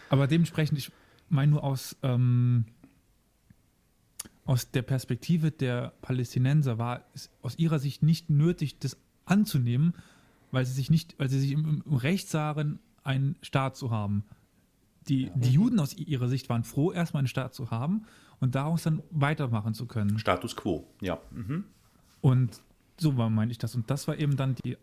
[0.08, 0.90] Aber dementsprechend, ich
[1.28, 2.64] meine nur aus, ähm,
[4.44, 9.94] aus der Perspektive der Palästinenser war es aus ihrer Sicht nicht nötig, das anzunehmen,
[10.50, 14.24] weil sie sich nicht, weil sie sich im, im Recht sahen, einen Staat zu haben.
[15.08, 18.06] Die, die Juden aus ihrer Sicht waren froh, erstmal einen Staat zu haben
[18.40, 20.18] und daraus dann weitermachen zu können.
[20.18, 21.20] Status quo, ja.
[21.30, 21.64] Mhm.
[22.22, 22.62] Und
[22.98, 23.74] so war, meine ich das.
[23.74, 24.78] Und das war eben dann die,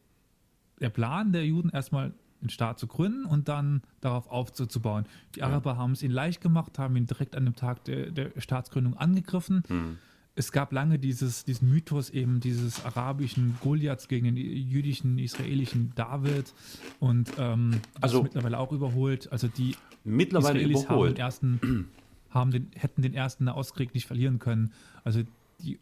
[0.82, 5.06] der Plan der Juden, erstmal einen Staat zu gründen und dann darauf aufzubauen.
[5.36, 8.32] Die Araber haben es ihnen leicht gemacht, haben ihn direkt an dem Tag der, der
[8.38, 9.64] Staatsgründung angegriffen.
[9.68, 9.98] Hm.
[10.34, 16.54] Es gab lange dieses, diesen Mythos eben dieses arabischen Goliaths gegen den jüdischen, israelischen David.
[17.00, 19.32] Und ähm, das Also- ist mittlerweile auch überholt.
[19.32, 21.20] Also die Mittlerweile Israelis haben den überholt.
[21.20, 21.88] ersten,
[22.32, 24.72] haben den, hätten den ersten Nahostkrieg nicht verlieren können.
[25.04, 25.22] Also
[25.60, 25.78] die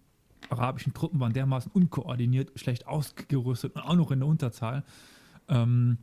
[0.51, 4.83] arabischen Truppen waren dermaßen unkoordiniert, schlecht ausgerüstet und auch noch in der Unterzahl.
[5.47, 5.97] Ähm,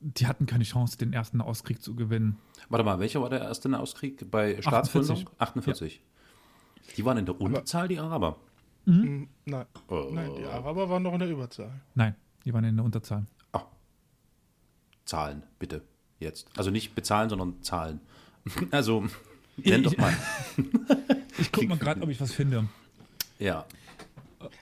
[0.00, 2.36] die hatten keine Chance, den ersten Nahostkrieg zu gewinnen.
[2.68, 5.28] Warte mal, welcher war der erste Nahostkrieg bei Staatsgründung?
[5.38, 6.00] 48.
[6.00, 6.02] 48.
[6.96, 8.36] Die waren in der Unterzahl, die Araber.
[8.86, 10.08] Hm, Nein, Oh.
[10.12, 11.72] nein, die Araber waren noch in der Überzahl.
[11.94, 12.14] Nein,
[12.44, 13.26] die waren in der Unterzahl.
[13.52, 13.64] Ah.
[15.04, 15.82] Zahlen, bitte.
[16.20, 16.46] Jetzt.
[16.56, 18.00] Also nicht bezahlen, sondern zahlen.
[18.70, 19.04] Also,
[19.56, 20.14] nenn doch mal.
[21.38, 22.66] Ich gucke mal gerade, ob ich was finde.
[23.38, 23.64] Ja.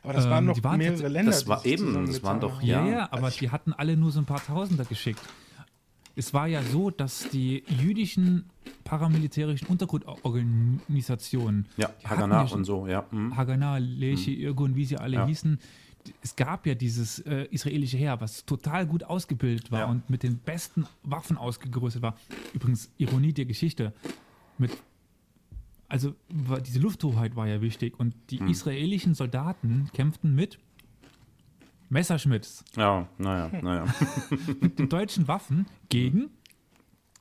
[0.03, 1.33] Aber das Ähm, waren noch die waren mehrere Länder.
[1.33, 2.63] das war eben, das waren doch.
[2.63, 5.21] Ja, Ja, ja, aber die hatten alle nur so ein paar Tausender geschickt.
[6.15, 8.45] Es war ja so, dass die jüdischen
[8.85, 13.05] paramilitärischen Untergrundorganisationen, Ja, Haganah ja schon- und so, ja.
[13.11, 13.37] Mhm.
[13.37, 15.27] Haganah, Lechi, Irgun, wie sie alle Ja.
[15.27, 15.59] hießen,
[16.23, 19.87] es gab ja dieses äh, israelische Heer, was total gut ausgebildet war Ja.
[19.87, 22.17] und mit den besten Waffen ausgerüstet war.
[22.55, 23.93] Übrigens, Ironie der Geschichte.
[24.57, 24.71] Mit,
[25.89, 26.15] also
[26.67, 28.49] diese Lufthoheit war ja wichtig und die Hm.
[28.49, 30.59] israelischen Soldaten kämpften mit
[31.89, 33.85] Messerschmitts, Ja, naja, naja.
[34.61, 36.31] mit den deutschen Waffen gegen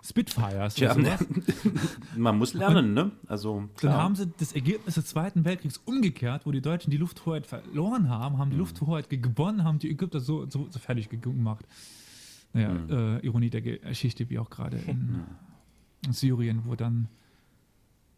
[0.03, 0.75] Spitfires.
[0.75, 1.25] Tja, und sowas.
[2.15, 3.11] Man muss lernen, ne?
[3.27, 4.03] Also, Dann klar.
[4.03, 8.35] haben sie das Ergebnis des Zweiten Weltkriegs umgekehrt, wo die Deutschen die Lufthoheit verloren haben,
[8.35, 8.39] Mhm.
[8.39, 11.65] haben die Lufthoheit ge- gewonnen, haben die Ägypter so, so, so fertig ge- gemacht.
[12.53, 12.89] Naja, Mhm.
[12.89, 15.23] äh, Ironie der Geschichte, wie auch gerade in
[16.11, 17.07] Syrien, wo dann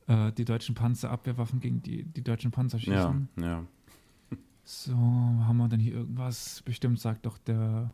[0.08, 3.30] äh, die deutschen Panzerabwehrwaffen gegen die, die deutschen Panzer schießen.
[3.38, 3.66] Ja, ja.
[4.64, 6.62] So, haben wir denn hier irgendwas?
[6.64, 7.92] Bestimmt sagt doch der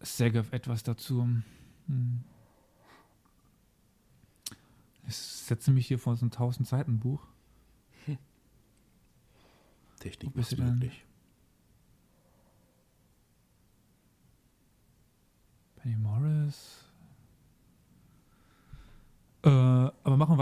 [0.00, 1.28] Segev etwas dazu.
[1.86, 2.24] Hm.
[5.06, 7.26] Ich setze mich hier vor so ein 1000 Seiten Buch.
[9.98, 11.04] Technik ist möglich.
[11.04, 11.17] Dann?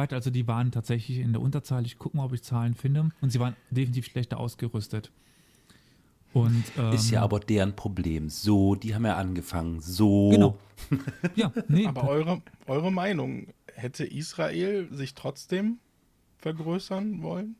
[0.07, 0.17] Weiter.
[0.17, 1.85] Also die waren tatsächlich in der Unterzahl.
[1.85, 3.11] Ich gucke mal, ob ich Zahlen finde.
[3.21, 5.11] Und sie waren definitiv schlechter ausgerüstet.
[6.33, 8.29] Und, ähm, Ist ja aber deren Problem.
[8.29, 9.81] So, die haben ja angefangen.
[9.81, 10.31] So.
[10.31, 10.59] Genau.
[11.35, 11.87] Ja, nee.
[11.87, 15.79] Aber eure, eure Meinung, hätte Israel sich trotzdem
[16.39, 17.57] vergrößern wollen,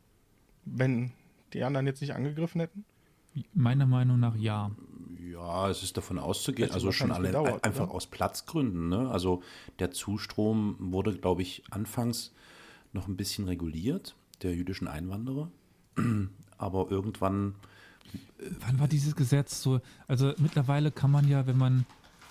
[0.64, 1.12] wenn
[1.53, 2.84] die anderen jetzt nicht angegriffen hätten?
[3.53, 4.70] meiner Meinung nach ja.
[5.37, 7.95] Ja, es ist davon auszugehen, also schon allein gedauert, einfach oder?
[7.95, 8.89] aus Platzgründen.
[8.89, 9.11] Ne?
[9.11, 9.43] Also
[9.78, 12.32] der Zustrom wurde, glaube ich, anfangs
[12.95, 15.51] noch ein bisschen reguliert, der jüdischen Einwanderer.
[16.59, 17.55] Aber irgendwann,
[18.61, 19.80] Wann war dieses Gesetz so?
[20.09, 21.84] Also mittlerweile kann man ja, wenn man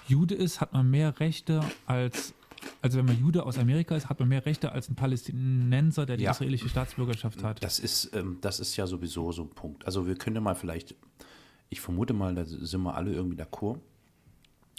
[0.08, 2.34] Jude ist, hat man mehr Rechte als,
[2.82, 6.18] also wenn man Jude aus Amerika ist, hat man mehr Rechte als ein Palästinenser, der
[6.18, 6.32] die Ja.
[6.32, 7.64] israelische Staatsbürgerschaft hat.
[7.64, 9.86] das ist, ähm, das ist ja sowieso so ein Punkt.
[9.86, 10.96] Also wir können ja mal vielleicht,
[11.70, 13.80] ich vermute mal, da sind wir alle irgendwie d'accord.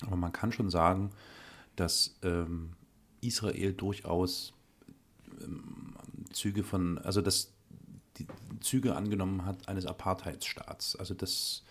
[0.02, 1.10] Aber man kann schon sagen,
[1.74, 2.70] dass ähm,
[3.20, 4.52] Israel durchaus
[5.40, 5.94] ähm,
[6.32, 7.52] Züge von, also dass
[8.18, 8.26] die
[8.60, 10.96] Züge angenommen hat eines Apartheidsstaats.
[10.96, 11.64] Also das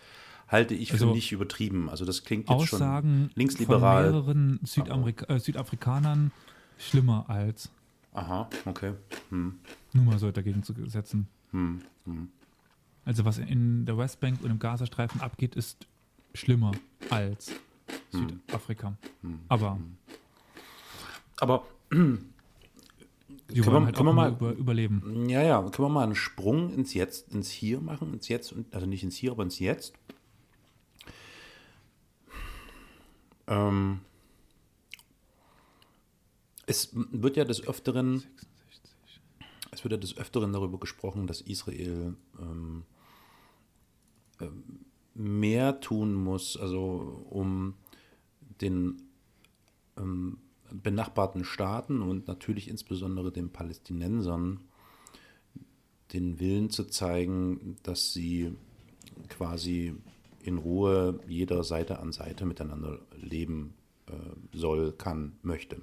[0.47, 1.89] halte ich Also für nicht übertrieben.
[1.89, 4.11] Also das klingt jetzt Aussagen schon linksliberal.
[4.11, 6.31] von mehreren Südamerika äh, Südafrikanern
[6.77, 7.69] schlimmer als
[8.13, 8.93] Aha, okay.
[9.29, 9.59] Hm,
[9.91, 11.27] nur mal so dagegen zu setzen.
[11.51, 12.29] hm, hm.
[13.05, 15.87] Also was in der Westbank und im Gazastreifen abgeht, ist
[16.33, 16.71] schlimmer
[17.09, 17.51] als
[18.11, 18.29] Hm.
[18.47, 18.97] Südafrika.
[19.47, 19.79] Aber
[21.39, 25.29] Aber die Können wir- halt auch können wir mal- über, überleben.
[25.29, 28.73] Ja, ja, können wir mal einen Sprung ins Jetzt, ins Hier machen, ins Jetzt, und,
[28.73, 29.93] also nicht ins Hier, aber ins Jetzt.
[33.47, 33.99] Ähm,
[36.65, 38.23] es wird ja des Öfteren,
[39.71, 42.83] es wird ja des Öfteren darüber gesprochen, dass Israel ähm,
[45.13, 47.75] mehr tun muss, also um
[48.61, 49.01] den
[49.97, 50.37] ähm,
[50.71, 54.59] benachbarten Staaten und natürlich insbesondere den Palästinensern
[56.13, 58.55] den Willen zu zeigen, dass sie
[59.29, 59.95] quasi
[60.43, 63.73] in Ruhe jeder Seite an Seite miteinander leben
[64.07, 64.11] äh,
[64.55, 65.81] soll, kann, möchte.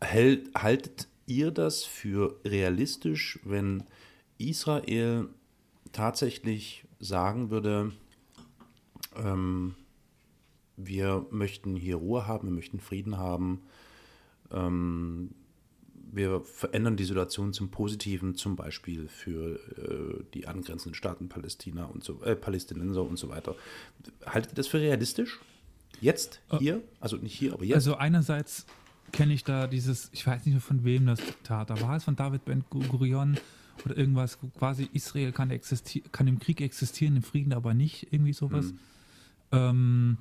[0.00, 3.84] Hält, haltet ihr das für realistisch, wenn
[4.38, 5.28] Israel
[5.92, 7.92] tatsächlich sagen würde,
[9.16, 9.74] ähm,
[10.76, 13.62] wir möchten hier Ruhe haben, wir möchten Frieden haben,
[14.52, 15.30] ähm,
[16.10, 22.02] wir verändern die Situation zum Positiven, zum Beispiel für äh, die angrenzenden Staaten Palästina und
[22.02, 23.54] so, äh, Palästinenser und so weiter.
[24.24, 25.40] Haltet ihr das für realistisch?
[26.00, 27.74] Jetzt, hier, also nicht hier, aber jetzt.
[27.74, 28.66] Also einerseits
[29.10, 32.04] kenne ich da dieses, ich weiß nicht mehr von wem das Zitat, da war es
[32.04, 33.36] von David Ben Gurion
[33.84, 38.32] oder irgendwas, quasi Israel kann, existi kann im Krieg existieren, im Frieden aber nicht, irgendwie
[38.32, 38.72] sowas.
[39.52, 40.18] Ähm,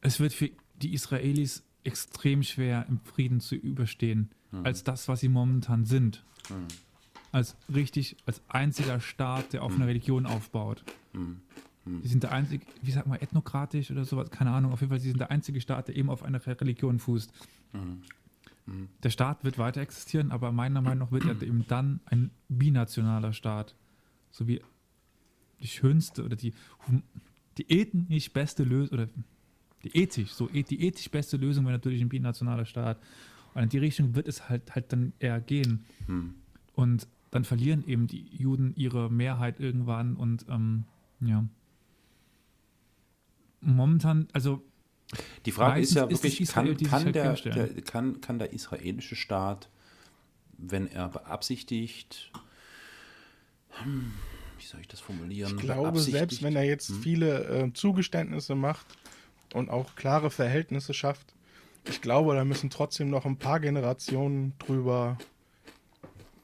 [0.00, 0.50] es wird für
[0.82, 4.30] die Israelis extrem schwer im Frieden zu überstehen,
[4.64, 6.24] als das, was sie momentan sind.
[7.32, 10.84] Als richtig, als einziger Staat, der auf einer Religion aufbaut.
[12.02, 14.72] Sie sind der einzige, wie sagt man, ethnokratisch oder sowas, keine Ahnung.
[14.72, 17.30] Auf jeden Fall, sie sind der einzige Staat, der eben auf einer Religion fußt.
[19.02, 23.34] Der Staat wird weiter existieren, aber meiner Meinung nach wird er eben dann ein binationaler
[23.34, 23.74] Staat.
[24.30, 24.62] So wie
[25.60, 26.54] die schönste oder die,
[27.58, 29.08] die ethnisch beste Lösung, oder
[29.82, 32.98] die ethisch, so eth- die ethisch beste Lösung wäre natürlich ein binationaler Staat.
[33.52, 35.84] Und in die Richtung wird es halt, halt dann eher gehen.
[36.74, 40.84] Und dann verlieren eben die Juden ihre Mehrheit irgendwann und ähm,
[41.20, 41.44] ja.
[43.60, 44.62] Momentan, also
[45.46, 48.20] Die Frage ist ja Meistens ist wirklich, es Israel, kann, kann, halt der, der, kann,
[48.20, 49.68] kann der israelische Staat,
[50.58, 52.30] wenn er beabsichtigt,
[53.70, 54.12] hm,
[54.58, 55.56] wie soll ich das formulieren?
[55.56, 58.86] Ich glaube, selbst wenn er jetzt viele äh, Zugeständnisse macht
[59.52, 61.34] und auch klare Verhältnisse schafft,
[61.88, 65.18] ich glaube, da müssen trotzdem noch ein paar Generationen drüber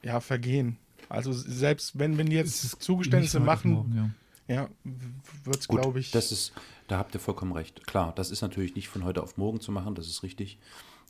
[0.03, 0.77] ja, vergehen.
[1.09, 4.15] Also selbst wenn, es jetzt ist Zugeständnisse machen, morgen,
[4.47, 4.55] ja.
[4.55, 4.69] ja,
[5.45, 6.53] wird es, glaube ich, das ist,
[6.91, 7.87] da habt ihr vollkommen recht.
[7.87, 10.59] Klar, das ist natürlich nicht von heute auf morgen zu machen, das ist richtig.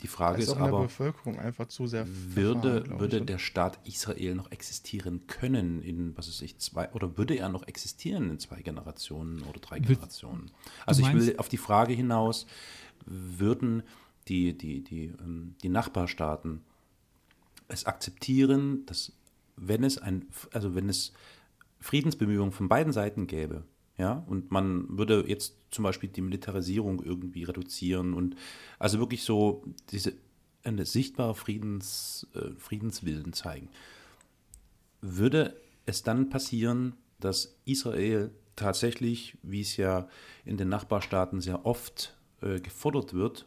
[0.03, 4.51] Die Frage ist ist aber, Bevölkerung einfach zu sehr würde, würde der Staat Israel noch
[4.51, 9.43] existieren können in, was weiß ich, zwei, oder würde er noch existieren in zwei Generationen
[9.43, 10.51] oder drei Generationen?
[10.87, 12.47] Also ich will auf die Frage hinaus,
[13.05, 13.83] würden
[14.29, 16.63] die, die, die, ähm, die Nachbarstaaten
[17.69, 19.13] es akzeptieren, dass
[19.57, 21.13] wenn es ein, also wenn es
[21.81, 23.65] Friedensbemühungen von beiden Seiten gäbe,
[24.01, 28.35] ja, und man würde jetzt zum Beispiel die Militarisierung irgendwie reduzieren und
[28.79, 30.15] also wirklich so diese
[30.65, 33.69] eine sichtbare Friedens, äh, Friedenswillen zeigen,
[35.03, 35.55] würde
[35.85, 40.09] es dann passieren, dass Israel tatsächlich, wie es ja
[40.47, 43.45] in den Nachbarstaaten sehr oft äh, gefordert wird,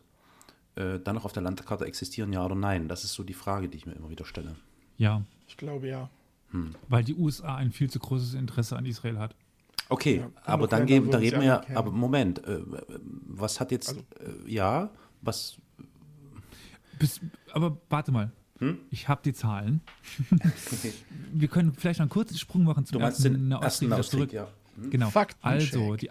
[0.76, 2.88] äh, dann noch auf der Landkarte existieren, ja oder nein?
[2.88, 4.56] Das ist so die Frage, die ich mir immer wieder stelle.
[4.98, 6.12] Ja, Ich glaube ja.
[6.90, 9.36] weil die USA ein viel zu großes Interesse an Israel hat.
[9.90, 12.62] Okay, Ja, aber dann, geben, da reden wir ja, aber Moment, äh,
[13.28, 14.02] was hat jetzt, Also-
[14.46, 14.90] äh, ja,
[15.22, 15.58] was,
[17.00, 17.20] Bis,
[17.52, 18.32] aber warte mal.
[18.60, 18.78] Hm?
[18.92, 19.82] Ich habe die Zahlen.
[21.34, 24.20] Wir können vielleicht noch einen kurzen Sprung machen zum du ersten den Nahostkrieg ersten Nahostkrieg,
[24.30, 24.34] zurück.
[24.34, 24.48] ja.
[24.90, 25.12] Genau.
[25.42, 26.10] Also, die,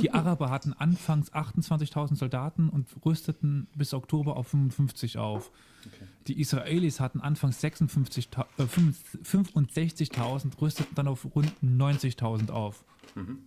[0.00, 5.50] die Araber hatten anfangs 28.000 Soldaten und rüsteten bis Oktober auf 55 auf.
[6.26, 12.84] Die Israelis hatten anfangs 56, äh, 65.000, rüsteten dann auf rund 90.000 auf.
[13.14, 13.38] Mhm.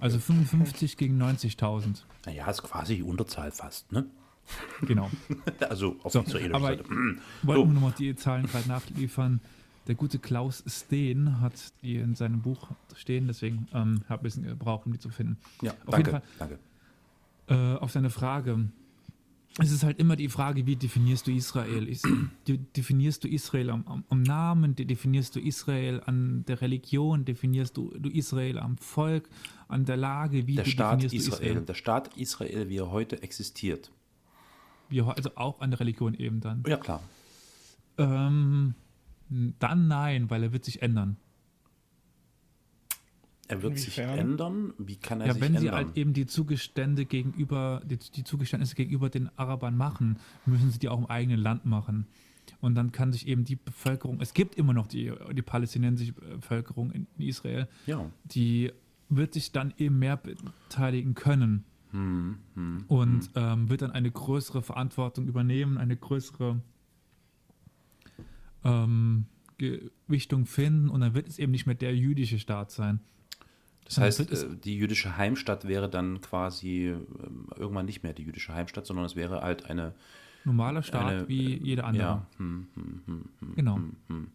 [0.00, 2.02] Also 55 gegen 90.000.
[2.26, 4.06] Naja, ist quasi die Unterzahl fast, ne?
[4.82, 5.10] Genau.
[5.68, 6.88] Also auf So, israelischer aber Seite.
[6.88, 7.18] Hm.
[7.42, 7.66] wollten So.
[7.68, 9.40] wir nochmal die Zahlen gerade nachliefern.
[9.88, 14.42] Der gute Klaus Steen hat die in seinem Buch stehen, deswegen ähm, habe ich ein
[14.42, 15.38] bisschen gebraucht, um die zu finden.
[15.62, 16.58] Ja, Auf danke, jeden Fall.
[17.48, 17.74] danke.
[17.76, 18.68] äh, auf seine Frage.
[19.60, 21.88] Es ist halt immer die Frage, wie definierst du Israel?
[21.88, 22.02] Is,
[22.46, 24.76] de, definierst du Israel am, am, am Namen?
[24.76, 27.24] De, definierst du Israel an der Religion?
[27.24, 29.28] Definierst du, du Israel am Volk,
[29.68, 30.46] an der Lage?
[30.46, 33.90] Wie Der Staat definierst du Israel, der Staat Israel, wie er heute existiert.
[34.90, 36.62] Wie, also auch an der Religion eben dann.
[36.66, 37.02] Ja, klar.
[37.96, 38.74] Ähm,
[39.30, 41.16] dann nein, weil er wird sich ändern.
[43.50, 44.18] Er wird sich Inwiefern?
[44.18, 44.74] ändern.
[44.78, 45.62] Wie kann er Ja, sich wenn ändern?
[45.62, 50.78] sie halt eben die Zugestände gegenüber, die, die Zugeständnisse gegenüber den Arabern machen, müssen sie
[50.78, 52.06] die auch im eigenen Land machen.
[52.60, 56.92] Und dann kann sich eben die Bevölkerung, es gibt immer noch die, die palästinensische Bevölkerung
[56.92, 58.10] in Israel, ja.
[58.24, 58.72] die
[59.08, 62.84] wird sich dann eben mehr beteiligen können Hm, hm.
[62.88, 66.60] und ähm, wird dann eine größere Verantwortung übernehmen, eine größere
[68.64, 69.26] ähm,
[69.58, 73.00] Gewichtung finden und dann wird es eben nicht mehr der jüdische Staat sein.
[73.84, 78.22] Das Dann heißt, äh, die jüdische Heimstatt wäre dann quasi ähm, irgendwann nicht mehr die
[78.22, 79.94] jüdische Heimstatt, sondern es wäre halt eine.
[80.44, 82.02] Normaler Staat eine wie äh, jeder andere.
[82.02, 82.26] Ja.
[82.36, 83.76] Hm, hm, hm, hm, Genau.
[83.76, 84.28] hm, hm.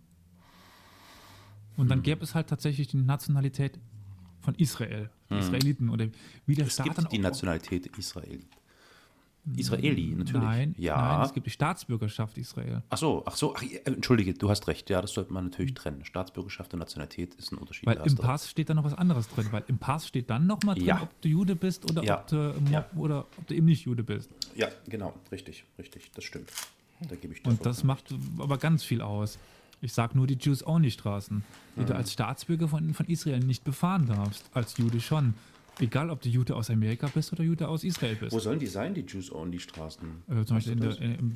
[1.77, 3.79] Und dann gäbe es halt tatsächlich die Nationalität
[4.41, 6.07] von Israel, die Israeliten oder
[6.45, 6.67] wie der Hm.
[6.67, 8.39] Es Staat dann gibt die auch- Nationalität Israel.
[9.57, 10.41] Israeli, natürlich.
[10.41, 10.95] Nein, ja.
[11.17, 12.81] nein, es gibt die Staatsbürgerschaft Israel.
[12.89, 14.89] Ach so, ach so, ach, äh, entschuldige, du hast recht.
[14.89, 16.05] Ja, das sollte man natürlich trennen.
[16.05, 17.85] Staatsbürgerschaft und Nationalität ist ein Unterschied.
[17.85, 18.21] Weil im recht.
[18.21, 21.01] Pass steht da noch was anderes drin, weil im Pass steht dann nochmal drin, Ja.
[21.01, 22.19] ob du Jude bist oder, Ja.
[22.21, 22.85] ob du, Mo- Ja.
[22.95, 24.29] oder ob du eben nicht Jude bist.
[24.55, 26.49] Ja, genau, richtig, richtig, das stimmt.
[27.09, 29.37] Da gebe ich dir Und das vollkommen macht aber ganz viel aus.
[29.81, 31.43] Ich sage nur die Jews-Only-Straßen,
[31.75, 31.85] die Mhm.
[31.87, 35.33] du als Staatsbürger von, von Israel nicht befahren darfst, als Jude schon.
[35.79, 38.31] Egal, ob du Jude aus Amerika bist oder Jude aus Israel bist.
[38.31, 40.23] Wo sollen die sein, die Jews-Only-Straßen?
[40.29, 41.33] Äh, zum Beispiel in der, im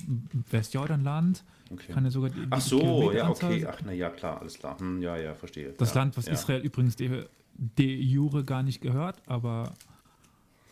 [0.52, 1.92] Westjordanland Okay.
[1.92, 3.66] kann ja sogar die, Ach so, ja, okay.
[3.68, 4.80] Ach, na ja, klar, alles klar.
[4.80, 5.74] Hm, ja, ja, verstehe.
[5.78, 6.34] Das ja, Land, was ja.
[6.34, 9.74] Israel übrigens de, de jure gar nicht gehört, aber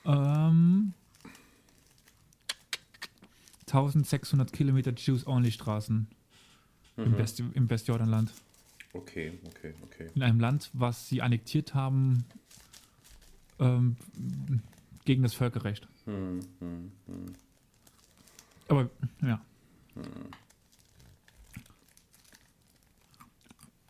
[0.06, 0.94] ähm,
[3.68, 6.08] 1600 Kilometer Jews-Only-Straßen
[6.98, 7.04] Mhm.
[7.04, 8.34] im, West, im Westjordanland.
[8.94, 10.08] Okay, okay, okay.
[10.16, 12.24] In einem Land, was sie annektiert haben
[13.60, 13.96] ähm,
[15.06, 15.88] gegen das Völkerrecht.
[16.06, 17.26] Hm, hm, hm.
[18.68, 18.90] Aber
[19.22, 19.42] ja.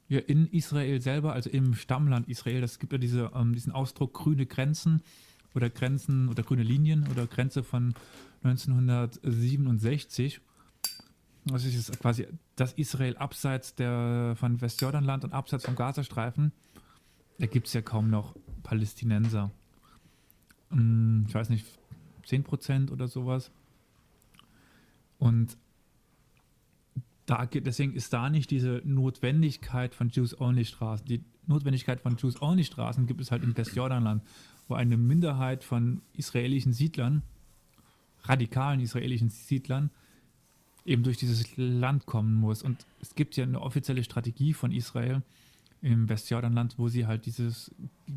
[0.08, 4.14] Ja, in Israel selber, also im Stammland Israel, das gibt ja diese, ähm, diesen Ausdruck
[4.14, 5.02] grüne Grenzen
[5.56, 7.96] oder Grenzen oder grüne Linien oder Grenze von
[8.44, 10.42] 1967.
[11.46, 16.52] Das ist quasi das Israel abseits der, von Westjordanland und abseits vom Gazastreifen.
[17.40, 18.36] Da gibt es ja kaum noch
[18.66, 19.52] Palästinenser.
[20.72, 21.66] Hm, Ich weiß nicht,
[22.26, 23.52] 10% oder sowas.
[25.20, 25.56] Und
[27.26, 31.06] da, geht- deswegen ist da nicht diese Notwendigkeit von Jews-Only-Straßen.
[31.06, 34.22] Die Notwendigkeit von Jews-Only-Straßen gibt es halt im Westjordanland,
[34.68, 37.22] wo eine Minderheit von israelischen Siedlern,
[38.24, 39.90] radikalen israelischen Siedlern,
[40.86, 42.62] eben durch dieses Land kommen muss.
[42.64, 45.22] Und es gibt ja eine offizielle Strategie von Israel
[45.81, 47.73] im Westjordanland, wo sie halt dieses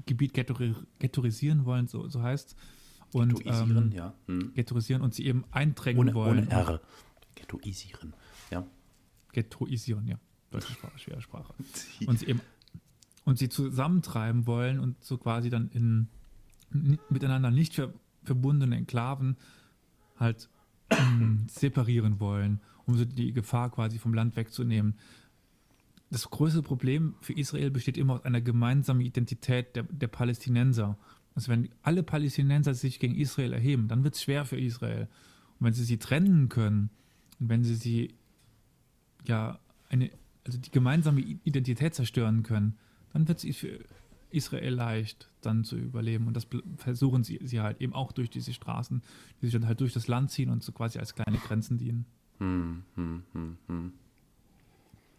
[0.07, 2.57] Gebiet ghettori ghettoisieren wollen, so, so heißt
[3.13, 4.15] Und Ghettoisieren, ähm, ja.
[4.27, 4.53] Hm.
[4.55, 6.39] ghettoisieren und sie eben eindrängen Ohne, wollen.
[6.47, 6.81] ohne R.
[7.35, 8.15] Ghettoisieren,
[8.51, 8.67] ja.
[9.33, 10.19] Ghettoisieren, ja.
[10.51, 11.53] Deutsche Sprache, schwere Sprache.
[12.07, 12.41] Und sie eben
[13.29, 16.09] und sie zusammentreiben wollen und so quasi dann in
[17.11, 17.93] miteinander nicht ver,
[18.25, 19.37] verbundene Enklaven
[20.17, 20.49] halt
[20.89, 24.95] ähm, separieren wollen, um so die Gefahr quasi vom Land wegzunehmen.
[26.11, 30.99] Das größte Problem für Israel besteht immer aus einer gemeinsamen Identität der, der Palästinenser.
[31.35, 35.09] Also wenn alle Palästinenser sich gegen Israel erheben, dann wird es schwer für Israel.
[35.59, 36.91] Und wenn sie sie trennen können,
[37.39, 38.15] Und wenn sie sie
[39.27, 39.59] ja
[39.89, 40.11] eine,
[40.45, 42.77] also die gemeinsame Identität zerstören können,
[43.13, 43.79] dann wird es für
[44.31, 46.27] Israel leicht, dann zu überleben.
[46.27, 49.03] Und das versuchen sie, sie halt eben auch durch diese Straßen,
[49.41, 52.07] die sich dann halt durch das Land ziehen und so quasi als kleine Grenzen dienen.
[52.39, 53.93] Hm, hm, hm, hm.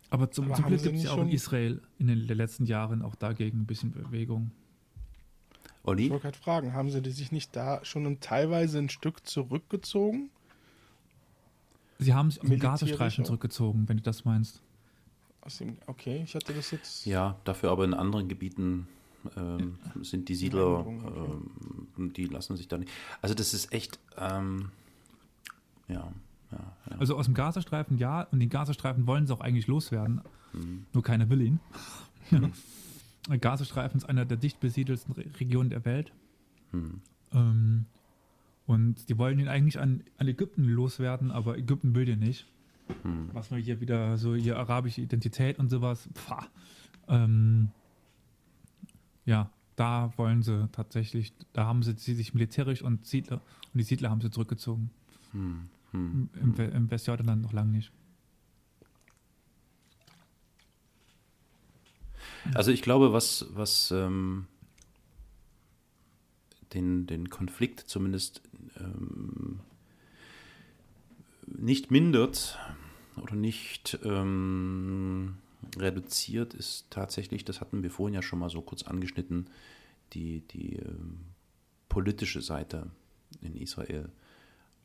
[0.10, 3.16] Aber zum, zum Glück gibt es ja auch in Israel in den letzten Jahren auch
[3.16, 4.52] dagegen ein bisschen Bewegung.
[5.84, 6.06] Olli?
[6.06, 10.30] Ich wollte gerade fragen, haben sie sich nicht da schon teilweise ein Stück zurückgezogen?
[12.00, 14.62] Sie haben sich aus dem Gazastreifen zurückgezogen, wenn du das meinst.
[15.60, 17.06] Dem, okay, ich hatte das jetzt.
[17.06, 18.88] Ja, dafür aber in anderen Gebieten
[19.36, 22.92] ähm, sind die Siedler, ähm, die lassen sich da nicht.
[23.22, 24.72] Also das ist echt, ähm,
[25.88, 26.12] ja,
[26.52, 26.58] ja,
[26.90, 30.22] ja, Also aus dem Gazastreifen ja, und den Gazastreifen wollen sie auch eigentlich loswerden.
[30.54, 30.86] Mhm.
[30.94, 31.60] Nur keiner will ihn.
[32.32, 32.52] Mhm.
[33.42, 36.14] Gazastreifen ist einer der dicht besiedelsten Regionen der Welt.
[36.72, 37.02] Mhm.
[37.34, 37.86] Ähm,
[38.68, 42.46] und die wollen ihn eigentlich an, an Ägypten loswerden, aber Ägypten will den nicht.
[43.02, 43.30] Hm.
[43.34, 46.08] Was man hier wieder so hier arabische Identität und sowas.
[47.08, 47.70] Ähm,
[49.26, 53.42] ja, da wollen sie tatsächlich, da haben sie, sie sich militärisch und Siedler
[53.74, 54.92] und die Siedler haben sie zurückgezogen.
[55.32, 55.70] Hm.
[55.92, 56.30] Hm.
[56.42, 57.92] Im, Im Westjordanland noch lange nicht.
[62.54, 64.48] Also ich glaube, was, was ähm,
[66.74, 68.42] den, den Konflikt zumindest
[68.78, 69.60] ähm,
[71.46, 72.60] nicht mindert
[73.18, 75.38] oder nicht ähm,
[75.78, 79.50] reduziert, ist tatsächlich, das hatten wir vorhin ja schon mal so kurz angeschnitten,
[80.14, 81.20] die, die ähm,
[81.90, 82.90] politische Seite
[83.42, 84.10] in Israel.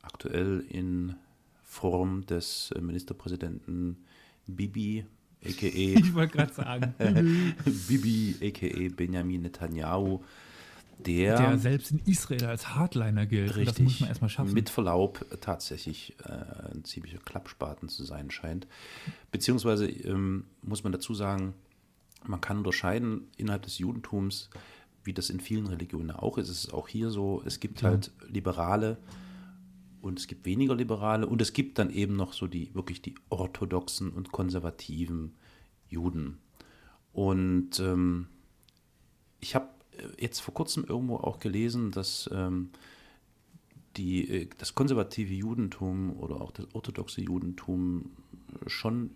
[0.05, 1.15] Aktuell in
[1.63, 3.97] Form des Ministerpräsidenten
[4.47, 5.05] Bibi,
[5.43, 5.99] a.k.a.
[5.99, 6.93] Ich wollte gerade sagen.
[7.87, 8.89] Bibi, a.k.a.
[8.95, 10.21] Benjamin Netanyahu,
[10.99, 13.55] der, der selbst in Israel als Hardliner gilt.
[13.55, 14.53] Richtig, das muss man erstmal schaffen.
[14.53, 18.67] Mit Verlaub tatsächlich äh, ein ziemlicher Klappspaten zu sein scheint.
[19.31, 21.53] Beziehungsweise ähm, muss man dazu sagen,
[22.23, 24.49] man kann unterscheiden innerhalb des Judentums,
[25.03, 26.49] wie das in vielen Religionen auch ist.
[26.49, 27.89] Es ist auch hier so, es gibt ja.
[27.89, 28.97] halt Liberale
[30.05, 33.15] und es gibt weniger Liberale und es gibt dann eben noch so die wirklich die
[33.29, 35.33] orthodoxen und konservativen
[35.89, 36.37] Juden.
[37.11, 38.27] Und ähm,
[39.39, 39.67] ich habe
[40.19, 42.69] jetzt vor kurzem irgendwo auch gelesen, dass ähm,
[43.97, 48.11] die, äh, das konservative Judentum oder auch das orthodoxe Judentum
[48.67, 49.09] schon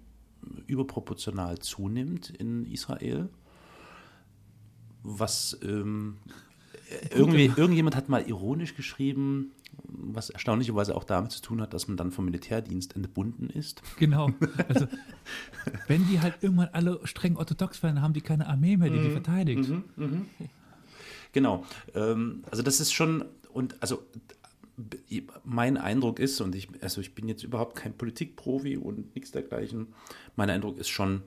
[0.66, 3.30] überproportional zunimmt in Israel.
[5.04, 6.18] Was ähm,
[7.12, 9.52] irgendwie, irgendjemand hat mal ironisch geschrieben,
[9.84, 13.82] was erstaunlicherweise auch damit zu tun hat, dass man dann vom Militärdienst entbunden ist.
[13.98, 14.32] Genau.
[14.68, 14.88] Also,
[15.88, 19.08] wenn die halt irgendwann alle streng orthodox werden, haben die keine Armee mehr, die die
[19.10, 19.14] mhm.
[19.14, 19.70] verteidigt.
[19.70, 20.22] Mhm, mh.
[21.32, 21.66] Genau.
[21.96, 24.04] Ähm, also das ist schon, und also
[25.44, 29.88] mein Eindruck ist, und ich, also ich bin jetzt überhaupt kein Politikprofi und nichts dergleichen,
[30.36, 31.24] mein Eindruck ist schon,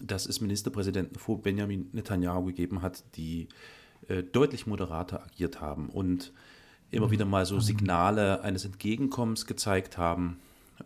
[0.00, 3.48] dass es Ministerpräsidenten vor Benjamin Netanyahu gegeben hat, die
[4.08, 6.32] äh, deutlich moderater agiert haben und
[6.90, 7.10] immer mhm.
[7.10, 10.38] wieder mal so Signale eines Entgegenkommens gezeigt haben.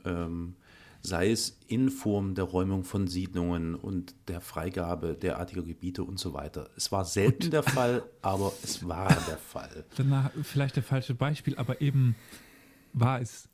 [0.04, 0.54] Ähm,
[1.02, 6.34] sei es in Form der Räumung von Siedlungen und der Freigabe derartiger Gebiete und so
[6.34, 6.68] weiter.
[6.76, 9.84] Es war selten und, der Fall, aber es war der Fall.
[9.96, 12.16] Danach vielleicht der falsche Beispiel, aber eben
[12.92, 13.48] war es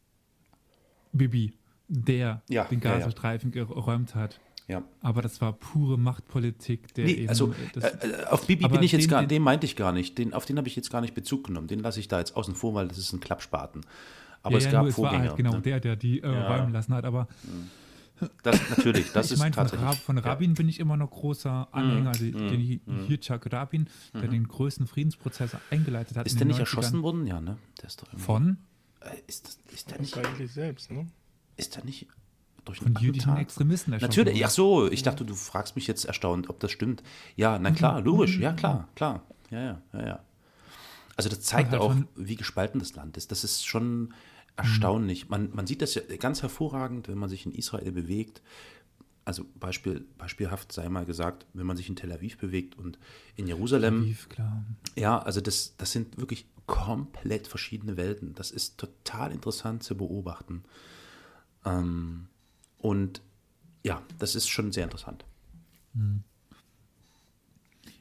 [1.12, 1.52] Bibi,
[1.88, 3.64] der ja, den Gazastreifen ja, ja.
[3.64, 4.40] geräumt hat.
[4.68, 4.82] Ja.
[5.00, 6.92] Aber das war pure Machtpolitik.
[6.94, 9.64] Der nee, eben, also das, äh, auf Bibi bin ich jetzt den, gar, den meinte
[9.64, 10.18] ich gar nicht.
[10.18, 11.68] Den, auf den habe ich jetzt gar nicht Bezug genommen.
[11.68, 13.82] Den lasse ich da jetzt außen vor, weil das ist ein Klappspaten.
[14.42, 15.18] Aber ja, es gab ja, Vorgänger.
[15.18, 15.62] Es war halt genau ne?
[15.62, 16.48] der, der die äh, ja.
[16.48, 17.04] räumen lassen hat.
[17.04, 17.28] Aber
[18.42, 19.98] das natürlich, das ist mein, tatsächlich.
[20.00, 24.30] Von, Rabin bin ich immer noch großer Anhänger, mm, den mm, Yitzhak Rabin, der mm.
[24.30, 26.26] den größten Friedensprozess eingeleitet hat.
[26.26, 27.26] Ist der nicht erschossen worden?
[27.26, 27.56] Ja, ne?
[27.80, 28.58] Der ist doch Von?
[29.00, 31.06] Äh, ist, das, ist der nicht eigentlich selbst, ne?
[31.56, 32.08] Ist der nicht
[32.66, 36.60] durch Von jüdischen Extremisten Natürlich, ach so, ich dachte, du fragst mich jetzt erstaunt, ob
[36.60, 37.02] das stimmt.
[37.36, 39.22] Ja, na klar, logisch, ja klar, klar.
[39.50, 40.20] Ja, ja, ja, ja.
[41.16, 43.30] Also das zeigt halt auch, wie gespalten das Land ist.
[43.32, 44.12] Das ist schon
[44.56, 45.28] erstaunlich.
[45.28, 48.42] Man, man sieht das ja ganz hervorragend, wenn man sich in Israel bewegt.
[49.24, 52.98] Also Beispiel, beispielhaft sei mal gesagt, wenn man sich in Tel Aviv bewegt und
[53.34, 54.00] in Jerusalem.
[54.00, 54.64] Tel Aviv, klar.
[54.94, 58.34] Ja, also das, das sind wirklich komplett verschiedene Welten.
[58.34, 60.64] Das ist total interessant zu beobachten.
[61.64, 62.28] Ähm,
[62.86, 63.22] und
[63.82, 65.24] ja, das ist schon sehr interessant.
[65.94, 66.22] Hm.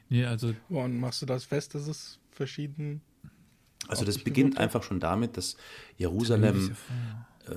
[0.08, 0.54] Nee, also.
[0.68, 3.00] Woran machst du das fest, dass es verschieden
[3.88, 5.56] also das beginnt einfach schon damit, dass
[5.96, 6.76] Jerusalem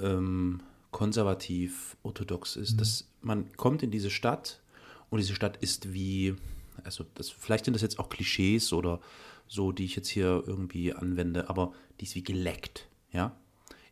[0.03, 0.61] ähm,
[0.91, 2.73] konservativ, orthodox ist.
[2.73, 2.77] Mhm.
[2.77, 4.61] Dass man kommt in diese Stadt
[5.09, 6.35] und diese Stadt ist wie,
[6.83, 8.99] also das, vielleicht sind das jetzt auch Klischees oder
[9.47, 13.35] so, die ich jetzt hier irgendwie anwende, aber die ist wie geleckt, ja.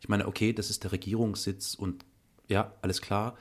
[0.00, 2.04] Ich meine, okay, das ist der Regierungssitz und
[2.48, 3.36] ja, alles klar.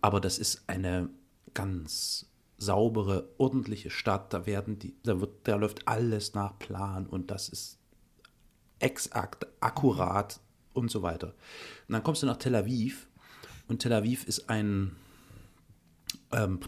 [0.00, 1.10] Aber das ist eine
[1.54, 2.26] ganz
[2.58, 4.32] saubere, ordentliche Stadt.
[4.32, 7.78] Da werden die, da wird, da läuft alles nach Plan und das ist
[8.78, 10.40] exakt, akkurat
[10.72, 11.28] und so weiter.
[11.88, 13.08] Und dann kommst du nach Tel Aviv
[13.68, 14.92] und Tel Aviv ist ein,
[16.32, 16.60] ähm,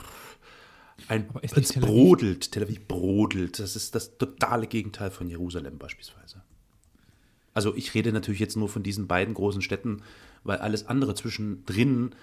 [1.07, 3.59] ein ist es Tel brodelt, Tel Aviv brodelt.
[3.59, 6.43] Das ist das totale Gegenteil von Jerusalem beispielsweise.
[7.55, 10.03] Also ich rede natürlich jetzt nur von diesen beiden großen Städten,
[10.49, 12.15] weil alles andere zwischendrin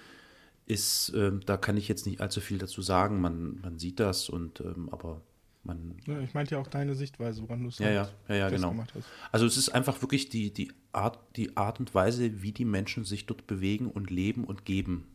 [0.66, 3.20] ist, ähm, da kann ich jetzt nicht allzu viel dazu sagen.
[3.20, 5.22] Man, man sieht das und ähm, aber
[5.62, 8.34] man Ja, ich meinte ja auch deine Sichtweise, woran du es ja, ja, halt ja,
[8.34, 8.68] ja, genau.
[8.68, 9.06] festgemacht hast.
[9.32, 13.04] Also es ist einfach wirklich die, die, Art, die Art und Weise, wie die Menschen
[13.04, 15.06] sich dort bewegen und leben und geben.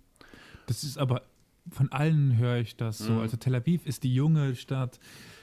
[0.67, 1.23] Das ist aber,
[1.69, 3.19] von allen höre ich das so.
[3.19, 4.99] Also Tel Aviv ist die junge Stadt,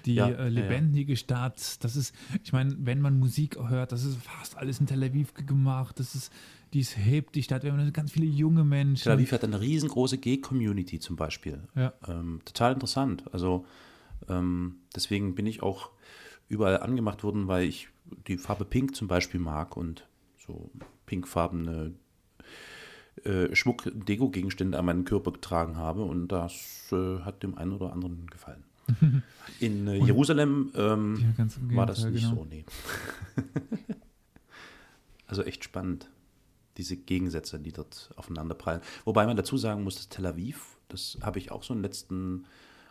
[0.08, 0.14] die.
[0.14, 0.48] Ja, äh, ja, ja.
[0.48, 1.82] lebendige Stadt.
[1.84, 5.34] Das ist, ich meine, wenn man Musik hört, das ist fast alles in Tel Aviv
[5.34, 6.00] ge- gemacht.
[6.00, 6.32] Das ist,
[6.72, 7.62] die ist hip, die Stadt.
[7.62, 9.04] Wir haben ganz viele junge Menschen.
[9.04, 11.62] Tel Aviv hat eine riesengroße Gay-Community zum Beispiel.
[11.74, 11.92] Ja.
[12.08, 13.24] Ähm, total interessant.
[13.32, 13.64] Also
[14.28, 15.90] ähm, deswegen bin ich auch
[16.48, 17.88] überall angemacht worden, weil ich
[18.26, 20.06] die Farbe Pink zum Beispiel mag und
[20.38, 20.70] so
[21.06, 21.92] pinkfarbene
[23.24, 27.92] äh, Schmuck, Deko-Gegenstände an meinen Körper getragen habe und das äh, hat dem einen oder
[27.92, 28.64] anderen gefallen.
[29.60, 32.36] In äh, Jerusalem ähm, Ja, war das nicht genau.
[32.36, 32.64] so, nee.
[35.26, 36.08] also echt spannend,
[36.76, 38.80] diese Gegensätze, die dort aufeinanderprallen.
[39.04, 41.84] Wobei man dazu sagen muss, dass Tel Aviv, das habe ich auch so in den
[41.84, 42.46] letzten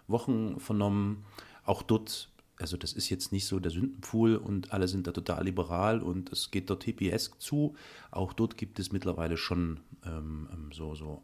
[0.07, 1.26] Wochen vernommen,
[1.64, 5.44] auch dort, also das ist jetzt nicht so der Sündenpfuhl und alle sind da total
[5.45, 7.76] liberal und es geht dort hippiesk zu.
[8.11, 11.24] Auch dort gibt es mittlerweile schon ähm, ähm, so, so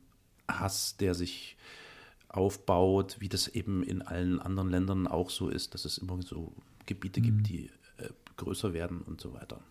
[0.47, 1.57] Hass, der sich
[2.29, 6.53] aufbaut, wie das eben in allen anderen Ländern auch so ist, dass es immer so
[6.85, 9.61] Gebiete gibt, die äh, größer werden und so weiter.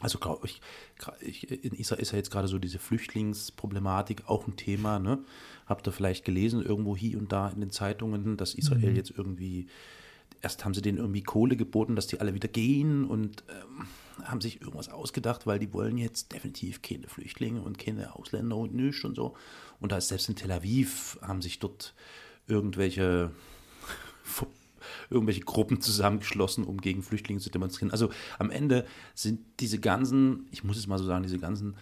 [0.00, 0.60] Also glaube ich,
[1.20, 4.98] ich, in Israel ist ja jetzt gerade so diese Flüchtlingsproblematik auch ein Thema.
[4.98, 5.24] Ne?
[5.64, 9.68] Habt ihr vielleicht gelesen, irgendwo hier und da in den Zeitungen, dass Israel jetzt irgendwie,
[10.42, 13.86] erst haben sie denen irgendwie Kohle geboten, dass die alle wieder gehen und ähm,
[14.24, 18.74] haben sich irgendwas ausgedacht, weil die wollen jetzt definitiv keine Flüchtlinge und keine Ausländer und
[18.74, 19.36] nichts und so.
[19.80, 21.94] Und da ist selbst in Tel Aviv haben sich dort
[22.46, 23.30] irgendwelche
[25.10, 27.90] irgendwelche Gruppen zusammengeschlossen, um gegen Flüchtlinge zu demonstrieren.
[27.90, 31.76] Also am Ende sind diese ganzen, ich muss es mal so sagen, diese ganzen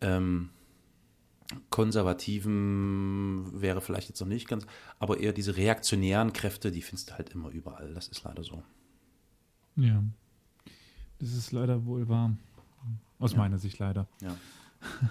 [0.00, 0.50] ähm,
[1.70, 4.66] konservativen wäre vielleicht jetzt noch nicht ganz,
[4.98, 7.92] aber eher diese reaktionären Kräfte, die findest du halt immer überall.
[7.94, 8.62] Das ist leider so.
[9.76, 10.02] Ja.
[11.18, 12.36] Das ist leider wohl wahr.
[13.18, 13.38] Aus Ja.
[13.38, 14.06] meiner Sicht leider.
[14.20, 14.36] Ja.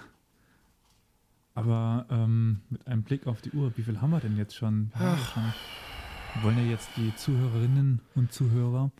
[1.56, 4.90] Aber ähm, mit einem Blick auf die Uhr, wie viel haben wir denn jetzt schon?
[4.98, 8.90] Wir wollen ja jetzt die Zuhörerinnen und Zuhörer,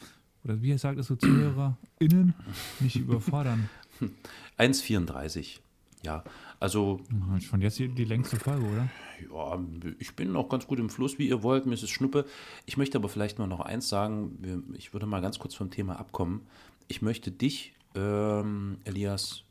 [0.45, 2.33] oder wie sagt es so, ZuhörerInnen,
[2.81, 3.69] nicht überfordern.
[4.59, 5.59] 1,34.
[6.05, 6.23] Ja,
[6.61, 7.01] also
[7.41, 8.89] Schon jetzt die, die längste Folge, oder?
[9.33, 9.59] Ja,
[9.99, 11.65] ich bin noch ganz gut im Fluss, wie ihr wollt.
[11.65, 12.27] Mir ist es Schnuppe.
[12.67, 14.75] Ich möchte aber vielleicht mal noch eins sagen.
[14.77, 16.43] Ich würde mal ganz kurz vom Thema abkommen.
[16.89, 19.45] Ich möchte dich, ähm, Elias,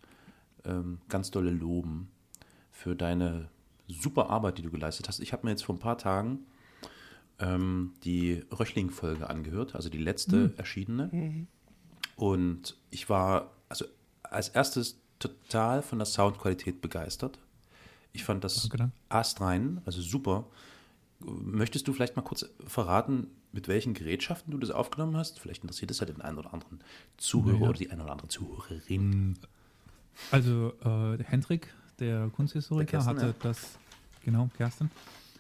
[0.64, 2.10] ähm, ganz dolle loben
[2.72, 3.50] für deine
[3.88, 5.20] super Arbeit, die du geleistet hast.
[5.20, 6.40] Ich habe mir jetzt vor ein paar Tagen
[7.40, 11.48] ähm, die Röchling-Folge angehört, also die letzte erschienene.
[12.16, 13.86] Und ich war also
[14.22, 17.40] als erstes total von der Soundqualität begeistert.
[18.12, 20.46] Ich fand das Danke, astrein, also super.
[21.20, 25.40] Möchtest du vielleicht mal kurz verraten, mit welchen Gerätschaften du das aufgenommen hast?
[25.40, 26.80] Vielleicht interessiert es ja den einen oder anderen
[27.18, 27.70] Zuhörer Ja.
[27.70, 29.38] oder die eine oder andere Zuhörerin.
[30.32, 33.34] Also äh, Hendrik, der Kunsthistoriker, Der Kersten, hatte ja.
[33.42, 33.78] das,
[34.24, 34.92] genau, Kerstin,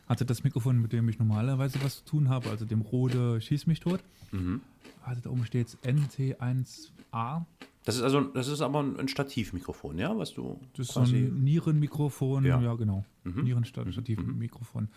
[0.07, 3.67] hatte das Mikrofon, mit dem ich normalerweise was zu tun habe, also dem Rode Schieß
[3.67, 3.99] mich tot.
[4.31, 4.61] Mhm.
[5.05, 7.43] Also da oben steht NT1A.
[7.85, 11.17] Das ist also, das ist aber ein Stativmikrofon, ja, was du Das ist so quasi.
[11.25, 12.61] ein Nierenmikrofon, Ja.
[12.61, 13.03] ja, genau.
[13.23, 13.43] Mhm.
[13.43, 14.87] Nierenstativmikrofon.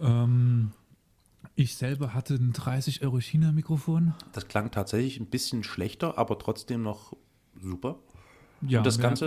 [0.00, 0.70] Ähm,
[1.56, 4.14] ich selber hatte ein 30 Euro China-Mikrofon.
[4.32, 7.14] Das klang tatsächlich ein bisschen schlechter, aber trotzdem noch
[7.60, 7.98] super.
[8.62, 9.24] Ja, Und das mehr Ganze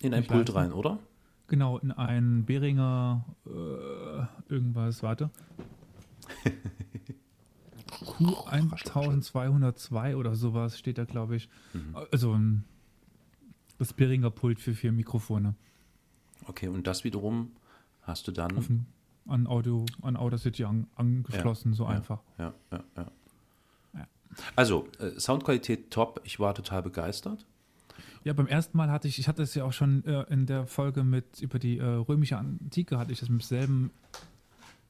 [0.00, 0.56] In ein Pult leisten.
[0.58, 0.98] rein, oder?
[1.46, 5.30] Genau, in ein Behringer äh, irgendwas, warte.
[8.00, 11.48] Q1202 oder sowas steht da, glaube ich.
[11.72, 11.96] Mhm.
[12.10, 12.64] Also ein,
[13.78, 15.54] das Behringer Pult für vier Mikrofone.
[16.46, 17.52] Okay, und das wiederum
[18.02, 18.56] hast du dann.
[18.56, 18.86] Auf ein,
[19.26, 22.20] an Audio, an Audacity an, angeschlossen, so ja, einfach.
[22.38, 23.06] Ja, ja, ja.
[23.94, 24.06] Ja.
[24.56, 26.20] Also, äh, Soundqualität top.
[26.24, 27.46] Ich war total begeistert.
[28.24, 30.66] Ja, beim ersten Mal hatte ich, ich hatte es ja auch schon äh, in der
[30.66, 33.90] Folge mit über die äh, römische Antike, hatte ich das mit demselben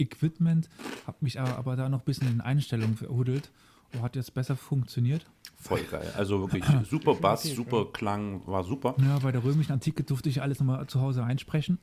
[0.02, 0.68] Equipment,
[1.06, 3.50] habe mich aber, aber da noch ein bisschen in Einstellungen verhudelt.
[3.98, 5.26] Oh, hat jetzt besser funktioniert.
[5.56, 6.12] Voll geil.
[6.16, 8.94] Also wirklich super Bass, super Klang, war super.
[8.98, 11.78] Ja, bei der römischen Antike durfte ich alles nochmal zu Hause einsprechen.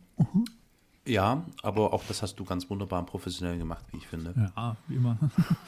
[1.07, 4.51] Ja, aber auch das hast du ganz wunderbar und professionell gemacht, wie ich finde.
[4.55, 5.17] Ja, wie immer.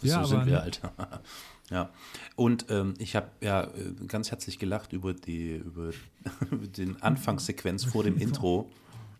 [0.00, 0.80] so Ja, sind wir halt.
[1.70, 1.90] ja.
[2.34, 3.68] Und ähm, ich habe ja
[4.08, 5.90] ganz herzlich gelacht über die über
[6.76, 8.68] den Anfangssequenz vor dem Intro.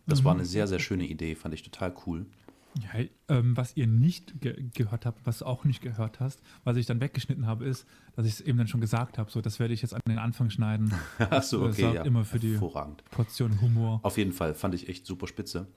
[0.07, 0.25] Das Mhm.
[0.25, 2.25] war eine sehr, sehr schöne Idee, fand ich total cool.
[2.79, 6.77] Ja, ähm, was ihr nicht ge gehört habt, was du auch nicht gehört hast, was
[6.77, 7.85] ich dann weggeschnitten habe, ist,
[8.15, 9.29] dass ich es eben dann schon gesagt habe.
[9.29, 10.93] So, das werde ich jetzt an den Anfang schneiden.
[11.19, 12.03] Achso, Das okay, ja.
[12.03, 13.03] immer für die- Hervorragend.
[13.11, 13.99] Portion Humor.
[14.03, 15.67] Auf jeden Fall, fand ich echt super spitze.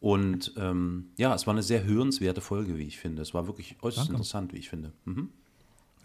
[0.00, 3.20] Und ähm, ja, es war eine sehr hörenswerte Folge, wie ich finde.
[3.22, 4.12] Es war wirklich äußerst Danke.
[4.12, 4.92] interessant, wie ich finde.
[5.06, 5.30] Mhm.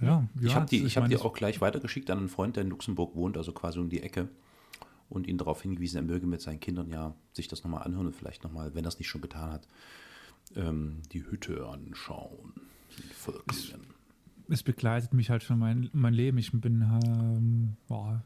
[0.01, 2.55] Ja, ich ja, habe die, das- ich hab die auch gleich weitergeschickt an einen Freund,
[2.55, 4.29] der in Luxemburg wohnt, also quasi um die Ecke.
[5.09, 8.15] Und ihn darauf hingewiesen, er möge mit seinen Kindern ja sich das nochmal anhören und
[8.15, 9.67] vielleicht nochmal, wenn er es nicht schon getan hat,
[10.55, 12.53] ähm, die Hütte anschauen.
[13.13, 13.87] Völklingen.
[14.49, 16.37] Es begleitet mich halt schon mein, mein Leben.
[16.37, 18.23] Ich bin ähm, boah,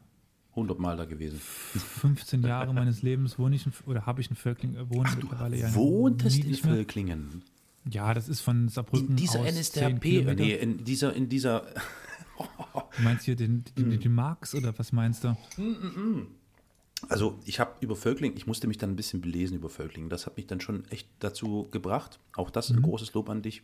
[0.50, 1.38] 100 Mal da gewesen.
[1.38, 5.56] 15 Jahre meines Lebens wohne ich in, oder habe ich in Völkling äh, wohne mittlerweile
[5.56, 6.54] ja Wohntest in.
[6.54, 7.42] Völklingen?
[7.90, 10.42] Ja, das ist von Saarbrücken In dieser aus 10 NSDAP, Kilometer.
[10.42, 11.64] nee, in dieser, in dieser,
[12.96, 14.00] Du meinst hier den, den, Hm.
[14.00, 15.36] den Marx oder was meinst du?
[17.08, 20.08] Also ich habe über Völkling, ich musste mich dann ein bisschen belesen über Völkling.
[20.08, 22.18] Das hat mich dann schon echt dazu gebracht.
[22.34, 23.62] Auch das ein großes Lob an dich,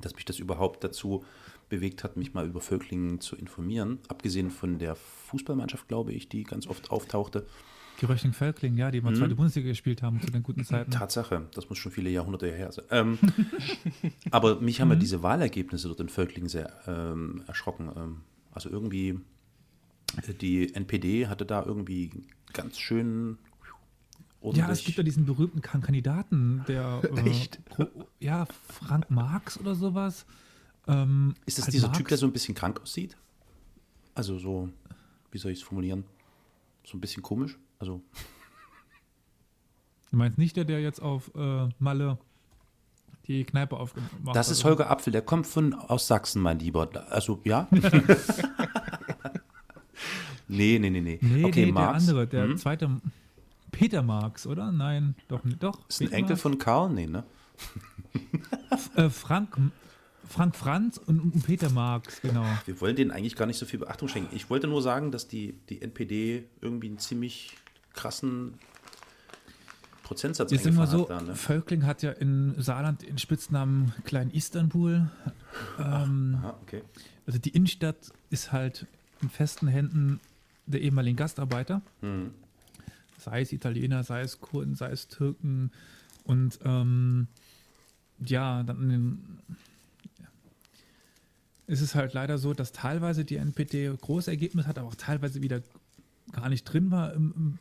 [0.00, 1.24] dass mich das überhaupt dazu
[1.68, 4.00] bewegt hat, mich mal über Völklingen zu informieren.
[4.08, 7.46] Abgesehen von der Fußballmannschaft, glaube ich, die ganz oft auftauchte.
[8.00, 10.90] Die Röchling Völkling, ja, die mal zweite Bundesliga gespielt haben zu den guten Zeiten.
[10.90, 12.84] Tatsache, das muss schon viele Jahrhunderte her sein.
[12.90, 13.18] Ähm,
[14.32, 17.90] aber mich haben ja diese Wahlergebnisse dort in Völklingen sehr ähm, erschrocken.
[17.96, 18.20] Ähm,
[18.50, 19.20] also irgendwie,
[20.26, 22.10] äh, die NPD hatte da irgendwie
[22.54, 23.36] ganz schön
[24.52, 27.62] Ja, es gibt ja diesen berühmten Kan- Kandidaten, der äh, Echt?
[27.66, 27.86] Pro,
[28.20, 30.24] ja, Frank Marx oder sowas.
[30.86, 31.98] Ähm, Ist das halt dieser Marx.
[31.98, 33.16] Typ, der so ein bisschen krank aussieht?
[34.14, 34.68] Also so,
[35.30, 36.04] wie soll ich es formulieren?
[36.84, 37.58] So ein bisschen komisch?
[37.78, 38.00] Also,
[40.10, 42.18] Du meinst nicht der, der jetzt auf äh, Malle
[43.26, 44.36] die Kneipe aufgemacht hat?
[44.36, 44.62] das ist?
[44.64, 46.88] Holger Apfel, der kommt von aus Sachsen, mein Lieber.
[47.10, 47.66] Also, ja?
[50.54, 51.18] nee, nee, nee, nee.
[51.20, 52.06] Nee, okay, nee, Marx.
[52.06, 52.56] der andere, der Hm?
[52.58, 52.90] zweite.
[53.70, 54.70] Peter Marx, oder?
[54.70, 55.40] Nein, doch.
[55.58, 55.88] Doch.
[55.88, 56.42] Ist ein Peter Enkel Marx?
[56.42, 56.90] von Karl?
[56.90, 57.24] Nee, ne?
[58.96, 59.56] Äh, Frank,
[60.28, 62.44] Frank Franz und, Peter Marx, genau.
[62.66, 64.34] Wir wollen denen eigentlich gar nicht so viel Beachtung schenken.
[64.34, 67.56] Ich wollte nur sagen, dass die, die NPD irgendwie einen ziemlich
[67.92, 68.54] krassen
[70.02, 71.34] Prozentsatz Ist immer so, hat da, ne?
[71.34, 75.08] Völkling hat ja in Saarland den Spitznamen Klein Istanbul.
[75.78, 76.82] Ähm, Aha, okay.
[77.26, 78.86] also die Innenstadt ist halt
[79.22, 80.20] in festen Händen
[80.66, 81.82] der ehemaligen Gastarbeiter.
[82.00, 82.30] Hm.
[83.18, 85.70] Sei es Italiener, sei es Kurden, sei es Türken.
[86.24, 87.28] Und ähm,
[88.18, 89.40] ja, dann
[91.66, 95.42] ist es halt leider so, dass teilweise die NPD große Ergebnisse hat, aber auch teilweise
[95.42, 95.62] wieder
[96.32, 97.58] gar nicht drin war im,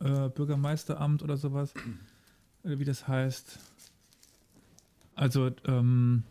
[0.00, 1.72] im äh, Bürgermeisteramt oder sowas,
[2.64, 3.58] äh, wie das heißt.
[5.14, 6.24] Also, ähm,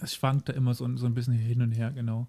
[0.00, 2.26] es schwankt da immer so, so ein bisschen hin und her, genau.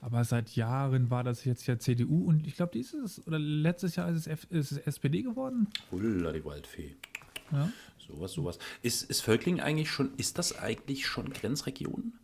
[0.00, 4.08] Aber seit Jahren war das jetzt ja CDU und ich glaube, dieses oder letztes Jahr
[4.10, 5.68] ist es, F, ist es SPD geworden.
[5.90, 6.96] Hulla, die Waldfee.
[7.50, 7.72] Ja.
[7.98, 8.58] Sowas, sowas.
[8.82, 12.14] Ist, ist Völkling eigentlich schon, ist das eigentlich schon Grenzregion?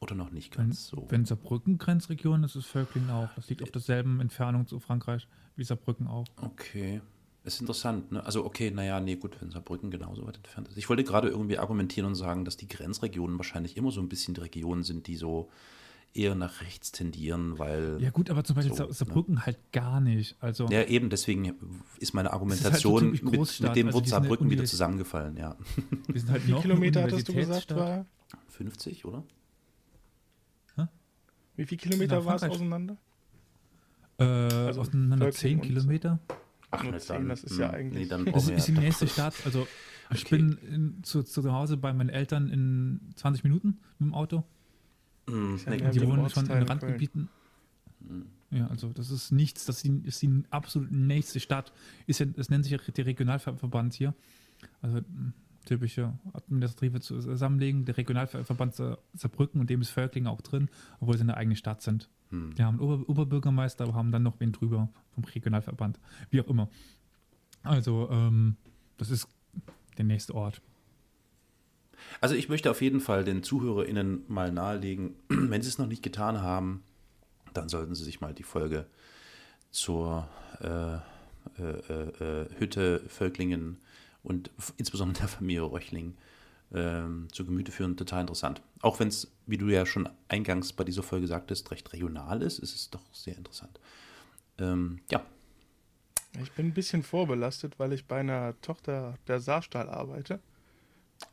[0.00, 1.06] Oder noch nicht Wenn, ganz so?
[1.10, 3.28] wenn Saarbrücken Grenzregion ist, ist Völkling auch.
[3.34, 6.24] Das liegt auf derselben Entfernung zu Frankreich wie Saarbrücken auch.
[6.36, 7.02] Okay.
[7.42, 8.24] Ist interessant, ne?
[8.24, 10.76] Also, okay, naja, nee, gut, wenn Saarbrücken genauso weit entfernt ist.
[10.76, 14.34] Ich wollte gerade irgendwie argumentieren und sagen, dass die Grenzregionen wahrscheinlich immer so ein bisschen
[14.34, 15.50] die Regionen sind, die so
[16.12, 17.98] eher nach rechts tendieren, weil.
[18.00, 20.36] Ja gut, aber zum Beispiel So, Sa- Saarbrücken halt gar nicht.
[20.40, 21.54] Also Ja, eben, deswegen
[21.98, 25.56] ist meine halt Argumentation typisch mit, Großstadt, mit dem also Wort Saarbrücken wieder zusammengefallen, ja.
[26.08, 28.06] wir sind halt Wie eine Kilometer hattest du gesagt war?
[28.48, 29.24] 50, oder?
[31.56, 32.96] Wie viele Kilometer war es auseinander?
[34.18, 36.18] Äh, Also auseinander Völkling 10 und- Kilometer.
[36.70, 39.34] Ach, Nur na 10, das ist ja eigentlich- dann Das ist die nächste Stadt.
[39.44, 39.66] Also
[40.10, 40.36] ich Okay.
[40.38, 44.44] bin in, zu, zu Hause bei meinen Eltern in 20 Minuten mit dem Auto.
[45.30, 47.28] Hm, Ist ja Die wohnen schon in Randgebieten.
[48.06, 48.26] Hm.
[48.50, 51.72] Ja, also das ist nichts, das ist die, ist die absolut nächste Stadt.
[52.06, 54.14] Ist ja, das nennt sich ja der Regionalverband hier.
[54.82, 55.32] Also mh,
[55.66, 57.84] typische administrative Zusammenlegung.
[57.84, 61.82] Der Regionalverband Sa- Saarbrücken und dem ist Völkling auch drin, obwohl sie eine eigene Stadt
[61.82, 62.08] sind.
[62.30, 62.54] Hm.
[62.56, 66.00] Die haben einen Ober Oberbürgermeister, aber haben dann noch wen drüber vom Regionalverband.
[66.30, 66.68] Wie auch immer.
[67.62, 68.56] Also, ähm,
[68.96, 69.28] das ist
[69.98, 70.60] der nächste Ort.
[72.20, 76.02] Also ich möchte auf jeden Fall den ZuhörerInnen mal nahelegen, wenn sie es noch nicht
[76.02, 76.82] getan haben,
[77.54, 78.86] dann sollten sie sich mal die Folge
[79.70, 80.28] zur
[80.60, 80.96] äh,
[81.58, 83.78] äh, äh, äh, Hütte Völklingen
[84.22, 86.14] und insbesondere der Familie Röchling
[86.72, 87.96] ähm, zu Gemüte führen.
[87.96, 88.62] Total interessant.
[88.82, 92.58] Auch wenn es, wie du ja schon eingangs bei dieser Folge sagtest, recht regional ist,
[92.58, 93.80] ist es doch sehr interessant.
[94.58, 95.24] Ähm, ja.
[96.40, 100.40] Ich bin ein bisschen vorbelastet, weil ich bei einer Tochter der Saarstahl arbeite.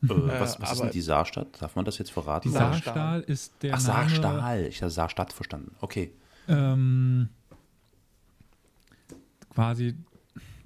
[0.04, 1.62] Äh, was was ist denn die Saarstadt?
[1.62, 2.50] Darf man das jetzt verraten?
[2.50, 3.22] Die Saarstahl.
[3.22, 4.66] Ist der Ach, Name, Saarstahl.
[4.68, 5.76] Ich habe Saarstadt verstanden.
[5.82, 6.12] Okay.
[6.48, 7.30] ähm,
[9.54, 9.96] quasi,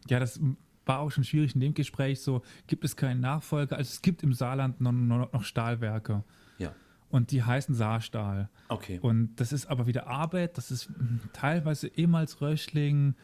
[0.09, 0.39] ja, das
[0.85, 4.23] war auch schon schwierig in dem Gespräch, so gibt es keinen Nachfolger, also es gibt
[4.23, 6.23] im Saarland noch, noch, noch Stahlwerke
[6.57, 6.73] Ja.
[7.09, 8.49] und die heißen Saarstahl.
[8.67, 8.99] Okay.
[9.01, 13.15] Und das ist aber wieder Arbeit, das ist mm, teilweise ehemals Röchling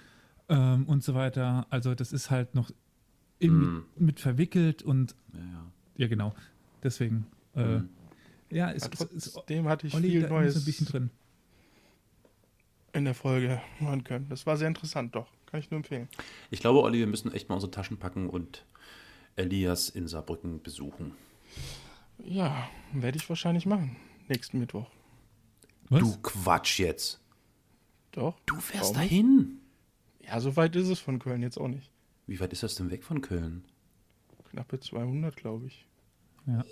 [0.50, 1.66] ähm, und so weiter.
[1.70, 2.72] Also das ist halt noch
[3.40, 3.76] in, Mm.
[3.96, 5.66] mit, mit verwickelt und ja, ja.
[5.98, 6.34] Ja genau.
[6.84, 7.90] Deswegen, äh, Mhm.
[8.50, 10.88] ja, ist, Aber ist, ist trotzdem hatte ich Olli viel da Neues so ein bisschen
[10.88, 11.10] drin.
[12.94, 14.28] in der Folge hören können.
[14.30, 15.28] Das war sehr interessant, doch.
[15.48, 16.08] Kann ich nur empfehlen.
[16.52, 18.66] Ich glaube, Olli, wir müssen echt mal unsere Taschen packen und
[19.36, 21.14] Elias in Saarbrücken besuchen.
[22.26, 23.96] Ja, werde ich wahrscheinlich machen.
[24.28, 24.90] Nächsten Mittwoch.
[25.90, 26.00] Was?
[26.02, 27.22] Du Quatsch jetzt.
[28.12, 28.38] Doch.
[28.46, 29.60] Du fährst dahin.
[30.22, 31.92] Ja, so weit ist es von Köln jetzt auch nicht.
[32.26, 33.64] Wie weit ist das denn weg von Köln?
[34.58, 35.86] Knappe 200, glaube ich.
[36.48, 36.66] Ja.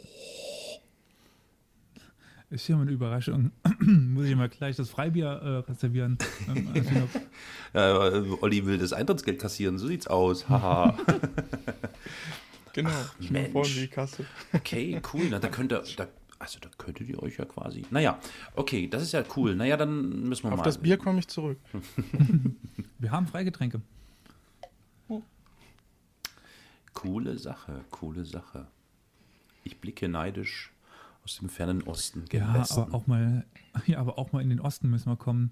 [2.50, 3.52] Ist hier mal eine Überraschung.
[3.80, 6.18] Muss ich mal gleich das Freibier äh, reservieren.
[6.48, 7.10] Ähm, also
[7.76, 10.50] Ja, äh, Olli will das Eintrittsgeld kassieren, so sieht's aus.
[10.50, 10.98] Haha.
[12.74, 12.90] Genau.
[13.20, 13.52] ich bin Mensch.
[13.52, 14.26] vorne die Kasse.
[14.52, 15.28] Okay, cool.
[15.30, 16.08] Na, da könnt ihr, da,
[16.40, 17.84] also da könntet ihr euch ja quasi.
[17.92, 18.18] Naja,
[18.56, 19.56] okay, das ist ja cool.
[19.56, 20.64] Naja, dann müssen wir Auf mal.
[20.64, 21.60] das Bier komme ich zurück.
[22.98, 23.80] wir haben Freigetränke.
[26.96, 28.66] Coole Sache, coole Sache.
[29.64, 30.72] Ich blicke neidisch
[31.24, 32.80] aus dem fernen Osten Ja, Westen.
[32.82, 33.46] aber auch mal,
[33.88, 35.52] ja, aber auch mal in den Osten müssen wir kommen.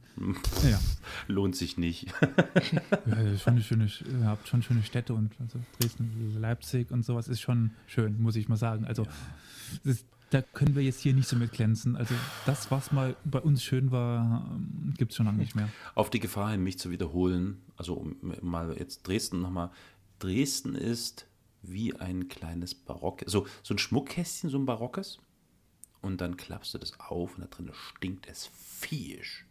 [0.64, 0.80] Ja,
[1.28, 2.08] Lohnt sich nicht.
[3.08, 3.86] ja ja, schon schöne,
[4.20, 8.36] ihr habt schon schöne Städte und also Dresden, Leipzig und sowas ist schon schön, muss
[8.36, 8.86] ich mal sagen.
[8.86, 9.06] Also
[9.84, 11.96] das ist, da können wir jetzt hier nicht so mit glänzen.
[11.96, 12.14] Also
[12.46, 14.48] das, was mal bei uns schön war,
[14.98, 15.70] gibt es schon lange nicht mehr.
[15.96, 19.72] Auf die Gefahr hin, mich zu wiederholen, also um mal jetzt Dresden nochmal.
[20.20, 21.26] Dresden ist
[21.64, 25.18] wie ein kleines Barock, so, so ein Schmuckkästchen, so ein barockes.
[26.02, 29.46] Und dann klappst du das auf und da drin stinkt es viehisch.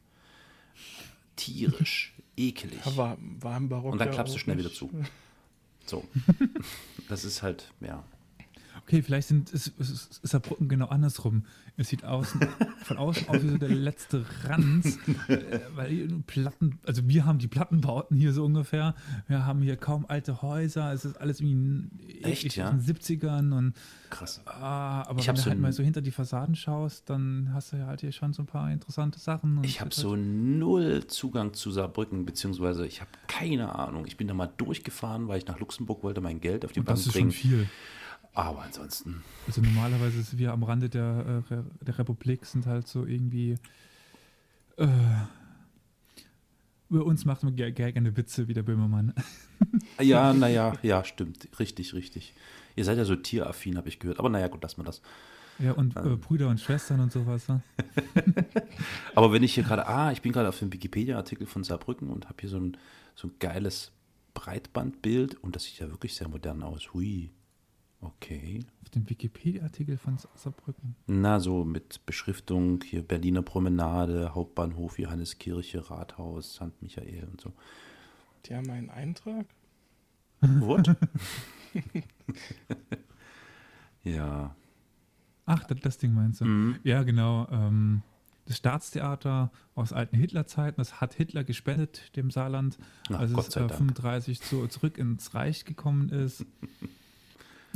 [1.37, 2.85] Tierisch, ekelig.
[2.85, 3.93] Ja, war, war im Barock.
[3.93, 4.79] Und dann klappst du schnell wieder nicht.
[4.79, 4.91] zu.
[5.87, 6.05] So.
[7.09, 8.05] Das ist halt, ja.
[8.81, 11.45] Okay, vielleicht sind, ist, ist, ist Saarbrücken genau andersrum.
[11.77, 12.41] Es sieht außen,
[12.85, 17.49] von außen aus wie so der letzte Ranz, äh, weil Platten, also wir haben die
[17.49, 18.95] Plattenbauten hier so ungefähr.
[19.29, 20.93] Wir haben hier kaum alte Häuser.
[20.93, 21.89] Es ist alles irgendwie
[22.23, 22.71] Echt, ewig ja?
[22.71, 23.75] aus den 70ern und
[24.11, 24.43] Krass.
[24.45, 27.73] ah, aber Ich wenn du so halt mal so hinter die Fassaden schaust, dann hast
[27.73, 29.63] du ja halt hier schon so ein paar interessante Sachen.
[29.65, 34.07] Ich habe so null Zugang zu Saarbrücken, beziehungsweise ich habe keine Ahnung.
[34.07, 36.87] Ich bin da mal durchgefahren, weil ich nach Luxemburg wollte mein Geld auf die und
[36.87, 37.31] Bank das ist schon bringen.
[37.33, 37.69] viel.
[38.35, 43.05] Aber ansonsten, Also normalerweise sind wir am Rande der, äh, der Republik, sind halt so
[43.05, 43.57] irgendwie.
[44.79, 44.87] Äh,
[46.89, 49.15] über uns macht man ge- ge- gerne Witze wie der Böhmermann.
[50.01, 51.49] ja, naja, ja, stimmt.
[51.59, 52.35] Richtig, richtig.
[52.77, 54.19] Ihr seid ja so tieraffin, habe ich gehört.
[54.19, 55.03] Aber naja, gut, lassen wir das.
[55.59, 57.49] Ja, und äh, Brüder und Schwestern und sowas.
[57.49, 57.63] Ne?
[59.15, 62.27] Aber wenn ich hier gerade, ah, ich bin gerade auf dem Wikipedia-Artikel von Saarbrücken und
[62.29, 62.77] habe hier so ein,
[63.15, 63.93] so ein geiles
[64.35, 66.93] Breitbandbild und das sieht ja wirklich sehr modern aus.
[66.95, 67.31] Hui.
[68.05, 68.65] Okay.
[68.83, 70.97] Auf dem Wikipedia-Artikel von Sa- Saarbrücken.
[71.07, 76.83] Na, so mit Beschriftung hier Berliner Promenade, Hauptbahnhof, Johanneskirche, Rathaus, St.
[76.83, 77.53] Michael und so.
[78.47, 79.47] Die haben einen Eintrag.
[80.41, 80.97] What?
[84.03, 84.55] ja.
[85.47, 86.45] Ach, das, das Ding meinst du?
[86.45, 86.79] Mhm.
[86.83, 87.47] Ja, genau.
[87.51, 88.03] Ähm,
[88.47, 92.79] das Staatstheater aus alten Hitlerzeiten, das hat Hitler gespendet, dem Saarland,
[93.11, 93.73] Ach, als Gott es äh, Dank.
[93.75, 96.45] 35 zu, zurück ins Reich gekommen ist.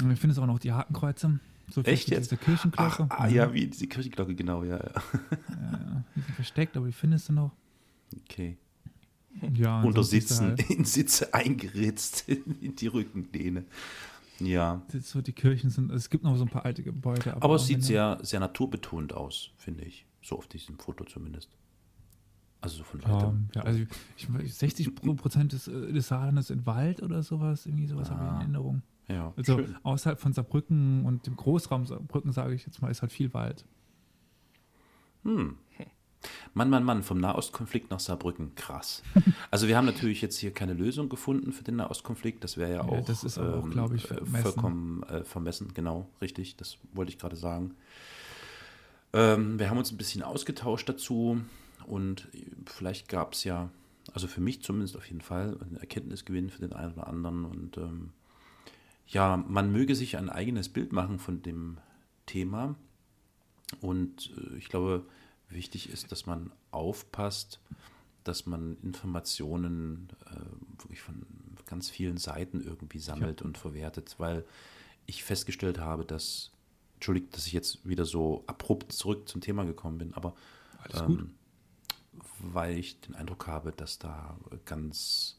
[0.03, 1.39] Und ich finde es auch noch die Hakenkreuze.
[1.71, 2.31] So Echt jetzt?
[2.31, 3.07] Diese Kirchenglocke.
[3.09, 4.83] Ah, ah, ja, wie diese Kirchenglocke, genau, ja, ja.
[4.85, 6.05] Ja, ja.
[6.15, 7.51] Die sind versteckt, aber die findest du noch.
[8.25, 8.57] Okay.
[9.55, 13.65] Ja, Unter Sitzen, Halt, in Sitze eingeritzt in die Rückenlehne.
[14.39, 14.83] Ja.
[15.01, 17.35] so die Kirchen sind, es gibt noch so ein paar alte Gebäude.
[17.41, 20.07] Aber es auch sieht sehr, sehr naturbetont aus, finde ich.
[20.23, 21.51] So auf diesem Foto zumindest.
[22.61, 23.49] Also so von Ja, weitem.
[23.55, 23.81] ja, also
[24.17, 28.11] ich, ich, 60 Pro- Prozent des, äh, des Saarlandes in Wald oder sowas, irgendwie sowas
[28.11, 28.83] habe ich in Ah, Erinnerung.
[29.09, 29.77] Ja, Also schön.
[29.83, 33.65] außerhalb von Saarbrücken und dem Großraum Saarbrücken, sage ich jetzt mal, ist halt viel Wald.
[35.25, 35.57] Hm.
[36.55, 39.03] Mann, Mann, Mann, vom Nahostkonflikt nach Saarbrücken, krass.
[39.51, 42.43] Also wir haben natürlich jetzt hier keine Lösung gefunden für den Nahostkonflikt.
[42.43, 44.43] Das wäre ja Ja, auch, das ist aber auch, glaube ich, äh, vermessen.
[44.43, 45.73] vollkommen äh, vermessen.
[45.75, 46.57] Genau, richtig.
[46.57, 47.75] Das wollte ich gerade sagen.
[49.13, 51.41] Ähm, wir haben uns ein bisschen ausgetauscht dazu
[51.87, 52.29] und
[52.65, 53.71] vielleicht gab es ja,
[54.13, 57.77] also für mich zumindest auf jeden Fall, einen Erkenntnisgewinn für den einen oder anderen und
[57.79, 58.11] ähm,
[59.07, 61.79] ja, man möge sich ein eigenes Bild machen von dem
[62.27, 62.75] Thema.
[63.81, 65.05] Und äh, ich glaube,
[65.49, 67.61] wichtig ist, dass man aufpasst,
[68.25, 71.25] dass man Informationen äh, wirklich von
[71.67, 73.47] ganz vielen Seiten irgendwie sammelt ja.
[73.47, 74.45] und verwertet, weil
[75.07, 76.51] ich festgestellt habe, dass,
[76.95, 80.35] entschuldigt, dass ich jetzt wieder so abrupt zurück zum Thema gekommen bin, aber
[80.95, 81.35] ähm,
[82.39, 85.39] weil ich den Eindruck habe, dass da ganz,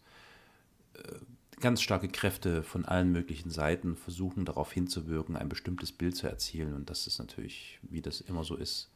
[0.93, 1.19] äh,
[1.59, 6.73] ganz starke Kräfte von allen möglichen Seiten versuchen darauf hinzuwirken, ein bestimmtes Bild zu erzielen
[6.73, 8.91] und das ist natürlich, wie das immer so ist,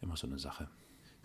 [0.00, 0.68] immer so eine Sache.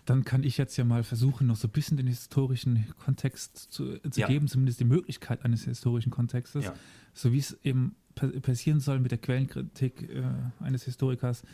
[0.04, 3.98] Dann kann ich jetzt ja mal versuchen, noch so ein bisschen den historischen Kontext zu,
[3.98, 4.26] zu ja.
[4.26, 6.74] geben, zumindest die Möglichkeit eines historischen Kontextes, ja.
[7.14, 10.24] so wie es eben passieren soll mit der Quellenkritik äh,
[10.60, 11.44] eines Historikers.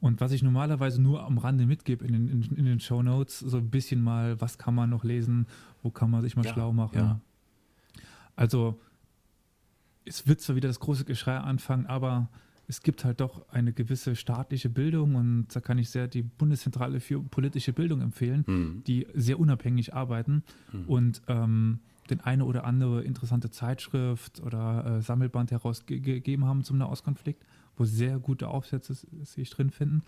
[0.00, 3.38] Und was ich normalerweise nur am Rande mitgebe in den, in, in den Show Notes,
[3.40, 5.46] so ein bisschen mal, was kann man noch lesen,
[5.82, 7.20] wo kann man sich mal ja, schlau machen.
[8.38, 8.80] Also,
[10.04, 12.28] es wird zwar wieder das große Geschrei anfangen, aber
[12.68, 17.00] es gibt halt doch eine gewisse staatliche Bildung und da kann ich sehr die Bundeszentrale
[17.00, 18.84] für politische Bildung empfehlen, mhm.
[18.86, 20.84] die sehr unabhängig arbeiten mhm.
[20.84, 27.44] und ähm, den eine oder andere interessante Zeitschrift oder äh, Sammelband herausgegeben haben zum Nahostkonflikt,
[27.76, 28.94] wo sehr gute Aufsätze
[29.24, 30.02] sich drin finden.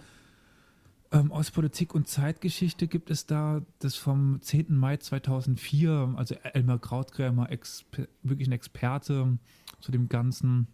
[1.12, 4.76] Ähm, aus Politik und Zeitgeschichte gibt es da das vom 10.
[4.76, 7.48] Mai 2004, also Elmar Krautgrämer,
[8.22, 9.38] wirklich ein Experte
[9.80, 10.68] zu dem Ganzen,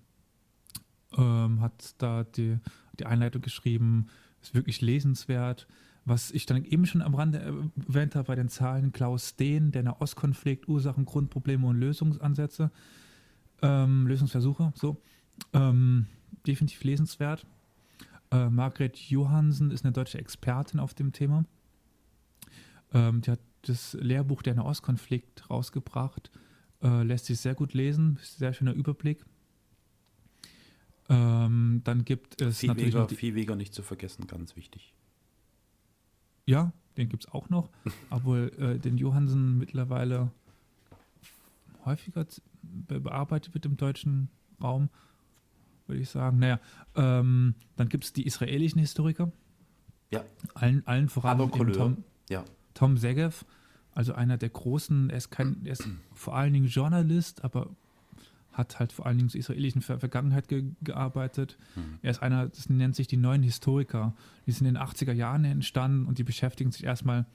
[1.17, 2.59] ähm, hat da die,
[2.99, 4.09] die Einleitung geschrieben,
[4.43, 5.67] ist wirklich lesenswert.
[6.05, 9.85] Was ich dann eben schon am Rande erwähnt habe bei den Zahlen, Klaus Steen, der
[9.85, 12.71] Nahostkonflikt, Ursachen, Grundprobleme und Lösungsansätze,
[13.63, 15.03] ähm, Lösungsversuche, so,
[15.55, 16.07] ähm,
[16.47, 17.47] definitiv lesenswert.
[18.31, 21.45] Äh, Margret Johansen ist eine deutsche Expertin auf dem Thema.
[22.93, 26.31] Ähm, die hat das Lehrbuch der Nahostkonflikt rausgebracht,
[26.83, 29.25] äh, lässt sich sehr gut lesen, sehr schöner Überblick.
[31.09, 34.93] Ähm, dann gibt es Viehweger, natürlich noch die, Viehweger nicht zu vergessen, ganz wichtig.
[36.47, 37.71] Ja, den gibt es auch noch,
[38.11, 40.31] obwohl äh, den Johansen mittlerweile
[41.85, 42.27] häufiger
[42.63, 44.29] bearbeitet wird im deutschen
[44.61, 44.89] Raum,
[45.87, 46.39] würde ich sagen.
[46.39, 46.61] Naja,
[46.95, 49.31] ähm, dann gibt es die israelischen Historiker.
[50.11, 50.25] Ja.
[50.55, 51.39] Allen, allen voran
[51.73, 52.45] Tom, ja.
[52.75, 53.45] Tom Segev,
[53.93, 57.71] also einer der großen, er ist, kein, er ist vor allen Dingen Journalist, aber
[58.53, 61.59] hat halt vor allen Dingen zur israelischen Ver Vergangenheit ge gearbeitet.
[61.75, 61.99] Mhm.
[62.03, 64.15] Er ist einer, das nennt sich die neuen Historiker.
[64.47, 67.27] Die sind in den 80er Jahren entstanden und die beschäftigen sich erstmal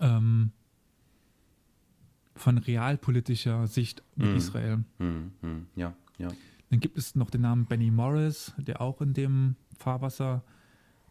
[0.00, 0.50] ähm,
[2.34, 4.36] von realpolitischer Sicht mit mhm.
[4.36, 4.76] Israel.
[4.98, 5.32] Mhm.
[5.42, 5.66] mhm.
[5.76, 6.28] Ja, ja.
[6.74, 10.42] Dann gibt es noch den Namen Benny Morris, der auch in dem Fahrwasser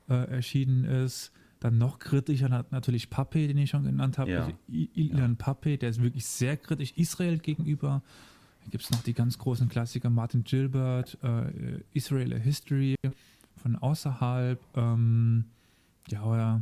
[0.09, 1.31] äh, erschienen ist.
[1.61, 4.29] Dann noch kritischer natürlich Pape, den ich schon genannt habe.
[4.29, 4.39] Ja.
[4.43, 5.35] Also Ilan ja.
[5.37, 8.03] Pape, der ist wirklich sehr kritisch Israel gegenüber.
[8.59, 12.95] Dann gibt es noch die ganz großen Klassiker Martin Gilbert, äh, Israel a History
[13.55, 14.59] von außerhalb.
[14.75, 15.45] Ähm,
[16.09, 16.61] ja, oder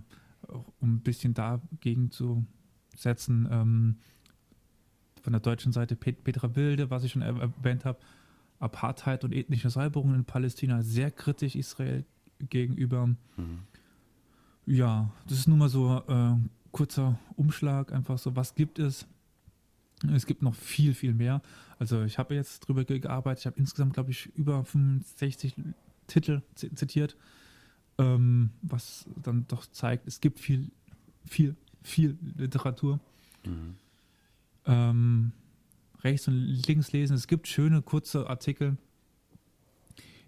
[0.80, 2.46] um ein bisschen dagegen zu
[2.96, 3.96] setzen, ähm,
[5.24, 7.98] von der deutschen Seite Pet Petra Wilde, was ich schon erwähnt habe,
[8.62, 12.06] Apartheid und ethnische Säuberung in Palästina, sehr kritisch Israel
[12.40, 13.08] gegenüber.
[13.08, 13.18] Mhm.
[14.66, 16.36] Ja, das ist nun mal so äh,
[16.72, 19.08] kurzer Umschlag, einfach so, was gibt es?
[20.14, 21.42] Es gibt noch viel, viel mehr.
[21.78, 23.42] Also ich habe jetzt drüber gearbeitet.
[23.42, 25.56] Ich habe insgesamt, glaube ich, über 65
[26.08, 27.16] Titel zitiert,
[27.98, 30.72] ähm, was dann doch zeigt, es gibt viel,
[31.26, 33.00] viel, viel Literatur.
[33.46, 33.76] Mhm.
[34.66, 35.32] Ähm,
[36.04, 36.36] rechts und
[36.68, 37.16] links lesen.
[37.16, 38.78] Es gibt schöne, kurze Artikel,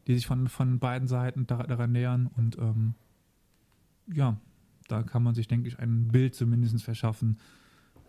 [0.07, 2.27] die sich von, von beiden Seiten daran nähern.
[2.35, 2.95] Und ähm,
[4.13, 4.37] ja,
[4.87, 7.37] da kann man sich, denke ich, ein Bild zumindest verschaffen,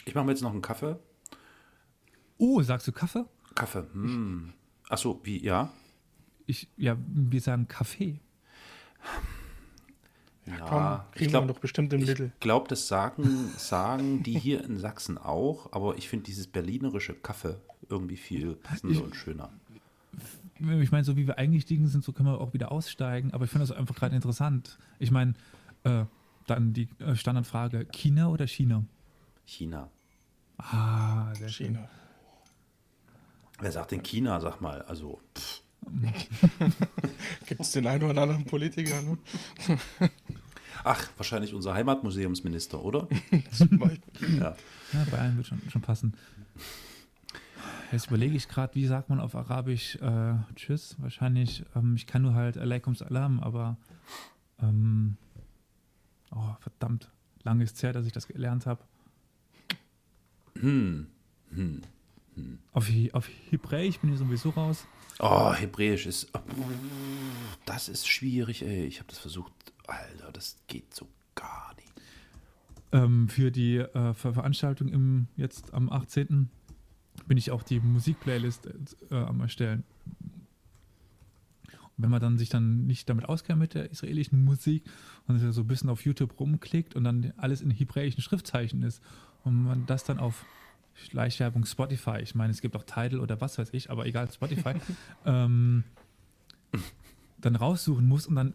[0.05, 0.98] Ich mache mir jetzt noch einen Kaffee.
[2.36, 3.24] Oh, sagst du Kaffee?
[3.55, 3.86] Kaffee.
[3.94, 4.52] Hm.
[4.90, 5.72] Achso, wie, ja?
[6.44, 8.20] ich, ja, wir sagen Kaffee.
[10.44, 12.32] Ja, Ja, komm, kriegen ich glaub- wir doch bestimmt im Ich Little.
[12.40, 17.56] glaube, das sagen, sagen die hier in Sachsen auch, aber ich finde dieses berlinerische Kaffee
[17.89, 19.51] irgendwie viel passender Ich- und schöner.
[20.60, 23.32] Ich meine, so wie wir eingestiegen sind, so können wir auch wieder aussteigen.
[23.32, 24.78] Aber ich finde das einfach gerade interessant.
[24.98, 25.34] Ich meine,
[25.84, 26.04] äh,
[26.46, 28.84] dann die äh, Standardfrage: China oder China?
[29.46, 29.88] China.
[30.58, 31.66] Ah, sehr schön.
[31.68, 31.88] China.
[33.60, 34.82] Wer sagt denn China, sag mal?
[34.82, 35.62] Also, pff,
[37.46, 39.00] Gibt es den einen oder anderen Politiker?
[39.02, 39.18] Ne?
[40.84, 43.08] ach, wahrscheinlich unser Heimatmuseumsminister, oder?
[43.52, 44.38] Zum Beispiel.
[44.38, 44.56] Ja.
[44.92, 46.14] Ja, bei allen wird schon, schon passen.
[47.92, 50.94] Jetzt überlege ich gerade, wie sagt man auf Arabisch äh, Tschüss?
[51.00, 53.76] Wahrscheinlich, ähm, ich kann nur halt Alaikum Salam, aber
[54.62, 55.16] ähm,
[56.30, 57.10] oh, verdammt,
[57.42, 58.82] lange ist es her, dass ich das gelernt habe.
[60.60, 61.08] Hm.
[61.50, 61.80] Hm.
[62.72, 64.86] Auf, He- auf Hebräisch bin ich sowieso raus.
[65.18, 66.30] Oh, Hebräisch ist.
[67.66, 68.84] Das ist schwierig, ey.
[68.86, 69.52] Ich habe das versucht.
[69.86, 71.92] Alter, das geht so gar nicht.
[72.92, 76.48] Ähm, für die äh, Ver Veranstaltung im, jetzt am 18.
[77.31, 78.69] bin ich auch die Musikplaylist
[79.12, 79.85] äh, am erstellen.
[81.69, 84.82] Und wenn man dann sich dann nicht damit auskennt mit der israelischen Musik
[85.28, 89.01] und sich so ein bisschen auf YouTube rumklickt und dann alles in hebräischen Schriftzeichen ist
[89.44, 90.44] und man das dann auf
[90.94, 94.74] Schleichwerbung Spotify, ich meine, es gibt auch Tidal oder was weiß ich, aber egal, Spotify,
[95.24, 95.85] ähm,
[97.39, 98.55] dann raussuchen muss und dann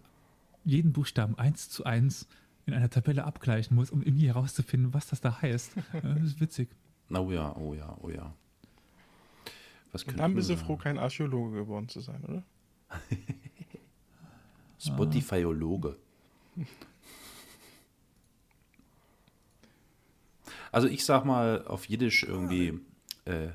[0.66, 2.28] jeden Buchstaben eins zu eins
[2.66, 5.78] in einer Tabelle abgleichen muss, um irgendwie herauszufinden, was das da heißt.
[5.94, 6.68] Äh, Das ist witzig.
[7.10, 8.36] Oh ja, oh ja, oh ja.
[9.96, 12.44] Was Und dann bist du froh, kein Archäologe geworden zu sein, oder?
[14.78, 15.96] Spotifyologe.
[20.70, 22.78] Also ich sag mal auf Jiddisch irgendwie,
[23.24, 23.52] äh,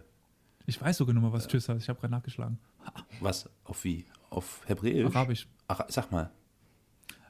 [0.65, 1.83] Ich weiß sogar noch mal, was Tschüss heißt.
[1.83, 2.59] Ich habe gerade nachgeschlagen.
[3.21, 4.07] was, auf wie?
[4.31, 5.05] Auf Hebräisch?
[5.15, 5.47] Arabisch.
[5.69, 6.31] Ach, sag mal.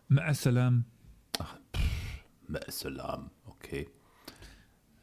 [0.09, 0.85] Ma'assalam.
[2.69, 3.89] Salam, okay.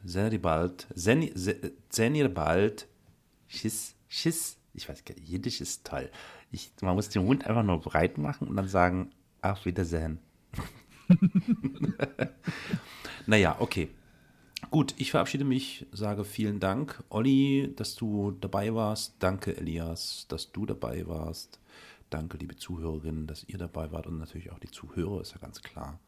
[0.02, 2.88] Senir bald, Senir bald,
[3.48, 6.10] Schiss, Schiss, ich weiß gar nicht, Jiddisch ist toll.
[6.50, 9.10] Ich, man muss den Mund einfach nur breit machen und dann sagen,
[9.42, 10.18] auf Wiedersehen.
[13.26, 13.88] naja, okay.
[14.70, 19.14] Gut, ich verabschiede mich, sage vielen Dank, Olli, dass du dabei warst.
[19.20, 21.60] Danke, Elias, dass du dabei warst.
[22.10, 25.62] Danke, liebe Zuhörerinnen, dass ihr dabei wart und natürlich auch die Zuhörer, ist ja ganz
[25.62, 26.00] klar.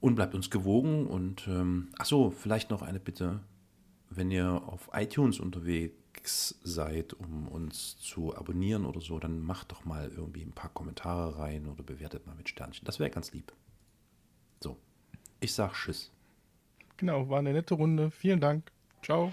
[0.00, 3.40] Und bleibt uns gewogen und ähm, ach so, vielleicht noch eine Bitte,
[4.16, 9.84] wenn ihr auf iTunes unterwegs seid, um uns zu abonnieren oder so, dann macht doch
[9.84, 12.84] mal irgendwie ein paar Kommentare rein oder bewertet mal mit Sternchen.
[12.84, 13.52] Das wäre ganz lieb.
[14.60, 14.76] So,
[15.40, 16.10] ich sag Tschüss.
[16.96, 18.10] Genau, war eine nette Runde.
[18.10, 18.70] Vielen Dank.
[19.02, 19.32] Ciao.